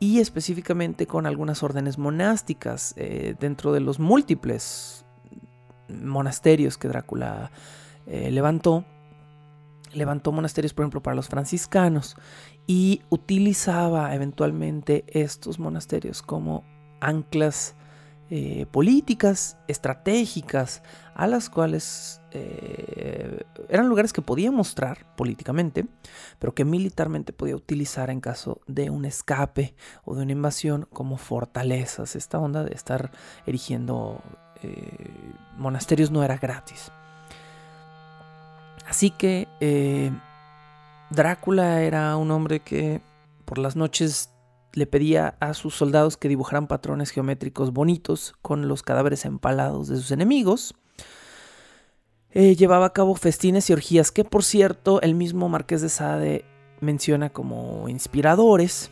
y 0.00 0.20
específicamente 0.20 1.06
con 1.06 1.26
algunas 1.26 1.62
órdenes 1.62 1.98
monásticas 1.98 2.94
eh, 2.96 3.34
dentro 3.38 3.72
de 3.72 3.80
los 3.80 3.98
múltiples 3.98 5.04
monasterios 5.88 6.76
que 6.78 6.88
Drácula 6.88 7.50
eh, 8.06 8.30
levantó. 8.30 8.84
Levantó 9.92 10.32
monasterios, 10.32 10.74
por 10.74 10.82
ejemplo, 10.82 11.02
para 11.02 11.14
los 11.14 11.28
franciscanos 11.28 12.16
y 12.66 13.02
utilizaba 13.10 14.12
eventualmente 14.14 15.04
estos 15.06 15.60
monasterios 15.60 16.20
como 16.20 16.64
anclas 17.04 17.74
eh, 18.30 18.66
políticas, 18.70 19.58
estratégicas, 19.68 20.82
a 21.14 21.26
las 21.26 21.50
cuales 21.50 22.22
eh, 22.32 23.44
eran 23.68 23.88
lugares 23.88 24.14
que 24.14 24.22
podía 24.22 24.50
mostrar 24.50 25.14
políticamente, 25.14 25.86
pero 26.38 26.54
que 26.54 26.64
militarmente 26.64 27.34
podía 27.34 27.54
utilizar 27.54 28.08
en 28.08 28.20
caso 28.20 28.60
de 28.66 28.88
un 28.88 29.04
escape 29.04 29.74
o 30.04 30.14
de 30.16 30.22
una 30.22 30.32
invasión 30.32 30.88
como 30.92 31.18
fortalezas. 31.18 32.16
Esta 32.16 32.38
onda 32.38 32.64
de 32.64 32.74
estar 32.74 33.12
erigiendo 33.46 34.22
eh, 34.62 35.12
monasterios 35.58 36.10
no 36.10 36.24
era 36.24 36.38
gratis. 36.38 36.90
Así 38.86 39.10
que 39.10 39.46
Drácula 41.10 41.82
era 41.82 42.16
un 42.16 42.30
hombre 42.30 42.60
que 42.60 43.02
por 43.44 43.58
las 43.58 43.76
noches 43.76 44.33
le 44.74 44.86
pedía 44.86 45.36
a 45.40 45.54
sus 45.54 45.74
soldados 45.74 46.16
que 46.16 46.28
dibujaran 46.28 46.66
patrones 46.66 47.10
geométricos 47.10 47.72
bonitos 47.72 48.34
con 48.42 48.68
los 48.68 48.82
cadáveres 48.82 49.24
empalados 49.24 49.88
de 49.88 49.96
sus 49.96 50.10
enemigos. 50.10 50.74
Eh, 52.30 52.56
llevaba 52.56 52.86
a 52.86 52.92
cabo 52.92 53.14
festines 53.14 53.70
y 53.70 53.72
orgías 53.72 54.10
que, 54.10 54.24
por 54.24 54.42
cierto, 54.42 55.00
el 55.02 55.14
mismo 55.14 55.48
Marqués 55.48 55.80
de 55.82 55.88
Sade 55.88 56.44
menciona 56.80 57.30
como 57.30 57.88
inspiradores. 57.88 58.90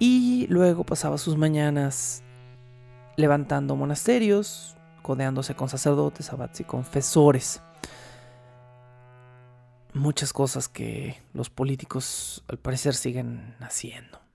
Y 0.00 0.46
luego 0.48 0.84
pasaba 0.84 1.18
sus 1.18 1.36
mañanas 1.36 2.22
levantando 3.16 3.76
monasterios, 3.76 4.76
codeándose 5.02 5.54
con 5.54 5.68
sacerdotes, 5.68 6.32
abats 6.32 6.60
y 6.60 6.64
confesores. 6.64 7.62
Muchas 9.94 10.32
cosas 10.32 10.68
que 10.68 11.22
los 11.32 11.48
políticos 11.48 12.44
al 12.48 12.58
parecer 12.58 12.94
siguen 12.94 13.54
haciendo. 13.60 14.25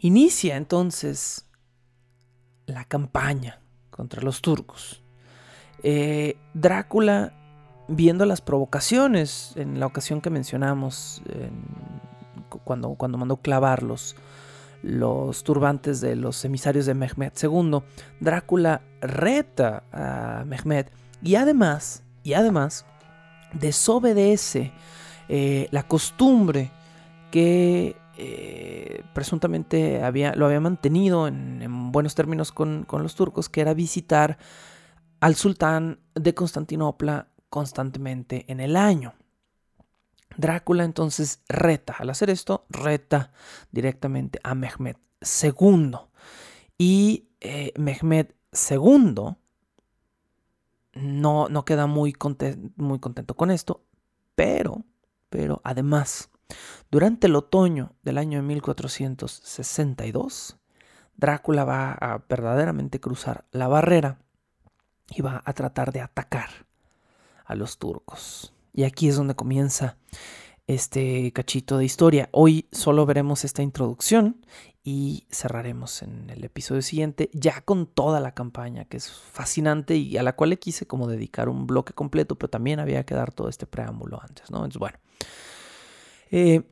Inicia 0.00 0.56
entonces 0.56 1.46
la 2.66 2.84
campaña 2.84 3.60
contra 3.90 4.22
los 4.22 4.40
turcos. 4.40 5.02
Eh, 5.82 6.36
Drácula, 6.54 7.34
viendo 7.86 8.24
las 8.24 8.40
provocaciones 8.40 9.52
en 9.56 9.78
la 9.78 9.86
ocasión 9.86 10.22
que 10.22 10.30
mencionamos, 10.30 11.22
cuando, 12.64 12.94
cuando 12.94 13.18
mandó 13.18 13.36
clavar 13.36 13.82
los, 13.82 14.16
turbantes 15.44 16.00
de 16.00 16.16
los 16.16 16.44
emisarios 16.46 16.86
de 16.86 16.94
Mehmed 16.94 17.32
II, 17.42 17.82
Drácula 18.20 18.80
reta 19.02 19.84
a 19.92 20.44
Mehmed 20.46 20.86
y 21.22 21.34
además, 21.34 22.02
y 22.22 22.32
además 22.32 22.86
desobedece 23.52 24.72
eh, 25.28 25.68
la 25.70 25.82
costumbre 25.82 26.70
que 27.30 27.99
eh, 28.22 29.02
presuntamente 29.14 30.02
había, 30.02 30.34
lo 30.34 30.44
había 30.44 30.60
mantenido 30.60 31.26
en, 31.26 31.90
buenos 31.90 32.14
términos 32.14 32.52
con, 32.52 32.86
los 32.90 33.14
turcos, 33.14 33.48
que 33.48 33.62
era 33.62 33.72
visitar 33.72 34.36
al 35.20 35.36
sultán 35.36 36.00
de 36.14 36.34
Constantinopla 36.34 37.28
constantemente 37.48 38.44
en 38.48 38.60
el 38.60 38.76
año. 38.76 39.14
Drácula 40.36 40.84
entonces 40.84 41.42
reta, 41.48 41.96
al 41.98 42.10
hacer 42.10 42.28
esto, 42.28 42.66
reta 42.68 43.32
directamente 43.72 44.38
a 44.42 44.54
Mehmed 44.54 44.96
II. 45.22 45.92
Y 46.76 47.30
eh, 47.40 47.72
Mehmed 47.78 48.34
II 48.52 49.34
no, 50.92 51.48
no 51.48 51.64
queda 51.64 51.86
muy, 51.86 52.14
muy 52.76 52.98
contento 52.98 53.34
con 53.34 53.50
esto, 53.50 53.82
pero, 54.34 54.84
pero 55.30 55.62
además, 55.64 56.29
durante 56.90 57.26
el 57.26 57.36
otoño 57.36 57.92
del 58.02 58.18
año 58.18 58.38
de 58.38 58.46
1462, 58.46 60.56
Drácula 61.16 61.64
va 61.64 61.92
a 61.92 62.22
verdaderamente 62.28 63.00
cruzar 63.00 63.44
la 63.52 63.68
barrera 63.68 64.18
y 65.10 65.22
va 65.22 65.42
a 65.44 65.52
tratar 65.52 65.92
de 65.92 66.00
atacar 66.00 66.50
a 67.44 67.54
los 67.54 67.78
turcos. 67.78 68.52
Y 68.72 68.84
aquí 68.84 69.08
es 69.08 69.16
donde 69.16 69.34
comienza 69.34 69.96
este 70.66 71.32
cachito 71.32 71.78
de 71.78 71.84
historia. 71.84 72.28
Hoy 72.32 72.68
solo 72.70 73.04
veremos 73.04 73.44
esta 73.44 73.62
introducción 73.62 74.46
y 74.84 75.26
cerraremos 75.30 76.02
en 76.02 76.30
el 76.30 76.44
episodio 76.44 76.80
siguiente 76.80 77.28
ya 77.32 77.60
con 77.60 77.86
toda 77.86 78.20
la 78.20 78.34
campaña 78.34 78.84
que 78.84 78.96
es 78.96 79.10
fascinante 79.10 79.96
y 79.96 80.16
a 80.16 80.22
la 80.22 80.36
cual 80.36 80.50
le 80.50 80.58
quise 80.58 80.86
como 80.86 81.08
dedicar 81.08 81.48
un 81.48 81.66
bloque 81.66 81.92
completo, 81.92 82.36
pero 82.36 82.50
también 82.50 82.80
había 82.80 83.04
que 83.04 83.14
dar 83.14 83.32
todo 83.32 83.48
este 83.48 83.66
preámbulo 83.66 84.20
antes, 84.22 84.50
¿no? 84.50 84.58
Entonces, 84.58 84.78
bueno. 84.78 84.98
Eh, 86.30 86.62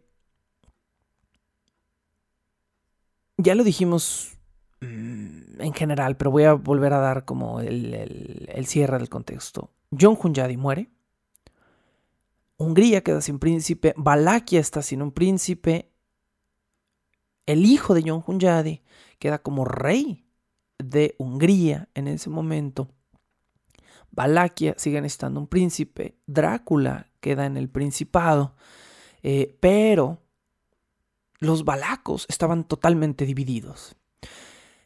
ya 3.36 3.54
lo 3.54 3.64
dijimos 3.64 4.38
mm, 4.80 5.60
en 5.60 5.72
general, 5.72 6.16
pero 6.16 6.30
voy 6.30 6.44
a 6.44 6.54
volver 6.54 6.92
a 6.92 6.98
dar 6.98 7.24
como 7.24 7.60
el, 7.60 8.64
cierre 8.66 8.98
del 8.98 9.08
contexto. 9.08 9.70
John 9.98 10.18
Hunyadi 10.20 10.56
muere. 10.56 10.90
Hungría 12.56 13.02
queda 13.02 13.20
sin 13.20 13.38
príncipe, 13.38 13.94
Valaquia 13.96 14.58
está 14.58 14.82
sin 14.82 15.00
un 15.00 15.12
príncipe, 15.12 15.92
el 17.46 17.64
hijo 17.64 17.94
de 17.94 18.02
John 18.04 18.22
Hunyadi 18.26 18.82
queda 19.20 19.38
como 19.38 19.64
rey 19.64 20.26
de 20.76 21.14
Hungría 21.18 21.88
en 21.94 22.08
ese 22.08 22.30
momento. 22.30 22.88
Valaquia 24.10 24.74
sigue 24.76 25.00
necesitando 25.00 25.38
un 25.38 25.46
príncipe, 25.46 26.18
Drácula 26.26 27.10
queda 27.20 27.46
en 27.46 27.56
el 27.56 27.68
principado, 27.68 28.56
eh, 29.22 29.56
pero 29.60 30.18
los 31.40 31.64
valacos 31.64 32.26
estaban 32.28 32.64
totalmente 32.64 33.24
divididos. 33.26 33.96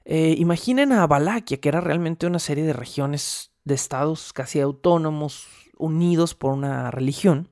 Eh, 0.05 0.35
imaginen 0.39 0.93
a 0.93 1.07
Valaquia, 1.07 1.59
que 1.59 1.69
era 1.69 1.81
realmente 1.81 2.27
una 2.27 2.39
serie 2.39 2.65
de 2.65 2.73
regiones, 2.73 3.53
de 3.65 3.75
estados 3.75 4.33
casi 4.33 4.61
autónomos, 4.61 5.47
unidos 5.79 6.35
por 6.35 6.53
una 6.53 6.91
religión, 6.91 7.49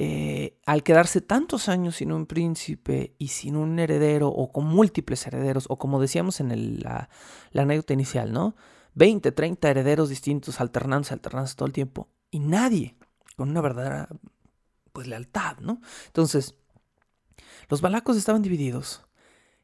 eh, 0.00 0.56
al 0.64 0.84
quedarse 0.84 1.20
tantos 1.20 1.68
años 1.68 1.96
sin 1.96 2.12
un 2.12 2.26
príncipe 2.26 3.16
y 3.18 3.28
sin 3.28 3.56
un 3.56 3.78
heredero 3.80 4.28
o 4.28 4.52
con 4.52 4.64
múltiples 4.64 5.26
herederos, 5.26 5.66
o 5.68 5.76
como 5.76 6.00
decíamos 6.00 6.38
en 6.40 6.80
la, 6.80 7.08
anécdota 7.52 7.94
inicial, 7.94 8.32
¿no? 8.32 8.54
20, 8.94 9.32
30 9.32 9.68
herederos 9.68 10.08
distintos, 10.08 10.60
alternándose, 10.60 11.14
alternándose 11.14 11.56
todo 11.56 11.66
el 11.66 11.72
tiempo, 11.72 12.08
y 12.30 12.38
nadie 12.38 12.96
con 13.36 13.50
una 13.50 13.60
verdadera 13.60 14.08
pues 14.98 15.06
lealtad, 15.06 15.58
¿no? 15.58 15.80
Entonces, 16.06 16.56
los 17.68 17.80
balacos 17.80 18.16
estaban 18.16 18.42
divididos 18.42 19.06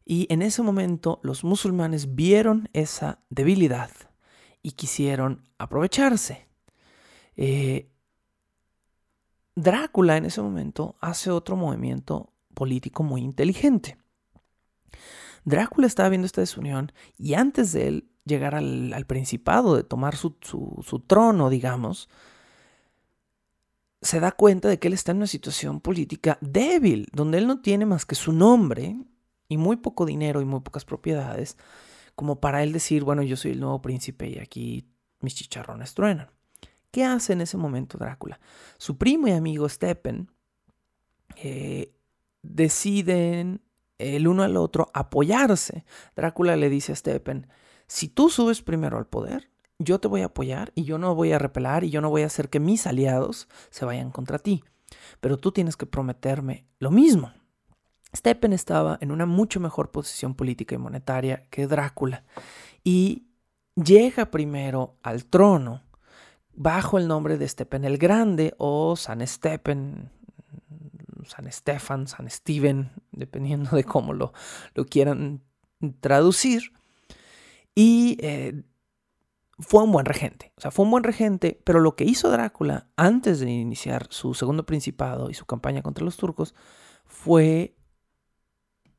y 0.04 0.28
en 0.30 0.42
ese 0.42 0.62
momento 0.62 1.18
los 1.24 1.42
musulmanes 1.42 2.14
vieron 2.14 2.68
esa 2.72 3.18
debilidad 3.30 3.90
y 4.62 4.72
quisieron 4.72 5.42
aprovecharse. 5.58 6.46
Eh, 7.36 7.90
Drácula 9.56 10.18
en 10.18 10.26
ese 10.26 10.40
momento 10.40 10.94
hace 11.00 11.32
otro 11.32 11.56
movimiento 11.56 12.32
político 12.54 13.02
muy 13.02 13.22
inteligente. 13.22 13.98
Drácula 15.44 15.88
estaba 15.88 16.10
viendo 16.10 16.26
esta 16.26 16.42
desunión 16.42 16.92
y 17.18 17.34
antes 17.34 17.72
de 17.72 17.88
él 17.88 18.08
llegar 18.24 18.54
al, 18.54 19.04
principado, 19.08 19.74
de 19.74 19.82
tomar 19.82 20.14
su, 20.14 20.30
trono, 21.08 21.50
digamos, 21.50 22.08
se 24.04 24.20
da 24.20 24.32
cuenta 24.32 24.68
de 24.68 24.78
que 24.78 24.88
él 24.88 24.94
está 24.94 25.12
en 25.12 25.18
una 25.18 25.26
situación 25.26 25.80
política 25.80 26.36
débil, 26.42 27.08
donde 27.12 27.38
él 27.38 27.46
no 27.46 27.62
tiene 27.62 27.86
más 27.86 28.04
que 28.04 28.14
su 28.14 28.32
nombre 28.32 28.98
y 29.48 29.56
muy 29.56 29.76
poco 29.76 30.04
dinero 30.04 30.42
y 30.42 30.44
muy 30.44 30.60
pocas 30.60 30.84
propiedades, 30.84 31.56
como 32.14 32.38
para 32.38 32.62
él 32.62 32.72
decir, 32.72 33.02
bueno, 33.02 33.22
yo 33.22 33.36
soy 33.36 33.52
el 33.52 33.60
nuevo 33.60 33.80
príncipe 33.80 34.28
y 34.28 34.38
aquí 34.38 34.86
mis 35.20 35.34
chicharrones 35.34 35.94
truenan. 35.94 36.28
¿Qué 36.90 37.02
hace 37.02 37.32
en 37.32 37.40
ese 37.40 37.56
momento 37.56 37.96
Drácula? 37.96 38.38
Su 38.76 38.98
primo 38.98 39.26
y 39.26 39.32
amigo 39.32 39.68
Steppen 39.68 40.30
eh, 41.36 41.94
deciden 42.42 43.62
el 43.96 44.28
uno 44.28 44.42
al 44.42 44.58
otro 44.58 44.90
apoyarse. 44.92 45.86
Drácula 46.14 46.56
le 46.56 46.68
dice 46.68 46.92
a 46.92 46.96
Steppen, 46.96 47.48
si 47.86 48.08
tú 48.08 48.28
subes 48.28 48.60
primero 48.60 48.98
al 48.98 49.06
poder, 49.06 49.50
yo 49.84 50.00
te 50.00 50.08
voy 50.08 50.22
a 50.22 50.26
apoyar 50.26 50.72
y 50.74 50.84
yo 50.84 50.98
no 50.98 51.14
voy 51.14 51.32
a 51.32 51.38
repelar 51.38 51.84
y 51.84 51.90
yo 51.90 52.00
no 52.00 52.10
voy 52.10 52.22
a 52.22 52.26
hacer 52.26 52.48
que 52.48 52.60
mis 52.60 52.86
aliados 52.86 53.48
se 53.70 53.84
vayan 53.84 54.10
contra 54.10 54.38
ti. 54.38 54.64
Pero 55.20 55.38
tú 55.38 55.52
tienes 55.52 55.76
que 55.76 55.86
prometerme 55.86 56.66
lo 56.78 56.90
mismo. 56.90 57.32
Steppen 58.14 58.52
estaba 58.52 58.98
en 59.00 59.10
una 59.10 59.26
mucho 59.26 59.60
mejor 59.60 59.90
posición 59.90 60.34
política 60.34 60.74
y 60.74 60.78
monetaria 60.78 61.46
que 61.50 61.66
Drácula 61.66 62.24
y 62.84 63.26
llega 63.74 64.30
primero 64.30 64.96
al 65.02 65.24
trono 65.24 65.82
bajo 66.54 66.98
el 66.98 67.08
nombre 67.08 67.38
de 67.38 67.48
Stepen 67.48 67.84
el 67.84 67.98
Grande 67.98 68.54
o 68.58 68.94
San 68.94 69.26
Stepen, 69.26 70.10
San 71.26 71.50
Stefan, 71.50 72.06
San 72.06 72.30
Steven, 72.30 72.92
dependiendo 73.10 73.74
de 73.76 73.84
cómo 73.84 74.12
lo, 74.12 74.32
lo 74.74 74.86
quieran 74.86 75.42
traducir. 76.00 76.72
Y 77.74 78.16
eh, 78.20 78.62
fue 79.58 79.82
un 79.82 79.92
buen 79.92 80.06
regente, 80.06 80.52
o 80.56 80.60
sea, 80.60 80.70
fue 80.70 80.84
un 80.84 80.90
buen 80.90 81.04
regente, 81.04 81.60
pero 81.64 81.80
lo 81.80 81.94
que 81.96 82.04
hizo 82.04 82.30
Drácula 82.30 82.88
antes 82.96 83.40
de 83.40 83.50
iniciar 83.50 84.06
su 84.10 84.34
segundo 84.34 84.66
principado 84.66 85.30
y 85.30 85.34
su 85.34 85.46
campaña 85.46 85.82
contra 85.82 86.04
los 86.04 86.16
turcos 86.16 86.54
fue 87.06 87.76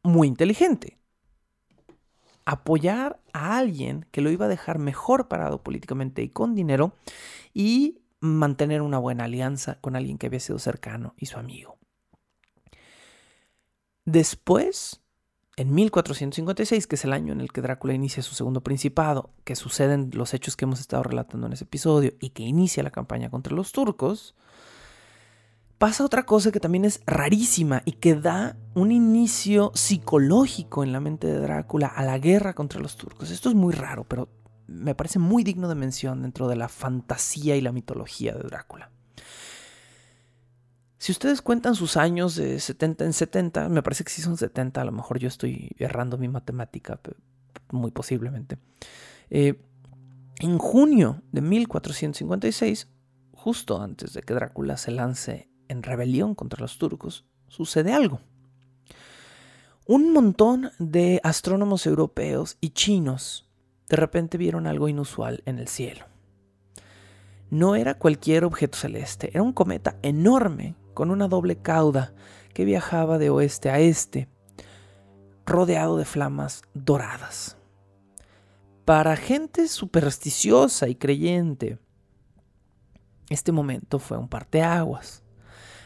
muy 0.04 0.28
inteligente 0.28 1.00
apoyar 2.46 3.20
a 3.34 3.58
alguien 3.58 4.06
que 4.12 4.22
lo 4.22 4.30
iba 4.30 4.46
a 4.46 4.50
dejar 4.50 4.78
mejor 4.78 5.28
parado 5.28 5.64
políticamente 5.64 6.22
y 6.22 6.30
con 6.30 6.54
dinero 6.56 6.96
y 7.54 8.04
mantener 8.20 8.82
una 8.82 9.00
buena 9.00 9.26
alianza 9.26 9.80
con 9.82 9.96
alguien 9.96 10.18
que 10.18 10.28
había 10.28 10.40
sido 10.40 10.60
cercano 10.60 11.16
y 11.18 11.26
su 11.26 11.40
amigo. 11.40 11.78
Después, 14.06 15.02
en 15.58 15.74
1456, 15.74 16.88
que 16.88 16.96
es 16.96 17.06
el 17.06 17.14
año 17.14 17.32
en 17.32 17.42
el 17.42 17.52
que 17.52 17.62
Drácula 17.62 17.94
inicia 17.94 18.22
su 18.22 18.36
segundo 18.36 18.62
principado, 18.62 19.30
que 19.44 19.56
suceden 19.56 20.10
los 20.14 20.34
hechos 20.34 20.56
que 20.56 20.66
hemos 20.66 20.80
estado 20.80 21.04
relatando 21.04 21.48
en 21.48 21.54
ese 21.54 21.64
episodio 21.64 22.14
y 22.20 22.32
que 22.32 22.44
inicia 22.44 22.84
la 22.84 22.92
campaña 22.92 23.30
contra 23.30 23.56
los 23.56 23.72
turcos, 23.72 24.36
pasa 25.78 26.04
otra 26.04 26.26
cosa 26.26 26.52
que 26.52 26.60
también 26.60 26.84
es 26.84 27.02
rarísima 27.06 27.82
y 27.86 27.94
que 27.94 28.16
da 28.16 28.58
un 28.74 28.92
inicio 28.92 29.72
psicológico 29.74 30.84
en 30.84 30.92
la 30.92 31.00
mente 31.00 31.28
de 31.28 31.40
Drácula 31.40 31.88
a 31.88 32.04
la 32.04 32.18
guerra 32.18 32.54
contra 32.54 32.82
los 32.82 32.98
turcos. 32.98 33.32
Esto 33.32 33.50
es 33.50 33.56
muy 33.56 33.74
raro, 33.74 34.04
pero 34.04 34.28
me 34.68 34.96
parece 34.96 35.20
muy 35.20 35.44
digno 35.44 35.70
de 35.70 35.76
mención 35.76 36.22
dentro 36.22 36.48
de 36.48 36.58
la 36.58 36.68
fantasía 36.68 37.56
y 37.56 37.62
la 37.62 37.72
mitología 37.72 38.34
de 38.34 38.44
Drácula. 38.44 38.92
Si 40.98 41.12
ustedes 41.12 41.42
cuentan 41.42 41.76
sus 41.76 41.98
años 41.98 42.36
de 42.36 42.60
70 42.60 43.06
en 43.06 43.14
70, 43.14 43.70
me 43.70 43.84
parece 43.84 44.04
que 44.04 44.12
sí 44.12 44.22
son 44.22 44.38
70, 44.38 44.82
a 44.82 44.86
lo 44.86 44.92
mejor 44.92 45.20
yo 45.20 45.28
estoy 45.28 45.76
errando 45.78 46.18
mi 46.18 46.28
matemática, 46.28 47.00
muy 47.72 47.92
posiblemente. 47.92 48.58
Eh, 49.30 49.62
en 50.40 50.58
junio 50.58 51.22
de 51.32 51.42
1456, 51.42 52.88
justo 53.34 53.82
antes 53.82 54.14
de 54.14 54.22
que 54.22 54.34
Drácula 54.34 54.78
se 54.78 54.92
lance 54.92 55.50
en 55.68 55.84
rebelión 55.84 56.36
contra 56.36 56.62
los 56.62 56.78
turcos, 56.78 57.26
sucede 57.48 57.94
algo. 57.94 58.22
Un 59.86 60.14
montón 60.14 60.72
de 60.80 61.20
astrónomos 61.24 61.86
europeos 61.86 62.58
y 62.60 62.70
chinos 62.70 63.48
de 63.88 63.98
repente 63.98 64.38
vieron 64.38 64.66
algo 64.66 64.90
inusual 64.90 65.44
en 65.46 65.60
el 65.60 65.68
cielo. 65.68 66.06
No 67.52 67.76
era 67.76 67.94
cualquier 67.94 68.46
objeto 68.46 68.78
celeste, 68.78 69.30
era 69.32 69.44
un 69.44 69.54
cometa 69.54 69.98
enorme 70.02 70.76
con 70.96 71.12
una 71.12 71.28
doble 71.28 71.58
cauda 71.58 72.16
que 72.56 72.66
viajaba 72.66 73.20
de 73.20 73.30
oeste 73.30 73.70
a 73.70 73.80
este, 73.80 74.28
rodeado 75.46 75.98
de 75.98 76.06
flamas 76.06 76.64
doradas. 76.74 77.58
Para 78.86 79.16
gente 79.16 79.68
supersticiosa 79.68 80.88
y 80.88 80.96
creyente, 80.96 81.78
este 83.30 83.52
momento 83.52 84.00
fue 84.00 84.18
un 84.18 84.28
parteaguas. 84.28 85.24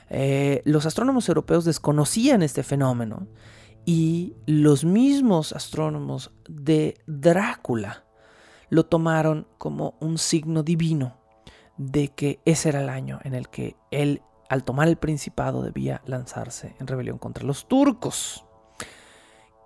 Eh, 0.10 0.62
los 0.64 0.86
astrónomos 0.86 1.28
europeos 1.28 1.66
desconocían 1.66 2.42
este 2.42 2.64
fenómeno 2.64 3.28
y 3.86 4.36
los 4.46 4.86
mismos 4.86 5.54
astrónomos 5.54 6.32
de 6.48 6.96
Drácula 7.06 8.06
lo 8.70 8.86
tomaron 8.86 9.48
como 9.58 9.96
un 10.00 10.18
signo 10.18 10.64
divino 10.64 11.18
de 11.78 12.10
que 12.10 12.40
ese 12.46 12.70
era 12.70 12.82
el 12.82 12.90
año 12.90 13.20
en 13.24 13.34
el 13.34 13.50
que 13.50 13.78
él, 13.90 14.22
al 14.50 14.64
tomar 14.64 14.88
el 14.88 14.98
principado, 14.98 15.62
debía 15.62 16.02
lanzarse 16.06 16.76
en 16.80 16.88
rebelión 16.88 17.20
contra 17.20 17.46
los 17.46 17.68
turcos. 17.68 18.46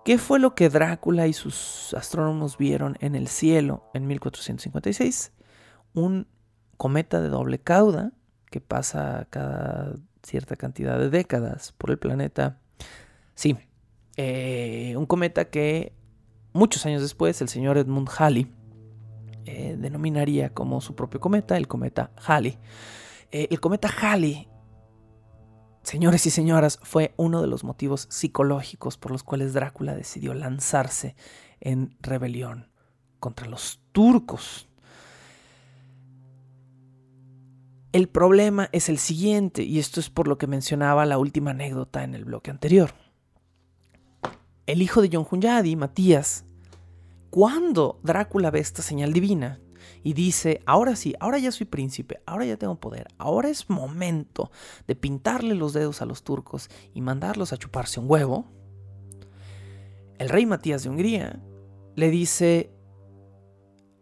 ¿Qué 0.03 0.17
fue 0.17 0.39
lo 0.39 0.53
que 0.53 0.69
Drácula 0.69 1.27
y 1.27 1.33
sus 1.33 1.93
astrónomos 1.93 2.57
vieron 2.57 2.97
en 2.99 3.15
el 3.15 3.29
cielo 3.29 3.89
en 3.93 4.05
1456? 4.05 5.31
Un 5.93 6.27
cometa 6.75 7.21
de 7.21 7.29
doble 7.29 7.59
cauda 7.59 8.11
que 8.51 8.59
pasa 8.59 9.25
cada 9.29 9.95
cierta 10.21 10.57
cantidad 10.57 10.99
de 10.99 11.09
décadas 11.09 11.71
por 11.71 11.89
el 11.89 11.97
planeta. 11.97 12.59
Sí, 13.35 13.57
eh, 14.17 14.93
un 14.97 15.05
cometa 15.05 15.45
que 15.45 15.93
muchos 16.51 16.85
años 16.85 17.01
después 17.01 17.41
el 17.41 17.47
señor 17.47 17.77
Edmund 17.77 18.09
Halley 18.17 18.51
eh, 19.45 19.77
denominaría 19.79 20.49
como 20.49 20.81
su 20.81 20.95
propio 20.95 21.21
cometa, 21.21 21.55
el 21.55 21.69
cometa 21.69 22.11
Halley. 22.27 22.57
Eh, 23.31 23.47
el 23.49 23.61
cometa 23.61 23.87
Halley 23.87 24.49
Señores 25.83 26.25
y 26.25 26.29
señoras, 26.29 26.79
fue 26.81 27.13
uno 27.17 27.41
de 27.41 27.47
los 27.47 27.65
motivos 27.65 28.07
psicológicos 28.09 28.97
por 28.97 29.11
los 29.11 29.21
cuales 29.21 29.53
Drácula 29.53 29.93
decidió 29.93 30.33
lanzarse 30.33 31.15
en 31.59 31.97
rebelión 31.99 32.69
contra 33.19 33.47
los 33.47 33.81
turcos. 33.91 34.69
El 37.91 38.07
problema 38.07 38.69
es 38.71 38.87
el 38.87 38.97
siguiente, 38.97 39.63
y 39.63 39.77
esto 39.77 39.99
es 39.99 40.09
por 40.09 40.27
lo 40.27 40.37
que 40.37 40.47
mencionaba 40.47 41.05
la 41.05 41.17
última 41.17 41.51
anécdota 41.51 42.03
en 42.03 42.15
el 42.15 42.23
bloque 42.25 42.49
anterior. 42.49 42.91
El 44.65 44.81
hijo 44.81 45.01
de 45.01 45.09
John 45.11 45.27
Hunyadi, 45.29 45.75
Matías, 45.75 46.45
cuando 47.29 47.99
Drácula 48.03 48.51
ve 48.51 48.59
esta 48.59 48.81
señal 48.81 49.11
divina, 49.11 49.59
y 50.03 50.13
dice, 50.13 50.61
ahora 50.65 50.95
sí, 50.95 51.13
ahora 51.19 51.39
ya 51.39 51.51
soy 51.51 51.65
príncipe, 51.65 52.21
ahora 52.25 52.45
ya 52.45 52.57
tengo 52.57 52.79
poder, 52.79 53.07
ahora 53.17 53.49
es 53.49 53.69
momento 53.69 54.51
de 54.87 54.95
pintarle 54.95 55.55
los 55.55 55.73
dedos 55.73 56.01
a 56.01 56.05
los 56.05 56.23
turcos 56.23 56.69
y 56.93 57.01
mandarlos 57.01 57.53
a 57.53 57.57
chuparse 57.57 57.99
un 57.99 58.09
huevo, 58.09 58.45
el 60.17 60.29
rey 60.29 60.45
Matías 60.45 60.83
de 60.83 60.89
Hungría 60.89 61.41
le 61.95 62.09
dice, 62.09 62.71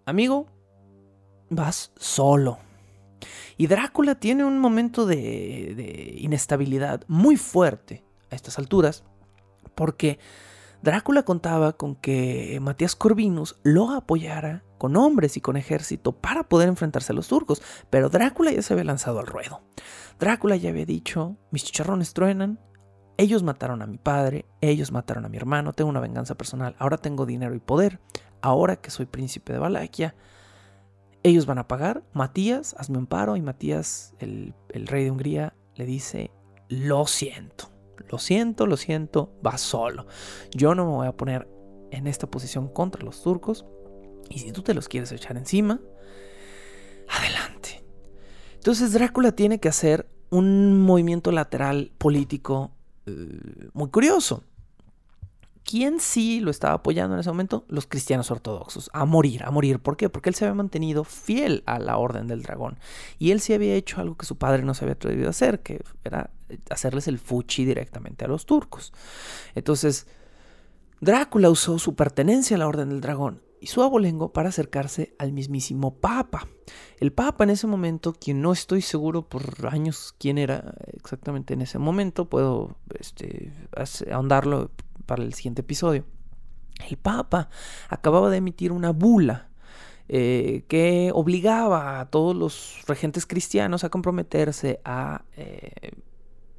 amigo, 0.06 0.48
vas 1.50 1.92
solo. 1.98 2.60
Y 3.58 3.68
Drácula 3.68 4.16
tiene 4.16 4.44
un 4.44 4.58
momento 4.60 5.06
de, 5.06 6.16
inestabilidad 6.18 7.04
muy 7.08 7.38
fuerte 7.38 8.04
a 8.30 8.36
estas 8.36 8.58
alturas, 8.58 9.04
porque 9.76 10.20
Drácula 10.84 11.24
contaba 11.24 11.74
con 11.74 11.96
que 11.96 12.58
Matías 12.62 12.96
Corvinus 12.96 13.60
lo 13.64 13.92
apoyara 13.92 14.64
con 14.80 14.98
hombres 14.98 15.38
y 15.38 15.42
con 15.42 15.56
ejército 15.56 16.12
para 16.14 16.50
poder 16.50 16.68
enfrentarse 16.68 17.12
a 17.12 17.16
los 17.16 17.28
turcos, 17.28 17.62
pero 17.92 18.10
Drácula 18.10 18.52
ya 18.52 18.64
se 18.64 18.74
había 18.74 18.86
lanzado 18.86 19.20
al 19.20 19.28
ruedo. 19.28 19.62
Drácula 20.20 20.56
ya 20.56 20.72
había 20.72 20.86
dicho, 20.86 21.38
mis 21.52 21.64
chicharrones 21.66 22.14
truenan, 22.14 22.60
ellos 23.18 23.44
mataron 23.44 23.84
a 23.84 23.88
mi 23.88 24.00
padre, 24.00 24.46
ellos 24.60 24.92
mataron 24.92 25.26
a 25.26 25.30
mi 25.30 25.38
hermano, 25.38 25.74
tengo 25.74 25.92
una 25.92 26.00
venganza 26.00 26.34
personal, 26.34 26.76
ahora 26.80 26.98
tengo 26.98 27.28
dinero 27.28 27.54
y 27.54 27.60
poder, 27.60 28.00
ahora 28.42 28.78
que 28.78 28.90
soy 28.90 29.06
príncipe 29.06 29.54
de 29.54 29.60
Valaquia, 29.60 30.16
ellos 31.22 31.46
van 31.46 31.60
a 31.60 31.68
pagar, 31.68 32.04
Matías, 32.14 32.76
hazme 32.80 32.98
un 32.98 33.06
paro, 33.06 33.36
y 33.36 33.42
Matías, 33.44 34.16
el, 34.18 34.56
el 34.70 34.88
rey 34.88 35.04
de 35.04 35.12
Hungría, 35.12 35.54
le 35.76 35.86
dice, 35.86 36.32
lo 36.68 37.06
siento. 37.06 37.71
Lo 38.10 38.18
siento, 38.18 38.68
lo 38.68 38.78
siento, 38.78 39.34
va 39.46 39.58
solo. 39.58 40.08
Yo 40.52 40.76
no 40.76 40.86
me 40.86 40.92
voy 40.92 41.08
a 41.08 41.18
poner 41.18 41.48
en 41.92 42.08
esta 42.08 42.28
posición 42.28 42.68
contra 42.68 43.04
los 43.04 43.22
turcos. 43.22 43.66
Y 44.30 44.40
si 44.40 44.52
tú 44.52 44.62
te 44.62 44.74
los 44.74 44.88
quieres 44.88 45.12
echar 45.12 45.38
encima, 45.38 45.80
adelante. 47.08 47.84
Entonces 48.56 48.94
Drácula 48.94 49.34
tiene 49.34 49.60
que 49.60 49.70
hacer 49.70 50.10
un 50.30 50.82
movimiento 50.82 51.32
lateral 51.32 51.92
político 51.98 52.72
eh, 53.06 53.70
muy 53.74 53.90
curioso. 53.90 54.44
¿Quién 55.64 56.00
sí 56.00 56.40
lo 56.40 56.52
estaba 56.52 56.74
apoyando 56.74 57.16
en 57.16 57.22
ese 57.22 57.30
momento? 57.30 57.66
Los 57.68 57.86
cristianos 57.86 58.32
ortodoxos. 58.32 58.90
A 58.94 59.06
morir, 59.06 59.44
a 59.44 59.52
morir. 59.52 59.80
¿Por 59.80 59.96
qué? 59.96 60.10
Porque 60.10 60.30
él 60.30 60.36
se 60.36 60.46
había 60.46 60.56
mantenido 60.56 61.04
fiel 61.04 61.64
a 61.66 61.80
la 61.80 61.98
orden 61.98 62.28
del 62.28 62.42
dragón. 62.42 62.78
Y 63.20 63.32
él 63.32 63.42
sí 63.42 63.54
había 63.54 63.76
hecho 63.76 64.02
algo 64.02 64.18
que 64.18 64.26
su 64.26 64.38
padre 64.38 64.64
no 64.64 64.74
se 64.74 64.86
había 64.86 64.94
atrevido 64.94 65.28
a 65.28 65.32
hacer, 65.32 65.62
que 65.62 65.82
era 66.04 66.32
hacerles 66.70 67.08
el 67.08 67.20
fuchi 67.20 67.66
directamente 67.66 68.26
a 68.26 68.28
los 68.28 68.46
turcos. 68.46 68.94
Entonces, 69.56 70.08
Drácula 71.00 71.50
usó 71.50 71.80
su 71.80 71.96
pertenencia 71.96 72.56
a 72.56 72.60
la 72.60 72.68
orden 72.68 72.90
del 72.90 73.02
dragón 73.02 73.42
y 73.60 73.68
su 73.68 73.84
abolengo 73.84 74.34
para 74.34 74.50
acercarse 74.50 75.16
al 75.20 75.32
mismísimo 75.32 75.96
Papa. 75.96 76.48
El 77.00 77.14
Papa 77.14 77.44
en 77.44 77.52
ese 77.52 77.68
momento, 77.68 78.14
quien 78.14 78.42
no 78.42 78.52
estoy 78.52 78.82
seguro 78.82 79.28
por 79.28 79.68
años 79.68 80.16
quién 80.18 80.38
era 80.38 80.74
exactamente 80.94 81.54
en 81.54 81.62
ese 81.62 81.78
momento, 81.78 82.26
puedo 82.26 82.76
este, 83.00 83.54
ahondarlo 84.12 84.72
para 85.06 85.24
el 85.24 85.34
siguiente 85.34 85.62
episodio. 85.62 86.06
El 86.90 86.98
Papa 86.98 87.50
acababa 87.90 88.30
de 88.32 88.38
emitir 88.38 88.72
una 88.72 88.92
bula 88.92 89.50
eh, 90.08 90.66
que 90.68 91.12
obligaba 91.14 92.00
a 92.00 92.10
todos 92.10 92.36
los 92.36 92.84
regentes 92.88 93.26
cristianos 93.26 93.84
a 93.84 93.90
comprometerse 93.90 94.82
a 94.84 95.24
eh, 95.38 95.92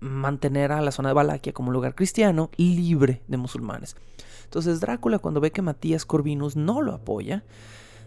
mantener 0.02 0.72
a 0.72 0.80
la 0.80 0.90
zona 0.90 1.10
de 1.10 1.14
Valaquia 1.14 1.52
como 1.52 1.70
lugar 1.70 1.94
cristiano 1.94 2.50
libre 2.56 3.22
de 3.28 3.36
musulmanes. 3.36 3.96
Entonces 4.44 4.80
Drácula 4.80 5.20
cuando 5.20 5.40
ve 5.40 5.52
que 5.52 5.62
Matías 5.62 6.04
Corvinus 6.04 6.56
no 6.56 6.82
lo 6.82 6.92
apoya, 6.92 7.44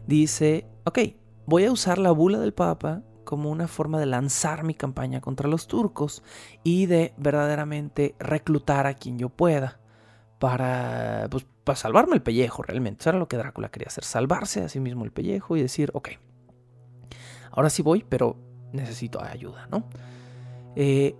dice, 0.05 0.67
ok, 0.83 0.99
voy 1.45 1.65
a 1.65 1.71
usar 1.71 1.97
la 1.97 2.11
bula 2.11 2.39
del 2.39 2.53
Papa 2.53 3.01
como 3.23 3.49
una 3.49 3.67
forma 3.67 3.99
de 3.99 4.05
lanzar 4.05 4.63
mi 4.63 4.75
campaña 4.75 5.21
contra 5.21 5.49
los 5.49 5.67
turcos 5.67 6.21
y 6.63 6.85
de 6.85 7.13
verdaderamente 7.17 8.13
reclutar 8.19 8.85
a 8.87 8.93
quien 8.93 9.17
yo 9.17 9.29
pueda 9.29 9.79
para, 10.37 11.27
pues, 11.31 11.47
para 11.63 11.77
salvarme 11.77 12.15
el 12.15 12.21
pellejo 12.21 12.61
realmente. 12.61 13.01
Eso 13.01 13.09
era 13.09 13.19
lo 13.19 13.27
que 13.27 13.37
Drácula 13.37 13.69
quería 13.69 13.87
hacer, 13.87 14.03
salvarse 14.03 14.61
a 14.61 14.69
sí 14.69 14.79
mismo 14.79 15.05
el 15.05 15.11
pellejo 15.11 15.57
y 15.57 15.61
decir, 15.61 15.89
ok, 15.93 16.09
ahora 17.51 17.69
sí 17.69 17.81
voy, 17.81 18.05
pero 18.07 18.37
necesito 18.73 19.23
ayuda, 19.23 19.67
¿no? 19.71 19.87
Eh, 20.75 21.15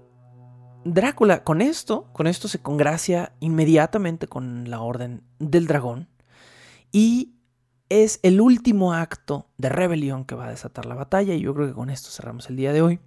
Drácula 0.86 1.44
con 1.44 1.64
esto, 1.64 2.14
con 2.14 2.28
esto 2.28 2.48
se 2.48 2.60
congracia 2.60 3.34
inmediatamente 3.40 4.28
con 4.28 4.70
la 4.70 4.82
orden 4.82 5.24
del 5.40 5.66
dragón 5.66 6.08
y 6.92 7.34
es 7.90 8.20
el 8.22 8.40
último 8.40 8.94
acto 8.94 9.50
de 9.58 9.70
rebelión 9.70 10.26
que 10.26 10.36
va 10.36 10.46
a 10.46 10.52
desatar 10.52 10.86
la 10.86 10.94
batalla 10.94 11.34
y 11.34 11.42
yo 11.42 11.56
creo 11.56 11.66
que 11.66 11.74
con 11.74 11.90
esto 11.90 12.12
cerramos 12.12 12.52
el 12.52 12.56
día 12.56 12.72
de 12.72 12.84
hoy. 12.84 13.00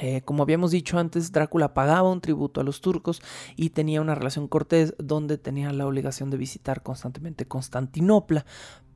Eh, 0.00 0.22
como 0.22 0.42
habíamos 0.42 0.70
dicho 0.70 0.98
antes, 0.98 1.32
Drácula 1.32 1.74
pagaba 1.74 2.10
un 2.10 2.22
tributo 2.22 2.62
a 2.62 2.64
los 2.64 2.80
turcos 2.80 3.20
y 3.56 3.70
tenía 3.70 4.00
una 4.00 4.14
relación 4.14 4.48
cortés 4.48 4.94
donde 4.96 5.36
tenía 5.36 5.70
la 5.74 5.86
obligación 5.86 6.30
de 6.30 6.38
visitar 6.38 6.82
constantemente 6.82 7.46
Constantinopla 7.46 8.46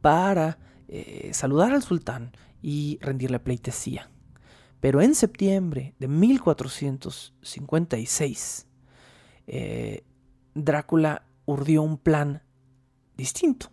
para 0.01 0.57
eh, 0.89 1.33
saludar 1.35 1.75
al 1.75 1.83
sultán 1.83 2.33
y 2.63 2.99
rendirle 3.03 3.41
pleitesía. 3.41 4.09
Pero 4.81 5.01
en 5.03 5.15
septiembre 5.15 5.95
de 5.99 6.09
1456, 6.09 8.67
eh, 9.47 10.03
Drácula 10.55 11.27
urdió 11.45 11.83
un 11.83 11.99
plan 11.99 12.43
distinto. 13.17 13.71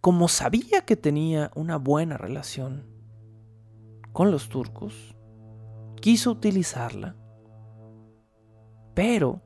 Como 0.00 0.28
sabía 0.28 0.86
que 0.86 0.96
tenía 0.96 1.50
una 1.54 1.76
buena 1.76 2.16
relación 2.16 2.86
con 4.12 4.30
los 4.30 4.48
turcos, 4.48 5.14
quiso 6.00 6.30
utilizarla, 6.30 7.16
pero 8.94 9.42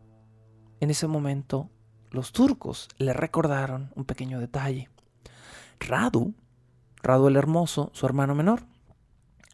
en 0.81 0.91
ese 0.91 1.07
momento 1.07 1.71
los 2.11 2.33
turcos 2.33 2.89
le 2.99 3.13
recordaron 3.13 3.91
un 3.95 4.05
pequeño 4.05 4.39
detalle. 4.39 4.91
Radu, 5.81 6.35
Radu 7.03 7.29
el 7.29 7.37
Hermoso, 7.37 7.91
su 7.95 8.07
hermano 8.07 8.35
menor, 8.35 8.65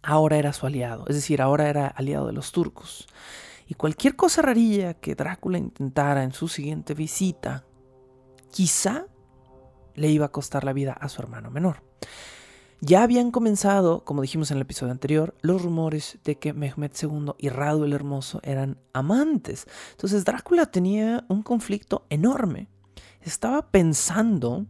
ahora 0.09 0.38
era 0.38 0.54
su 0.54 0.64
aliado, 0.64 1.04
es 1.06 1.16
decir, 1.16 1.42
ahora 1.42 1.68
era 1.68 1.86
aliado 1.86 2.26
de 2.26 2.32
los 2.32 2.50
turcos. 2.50 3.06
Y 3.66 3.74
cualquier 3.74 4.16
cosa 4.16 4.40
rarilla 4.40 4.94
que 4.94 5.14
Drácula 5.14 5.59
intentara 5.59 6.24
en 6.24 6.32
su 6.32 6.48
siguiente 6.48 6.94
visita, 6.94 7.66
quizá 8.50 9.04
le 9.94 10.09
iba 10.09 10.24
a 10.24 10.32
costar 10.32 10.64
la 10.64 10.72
vida 10.72 10.94
a 10.94 11.11
su 11.11 11.20
hermano 11.20 11.50
menor. 11.50 11.82
Ya 12.80 13.02
habían 13.02 13.30
comenzado, 13.30 14.02
como 14.04 14.22
dijimos 14.22 14.50
en 14.50 14.56
el 14.56 14.62
episodio 14.62 14.92
anterior, 14.92 15.36
los 15.42 15.61
rumores 15.61 16.18
de 16.24 16.38
que 16.38 16.54
Mehmed 16.54 16.92
II 17.02 17.32
y 17.36 17.50
Radu 17.50 17.84
el 17.84 17.92
Hermoso 17.92 18.40
eran 18.42 18.78
amantes. 18.94 19.66
Entonces 19.90 20.24
Drácula 20.24 20.64
tenía 20.64 21.26
un 21.28 21.42
conflicto 21.42 22.06
enorme. 22.09 22.70
Estaba 23.20 23.70
pensando 23.70 24.64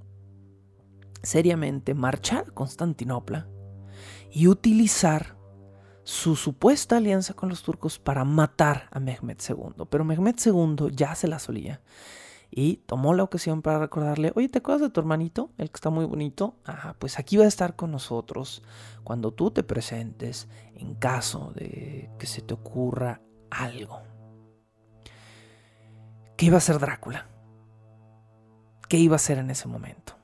seriamente 1.22 1.94
marchar 1.94 2.46
a 2.48 2.50
Constantinopla 2.50 3.46
y 4.30 4.48
utilizar 4.48 5.36
su 6.04 6.36
supuesta 6.36 6.96
alianza 6.96 7.34
con 7.34 7.48
los 7.48 7.62
turcos 7.62 7.98
para 7.98 8.24
matar 8.24 8.88
a 8.90 9.00
Mehmed 9.00 9.38
II. 9.46 9.84
Pero 9.90 10.04
Mehmed 10.04 10.36
II 10.44 10.90
ya 10.92 11.14
se 11.14 11.28
la 11.28 11.38
solía 11.38 11.82
y 12.50 12.78
tomó 12.86 13.12
la 13.12 13.24
ocasión 13.24 13.60
para 13.60 13.78
recordarle, 13.78 14.32
oye, 14.34 14.48
¿te 14.48 14.58
acuerdas 14.58 14.82
de 14.82 14.90
tu 14.90 15.00
hermanito? 15.00 15.50
El 15.58 15.70
que 15.70 15.76
está 15.76 15.90
muy 15.90 16.06
bonito. 16.06 16.56
Ah, 16.64 16.94
pues 16.98 17.18
aquí 17.18 17.36
va 17.36 17.44
a 17.44 17.48
estar 17.48 17.76
con 17.76 17.90
nosotros 17.90 18.62
cuando 19.04 19.32
tú 19.32 19.50
te 19.50 19.62
presentes 19.62 20.48
en 20.74 20.94
caso 20.94 21.52
de 21.54 22.10
que 22.18 22.26
se 22.26 22.40
te 22.40 22.54
ocurra 22.54 23.20
algo. 23.50 24.00
¿Qué 26.36 26.46
iba 26.46 26.54
a 26.54 26.58
hacer 26.58 26.78
Drácula? 26.78 27.26
¿Qué 28.88 28.96
iba 28.96 29.14
a 29.14 29.16
hacer 29.16 29.38
en 29.38 29.50
ese 29.50 29.68
momento? 29.68 30.14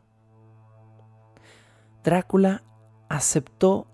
Drácula 2.03 2.63
aceptó 3.09 3.87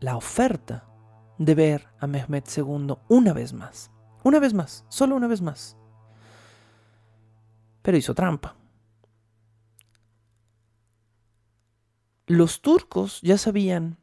la 0.00 0.16
oferta 0.16 0.86
de 1.38 1.54
ver 1.54 1.88
a 1.98 2.06
Mehmed 2.06 2.44
II 2.56 2.94
una 3.08 3.32
vez 3.32 3.52
más. 3.52 3.90
Una 4.24 4.40
vez 4.40 4.54
más, 4.54 4.84
solo 4.88 5.16
una 5.16 5.28
vez 5.28 5.40
más 5.40 5.78
pero 7.88 7.96
hizo 7.96 8.14
trampa. 8.14 8.54
Los 12.26 12.60
turcos 12.60 13.22
ya 13.22 13.38
sabían 13.38 13.96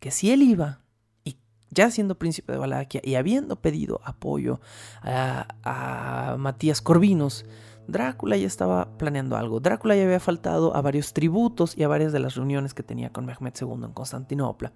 que 0.00 0.10
si 0.10 0.32
él 0.32 0.42
iba, 0.42 0.80
y 1.22 1.36
ya 1.70 1.92
siendo 1.92 2.18
príncipe 2.18 2.50
de 2.50 2.58
Valaquia 2.58 3.00
y 3.04 3.14
habiendo 3.14 3.62
pedido 3.62 4.00
apoyo 4.02 4.60
a, 5.02 6.34
Matías 6.36 6.82
Corvinos, 6.82 7.44
Drácula 7.88 8.36
ya 8.36 8.46
estaba 8.46 8.96
planeando 8.98 9.36
algo. 9.36 9.60
Drácula 9.60 9.96
ya 9.96 10.04
había 10.04 10.20
faltado 10.20 10.74
a 10.74 10.80
varios 10.80 11.12
tributos 11.12 11.76
y 11.76 11.82
a 11.82 11.88
varias 11.88 12.12
de 12.12 12.20
las 12.20 12.34
reuniones 12.34 12.74
que 12.74 12.82
tenía 12.82 13.10
con 13.12 13.26
Mehmed 13.26 13.54
II 13.60 13.84
en 13.84 13.92
Constantinopla. 13.92 14.72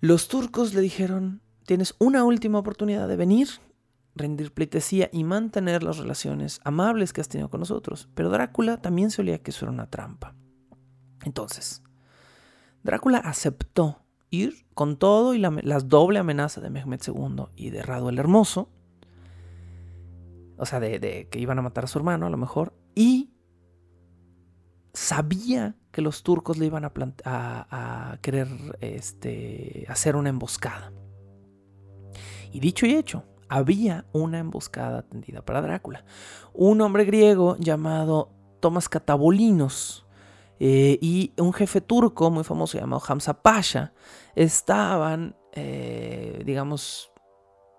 Los 0.00 0.28
turcos 0.28 0.74
le 0.74 0.80
dijeron, 0.80 1.40
tienes 1.64 1.94
una 1.98 2.24
última 2.24 2.58
oportunidad 2.58 3.08
de 3.08 3.16
venir 3.16 3.48
rendir 4.14 4.52
pleitesía 4.52 5.10
y 5.12 5.24
mantener 5.24 5.82
las 5.82 5.98
relaciones 5.98 6.60
amables 6.64 7.12
que 7.12 7.20
has 7.20 7.28
tenido 7.28 7.50
con 7.50 7.60
nosotros. 7.60 8.08
Pero 8.14 8.30
Drácula 8.30 8.80
también 8.80 9.10
se 9.10 9.22
olía 9.22 9.42
que 9.42 9.50
eso 9.50 9.64
era 9.64 9.72
una 9.72 9.90
trampa. 9.90 10.34
Entonces, 11.24 11.82
Drácula 12.82 13.18
aceptó 13.18 14.02
ir 14.30 14.66
con 14.74 14.96
todo 14.96 15.34
y 15.34 15.38
la, 15.38 15.50
doble 15.84 16.18
amenaza 16.18 16.60
de 16.60 16.70
Mehmed 16.70 17.00
II 17.06 17.46
y 17.56 17.70
de 17.70 17.82
Rado 17.82 18.08
el 18.08 18.18
Hermoso, 18.18 18.68
o 20.56 20.66
sea, 20.66 20.80
de, 20.80 21.28
que 21.30 21.38
iban 21.38 21.58
a 21.58 21.62
matar 21.62 21.84
a 21.84 21.86
su 21.86 21.98
hermano 21.98 22.26
a 22.26 22.30
lo 22.30 22.36
mejor, 22.36 22.74
y 22.94 23.30
sabía 24.92 25.76
que 25.90 26.02
los 26.02 26.22
turcos 26.22 26.58
le 26.58 26.66
iban 26.66 26.84
a, 26.84 26.92
a 27.24 28.18
querer 28.20 28.48
este, 28.80 29.86
hacer 29.88 30.16
una 30.16 30.28
emboscada. 30.28 30.92
Y 32.52 32.60
dicho 32.60 32.86
y 32.86 32.94
hecho, 32.94 33.24
había 33.48 34.06
una 34.12 34.38
emboscada 34.38 35.02
tendida 35.02 35.44
para 35.44 35.62
Drácula. 35.62 36.04
Un 36.52 36.80
hombre 36.80 37.04
griego 37.04 37.56
llamado 37.58 38.30
Tomás 38.60 38.88
Catabolinos 38.88 40.06
eh, 40.60 40.98
y 41.00 41.32
un 41.38 41.52
jefe 41.52 41.80
turco 41.80 42.30
muy 42.30 42.44
famoso 42.44 42.78
llamado 42.78 43.02
Hamza 43.06 43.42
Pasha 43.42 43.92
estaban, 44.34 45.36
eh, 45.52 46.42
digamos, 46.44 47.12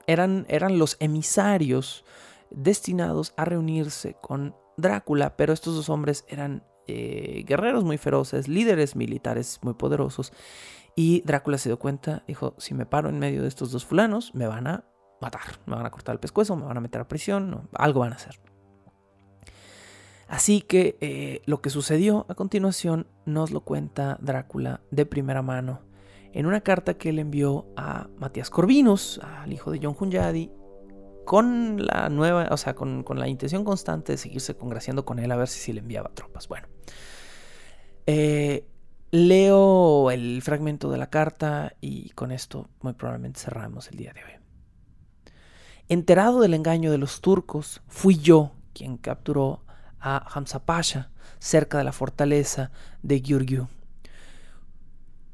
eran, 0.07 0.45
eran 0.49 0.77
los 0.77 0.97
emisarios 0.99 2.05
destinados 2.55 3.33
a 3.37 3.45
reunirse 3.45 4.15
con 4.21 4.55
Drácula, 4.77 5.37
pero 5.37 5.53
estos 5.53 5.75
dos 5.75 5.89
hombres 5.89 6.25
eran 6.27 6.63
eh, 6.87 7.43
guerreros 7.45 7.83
muy 7.83 7.97
feroces, 7.97 8.47
líderes 8.47 8.95
militares 8.95 9.59
muy 9.61 9.73
poderosos. 9.73 10.33
Y 10.95 11.21
Drácula 11.25 11.57
se 11.57 11.69
dio 11.69 11.79
cuenta, 11.79 12.23
dijo, 12.27 12.55
si 12.57 12.73
me 12.73 12.85
paro 12.85 13.09
en 13.09 13.19
medio 13.19 13.41
de 13.41 13.47
estos 13.47 13.71
dos 13.71 13.85
fulanos, 13.85 14.33
me 14.33 14.47
van 14.47 14.67
a 14.67 14.85
matar, 15.21 15.59
me 15.65 15.75
van 15.75 15.85
a 15.85 15.91
cortar 15.91 16.13
el 16.13 16.19
pescuezo, 16.19 16.55
me 16.55 16.65
van 16.65 16.77
a 16.77 16.81
meter 16.81 17.01
a 17.01 17.07
prisión, 17.07 17.69
algo 17.73 18.01
van 18.01 18.13
a 18.13 18.15
hacer. 18.15 18.39
Así 20.27 20.61
que 20.61 20.97
eh, 21.01 21.41
lo 21.45 21.61
que 21.61 21.69
sucedió 21.69 22.25
a 22.29 22.35
continuación 22.35 23.07
nos 23.25 23.51
lo 23.51 23.61
cuenta 23.61 24.17
Drácula 24.21 24.81
de 24.89 25.05
primera 25.05 25.41
mano 25.41 25.81
en 26.35 26.45
una 26.45 26.61
carta 26.61 26.95
que 26.95 27.09
él 27.09 27.19
envió 27.19 27.65
a 27.77 28.09
Matías 28.17 28.49
Corvinus, 28.49 29.21
al 29.23 29.53
hijo 29.53 29.71
de 29.71 29.79
John 29.81 29.95
Hunyadi, 29.97 30.51
con 31.25 31.85
la 31.85 32.09
nueva, 32.09 32.47
o 32.51 32.57
sea, 32.57 32.75
con, 32.75 33.03
la 33.15 33.27
intención 33.27 33.63
constante 33.63 34.13
de 34.13 34.17
seguirse 34.17 34.55
congraciando 34.55 35.05
con 35.05 35.19
él 35.19 35.31
a 35.31 35.35
ver 35.35 35.47
si, 35.47 35.73
le 35.73 35.79
enviaba 35.79 36.11
tropas. 36.13 36.47
Bueno, 36.47 36.67
eh, 38.05 38.67
leo 39.11 40.11
el 40.11 40.41
fragmento 40.41 40.89
de 40.89 40.97
la 40.97 41.09
carta 41.09 41.73
y 41.81 42.09
con 42.11 42.31
esto 42.31 42.69
muy 42.81 42.93
probablemente 42.93 43.39
cerramos 43.39 43.89
el 43.89 43.97
día 43.97 44.13
de 44.13 44.23
hoy. 44.23 44.31
Enterado 45.87 46.41
del 46.41 46.53
engaño 46.53 46.91
de 46.91 46.97
los 46.97 47.21
turcos, 47.21 47.81
fui 47.87 48.17
yo 48.17 48.51
quien 48.73 48.97
capturó 48.97 49.63
a 49.99 50.17
Hamza 50.33 50.65
Pasha 50.65 51.11
cerca 51.39 51.77
de 51.77 51.83
la 51.83 51.91
fortaleza 51.91 52.71
de 53.03 53.21
Gyurgyu. 53.21 53.67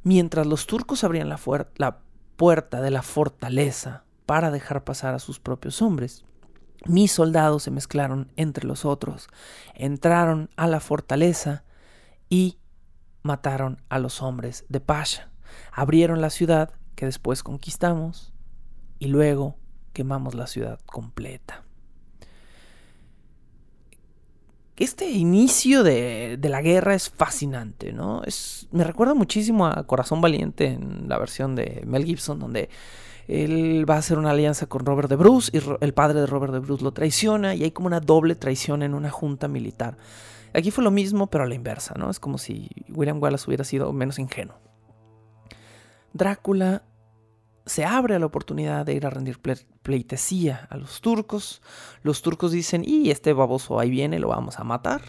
Mientras 0.03 0.47
los 0.47 0.65
turcos 0.67 1.03
abrían 1.03 1.29
la 1.29 1.99
puerta 2.35 2.81
de 2.81 2.91
la 2.91 3.01
fortaleza 3.01 4.03
para 4.25 4.51
dejar 4.51 4.83
pasar 4.83 5.13
a 5.13 5.19
sus 5.19 5.39
propios 5.39 5.81
hombres, 5.81 6.25
mis 6.85 7.11
soldados 7.11 7.63
se 7.63 7.71
mezclaron 7.71 8.31
entre 8.35 8.65
los 8.65 8.85
otros, 8.85 9.27
entraron 9.75 10.49
a 10.55 10.67
la 10.67 10.79
fortaleza 10.79 11.63
y 12.29 12.57
mataron 13.23 13.81
a 13.89 13.99
los 13.99 14.21
hombres 14.21 14.65
de 14.69 14.79
Pasha. 14.79 15.29
Abrieron 15.71 16.21
la 16.21 16.29
ciudad 16.29 16.71
que 16.95 17.05
después 17.05 17.43
conquistamos 17.43 18.33
y 18.97 19.07
luego 19.07 19.57
quemamos 19.93 20.33
la 20.33 20.47
ciudad 20.47 20.79
completa. 20.85 21.63
Este 24.77 25.11
inicio 25.11 25.83
de, 25.83 26.39
la 26.41 26.61
guerra 26.61 26.95
es 26.95 27.09
fascinante, 27.11 27.93
¿no? 27.93 28.23
Es, 28.23 28.67
me 28.71 28.83
recuerda 28.83 29.13
muchísimo 29.13 29.67
a 29.67 29.85
Corazón 29.85 30.21
Valiente 30.21 30.67
en 30.67 31.07
la 31.07 31.19
versión 31.19 31.55
de 31.55 31.83
Mel 31.85 32.05
Gibson, 32.05 32.39
donde 32.39 32.69
él 33.27 33.85
va 33.89 33.95
a 33.95 33.99
hacer 33.99 34.17
una 34.17 34.31
alianza 34.31 34.67
con 34.67 34.85
Robert 34.85 35.09
de 35.09 35.15
Bruce 35.15 35.51
y 35.53 35.61
el 35.81 35.93
padre 35.93 36.19
de 36.21 36.27
Robert 36.27 36.53
de 36.53 36.59
Bruce 36.59 36.83
lo 36.83 36.91
traiciona 36.91 37.55
y 37.55 37.63
hay 37.63 37.71
como 37.71 37.87
una 37.87 37.99
doble 37.99 38.35
traición 38.35 38.83
en 38.83 38.93
una 38.93 39.09
junta 39.09 39.47
militar. 39.47 39.97
Aquí 40.53 40.71
fue 40.71 40.83
lo 40.83 40.91
mismo, 40.91 41.27
pero 41.27 41.45
a 41.45 41.47
la 41.47 41.55
inversa, 41.55 41.93
¿no? 41.97 42.09
Es 42.09 42.19
como 42.19 42.37
si 42.37 42.69
William 42.89 43.21
Wallace 43.21 43.45
hubiera 43.47 43.63
sido 43.63 43.93
menos 43.93 44.19
ingenuo. 44.19 44.55
Drácula 46.13 46.83
se 47.65 47.85
abre 47.85 48.19
la 48.19 48.25
oportunidad 48.25 48.85
de 48.85 48.93
ir 48.93 49.05
a 49.05 49.09
rendir 49.09 49.39
pleitesía 49.81 50.67
a 50.69 50.77
los 50.77 50.99
turcos. 50.99 51.61
Los 52.03 52.21
turcos 52.21 52.51
dicen, 52.51 52.83
y 52.85 53.11
este 53.11 53.33
baboso 53.33 53.79
ahí 53.79 53.89
viene, 53.89 54.19
lo 54.19 54.27
vamos 54.29 54.59
a 54.59 54.63
matar. 54.63 55.01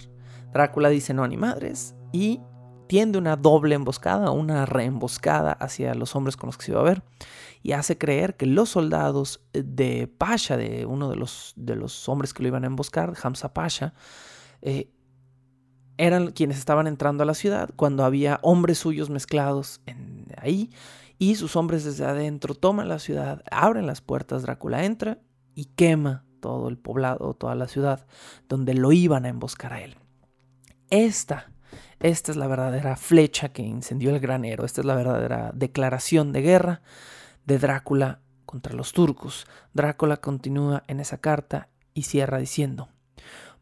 Drácula 0.52 0.90
dice, 0.90 1.14
no, 1.14 1.26
ni 1.26 1.36
madres. 1.36 1.94
Y 2.12 2.40
tiende 2.88 3.18
una 3.18 3.36
doble 3.36 3.74
emboscada, 3.74 4.30
una 4.30 4.66
reemboscada 4.66 5.52
hacia 5.52 5.94
los 5.94 6.14
hombres 6.14 6.36
con 6.36 6.48
los 6.48 6.58
que 6.58 6.66
se 6.66 6.72
iba 6.72 6.80
a 6.80 6.84
ver. 6.84 7.02
Y 7.62 7.72
hace 7.72 7.96
creer 7.96 8.36
que 8.36 8.46
los 8.46 8.70
soldados 8.70 9.44
de 9.52 10.08
Pasha, 10.08 10.56
de 10.56 10.86
uno 10.86 11.08
de 11.08 11.16
los, 11.16 11.52
de 11.56 11.76
los 11.76 12.08
hombres 12.08 12.34
que 12.34 12.42
lo 12.42 12.48
iban 12.48 12.64
a 12.64 12.66
emboscar, 12.66 13.14
Hamza 13.22 13.54
Pasha, 13.54 13.94
eh, 14.62 14.90
eran 15.96 16.32
quienes 16.32 16.58
estaban 16.58 16.86
entrando 16.86 17.22
a 17.22 17.26
la 17.26 17.34
ciudad 17.34 17.70
cuando 17.76 18.04
había 18.04 18.40
hombres 18.42 18.78
suyos 18.78 19.10
mezclados 19.10 19.80
en, 19.86 20.26
ahí 20.36 20.70
y 21.18 21.36
sus 21.36 21.54
hombres 21.54 21.84
desde 21.84 22.04
adentro 22.04 22.54
toman 22.54 22.88
la 22.88 22.98
ciudad, 22.98 23.44
abren 23.50 23.86
las 23.86 24.00
puertas, 24.00 24.42
Drácula 24.42 24.84
entra 24.84 25.18
y 25.54 25.66
quema 25.66 26.24
todo 26.40 26.68
el 26.68 26.76
poblado, 26.78 27.34
toda 27.34 27.54
la 27.54 27.68
ciudad, 27.68 28.06
donde 28.48 28.74
lo 28.74 28.90
iban 28.90 29.24
a 29.24 29.28
emboscar 29.28 29.72
a 29.72 29.82
él. 29.82 29.94
Esta, 30.90 31.52
esta 32.00 32.32
es 32.32 32.36
la 32.36 32.48
verdadera 32.48 32.96
flecha 32.96 33.50
que 33.50 33.62
incendió 33.62 34.10
el 34.10 34.18
granero, 34.18 34.64
esta 34.64 34.80
es 34.80 34.84
la 34.84 34.96
verdadera 34.96 35.52
declaración 35.54 36.32
de 36.32 36.42
guerra 36.42 36.82
de 37.46 37.58
Drácula 37.58 38.20
contra 38.46 38.74
los 38.74 38.92
turcos. 38.92 39.48
Drácula 39.72 40.18
continúa 40.18 40.84
en 40.86 41.00
esa 41.00 41.18
carta 41.18 41.68
y 41.94 42.02
cierra 42.02 42.38
diciendo, 42.38 42.90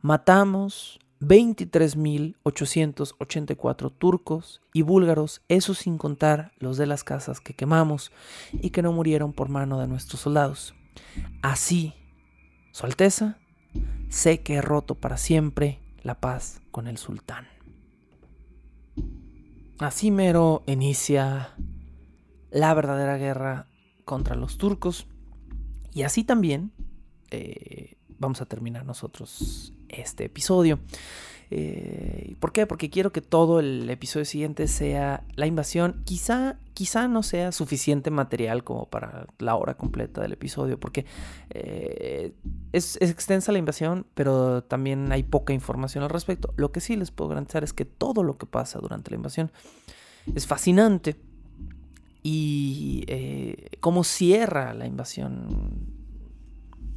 matamos 0.00 0.98
23.884 1.20 3.92
turcos 3.96 4.60
y 4.72 4.82
búlgaros, 4.82 5.42
eso 5.48 5.74
sin 5.74 5.98
contar 5.98 6.52
los 6.58 6.76
de 6.78 6.86
las 6.86 7.04
casas 7.04 7.40
que 7.40 7.54
quemamos 7.54 8.10
y 8.52 8.70
que 8.70 8.82
no 8.82 8.90
murieron 8.92 9.32
por 9.32 9.48
mano 9.50 9.78
de 9.78 9.86
nuestros 9.86 10.22
soldados. 10.22 10.74
Así, 11.42 11.94
Su 12.72 12.86
Alteza, 12.86 13.38
sé 14.08 14.40
que 14.40 14.54
he 14.54 14.62
roto 14.62 14.94
para 14.94 15.18
siempre 15.18 15.80
la 16.02 16.20
paz 16.20 16.62
con 16.70 16.86
el 16.86 16.98
sultán. 16.98 17.48
Así 19.78 20.10
mero 20.10 20.62
inicia 20.66 21.54
la 22.50 22.74
verdadera 22.74 23.16
guerra 23.16 23.69
contra 24.10 24.34
los 24.34 24.58
turcos 24.58 25.06
y 25.94 26.02
así 26.02 26.24
también 26.24 26.72
eh, 27.30 27.94
vamos 28.18 28.40
a 28.40 28.44
terminar 28.44 28.84
nosotros 28.84 29.72
este 29.88 30.24
episodio. 30.24 30.80
Eh, 31.52 32.34
¿Por 32.40 32.50
qué? 32.50 32.66
Porque 32.66 32.90
quiero 32.90 33.12
que 33.12 33.20
todo 33.20 33.60
el 33.60 33.88
episodio 33.88 34.24
siguiente 34.24 34.66
sea 34.66 35.22
la 35.36 35.46
invasión. 35.46 36.02
Quizá, 36.04 36.58
quizá 36.74 37.06
no 37.06 37.22
sea 37.22 37.52
suficiente 37.52 38.10
material 38.10 38.64
como 38.64 38.86
para 38.86 39.28
la 39.38 39.54
hora 39.54 39.76
completa 39.76 40.20
del 40.20 40.32
episodio, 40.32 40.80
porque 40.80 41.06
eh, 41.50 42.34
es, 42.72 42.98
es, 43.00 43.10
extensa 43.10 43.52
la 43.52 43.58
invasión, 43.58 44.06
pero 44.14 44.64
también 44.64 45.12
hay 45.12 45.22
poca 45.22 45.52
información 45.52 46.02
al 46.02 46.10
respecto. 46.10 46.52
Lo 46.56 46.72
que 46.72 46.80
sí 46.80 46.96
les 46.96 47.12
puedo 47.12 47.28
garantizar 47.28 47.62
es 47.62 47.72
que 47.72 47.84
todo 47.84 48.24
lo 48.24 48.38
que 48.38 48.46
pasa 48.46 48.80
durante 48.80 49.12
la 49.12 49.18
invasión 49.18 49.52
es 50.34 50.48
fascinante 50.48 51.16
y 52.22 53.04
eh, 53.06 53.70
cómo 53.80 54.04
cierra 54.04 54.74
la 54.74 54.86
invasión 54.86 56.00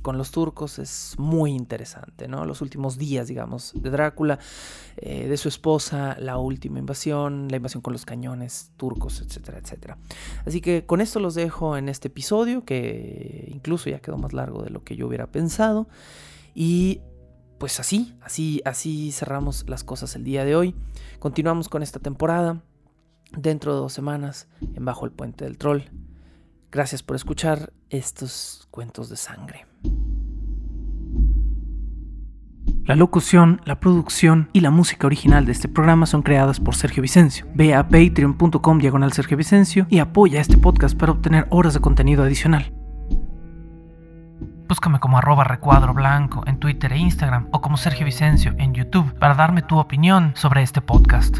con 0.03 0.17
los 0.17 0.31
turcos 0.31 0.79
es 0.79 1.15
muy 1.17 1.51
interesante, 1.51 2.27
¿no? 2.27 2.45
Los 2.45 2.61
últimos 2.61 2.97
días, 2.97 3.29
digamos, 3.29 3.71
de 3.73 3.89
Drácula, 3.89 4.37
eh, 4.97 5.27
de 5.27 5.37
su 5.37 5.47
esposa, 5.47 6.17
la 6.19 6.37
última 6.37 6.77
invasión, 6.77 7.47
la 7.49 7.55
invasión 7.55 7.81
con 7.81 7.93
los 7.93 8.05
cañones 8.05 8.71
turcos, 8.75 9.21
etcétera, 9.21 9.59
etcétera. 9.59 9.97
Así 10.45 10.59
que 10.59 10.85
con 10.85 10.99
esto 10.99 11.19
los 11.19 11.35
dejo 11.35 11.77
en 11.77 11.87
este 11.87 12.09
episodio, 12.09 12.65
que 12.65 13.47
incluso 13.47 13.89
ya 13.89 13.99
quedó 13.99 14.17
más 14.17 14.33
largo 14.33 14.61
de 14.61 14.71
lo 14.71 14.83
que 14.83 14.97
yo 14.97 15.07
hubiera 15.07 15.31
pensado. 15.31 15.87
Y 16.53 16.99
pues 17.57 17.79
así, 17.79 18.13
así, 18.21 18.61
así 18.65 19.13
cerramos 19.13 19.63
las 19.69 19.85
cosas 19.85 20.17
el 20.17 20.25
día 20.25 20.43
de 20.43 20.57
hoy. 20.57 20.75
Continuamos 21.19 21.69
con 21.69 21.81
esta 21.81 21.99
temporada 21.99 22.61
dentro 23.37 23.73
de 23.73 23.79
dos 23.79 23.93
semanas 23.93 24.47
en 24.61 24.85
Bajo 24.85 25.05
el 25.05 25.11
Puente 25.11 25.45
del 25.45 25.57
Troll. 25.57 25.83
Gracias 26.71 27.03
por 27.03 27.15
escuchar 27.15 27.71
estos 27.89 28.67
cuentos 28.71 29.09
de 29.09 29.17
sangre. 29.17 29.65
La 32.85 32.95
locución, 32.95 33.61
la 33.63 33.79
producción 33.79 34.49
y 34.51 34.59
la 34.59 34.69
música 34.69 35.07
original 35.07 35.45
de 35.45 35.53
este 35.53 35.69
programa 35.69 36.05
son 36.05 36.21
creadas 36.21 36.59
por 36.59 36.75
Sergio 36.75 37.01
Vicencio. 37.01 37.45
Ve 37.53 37.73
a 37.73 37.87
patreon.com 37.87 38.79
diagonal 38.79 39.13
Sergio 39.13 39.37
Vicencio 39.37 39.87
y 39.89 39.99
apoya 39.99 40.41
este 40.41 40.57
podcast 40.57 40.97
para 40.97 41.13
obtener 41.13 41.47
horas 41.49 41.73
de 41.73 41.79
contenido 41.79 42.23
adicional. 42.23 42.73
Búscame 44.67 44.99
como 44.99 45.17
arroba 45.17 45.43
recuadro 45.43 45.93
blanco 45.93 46.43
en 46.45 46.57
Twitter 46.57 46.91
e 46.91 46.97
Instagram 46.97 47.47
o 47.51 47.61
como 47.61 47.77
Sergio 47.77 48.05
Vicencio 48.05 48.53
en 48.57 48.73
YouTube 48.73 49.13
para 49.17 49.35
darme 49.35 49.61
tu 49.61 49.77
opinión 49.77 50.33
sobre 50.35 50.61
este 50.61 50.81
podcast. 50.81 51.39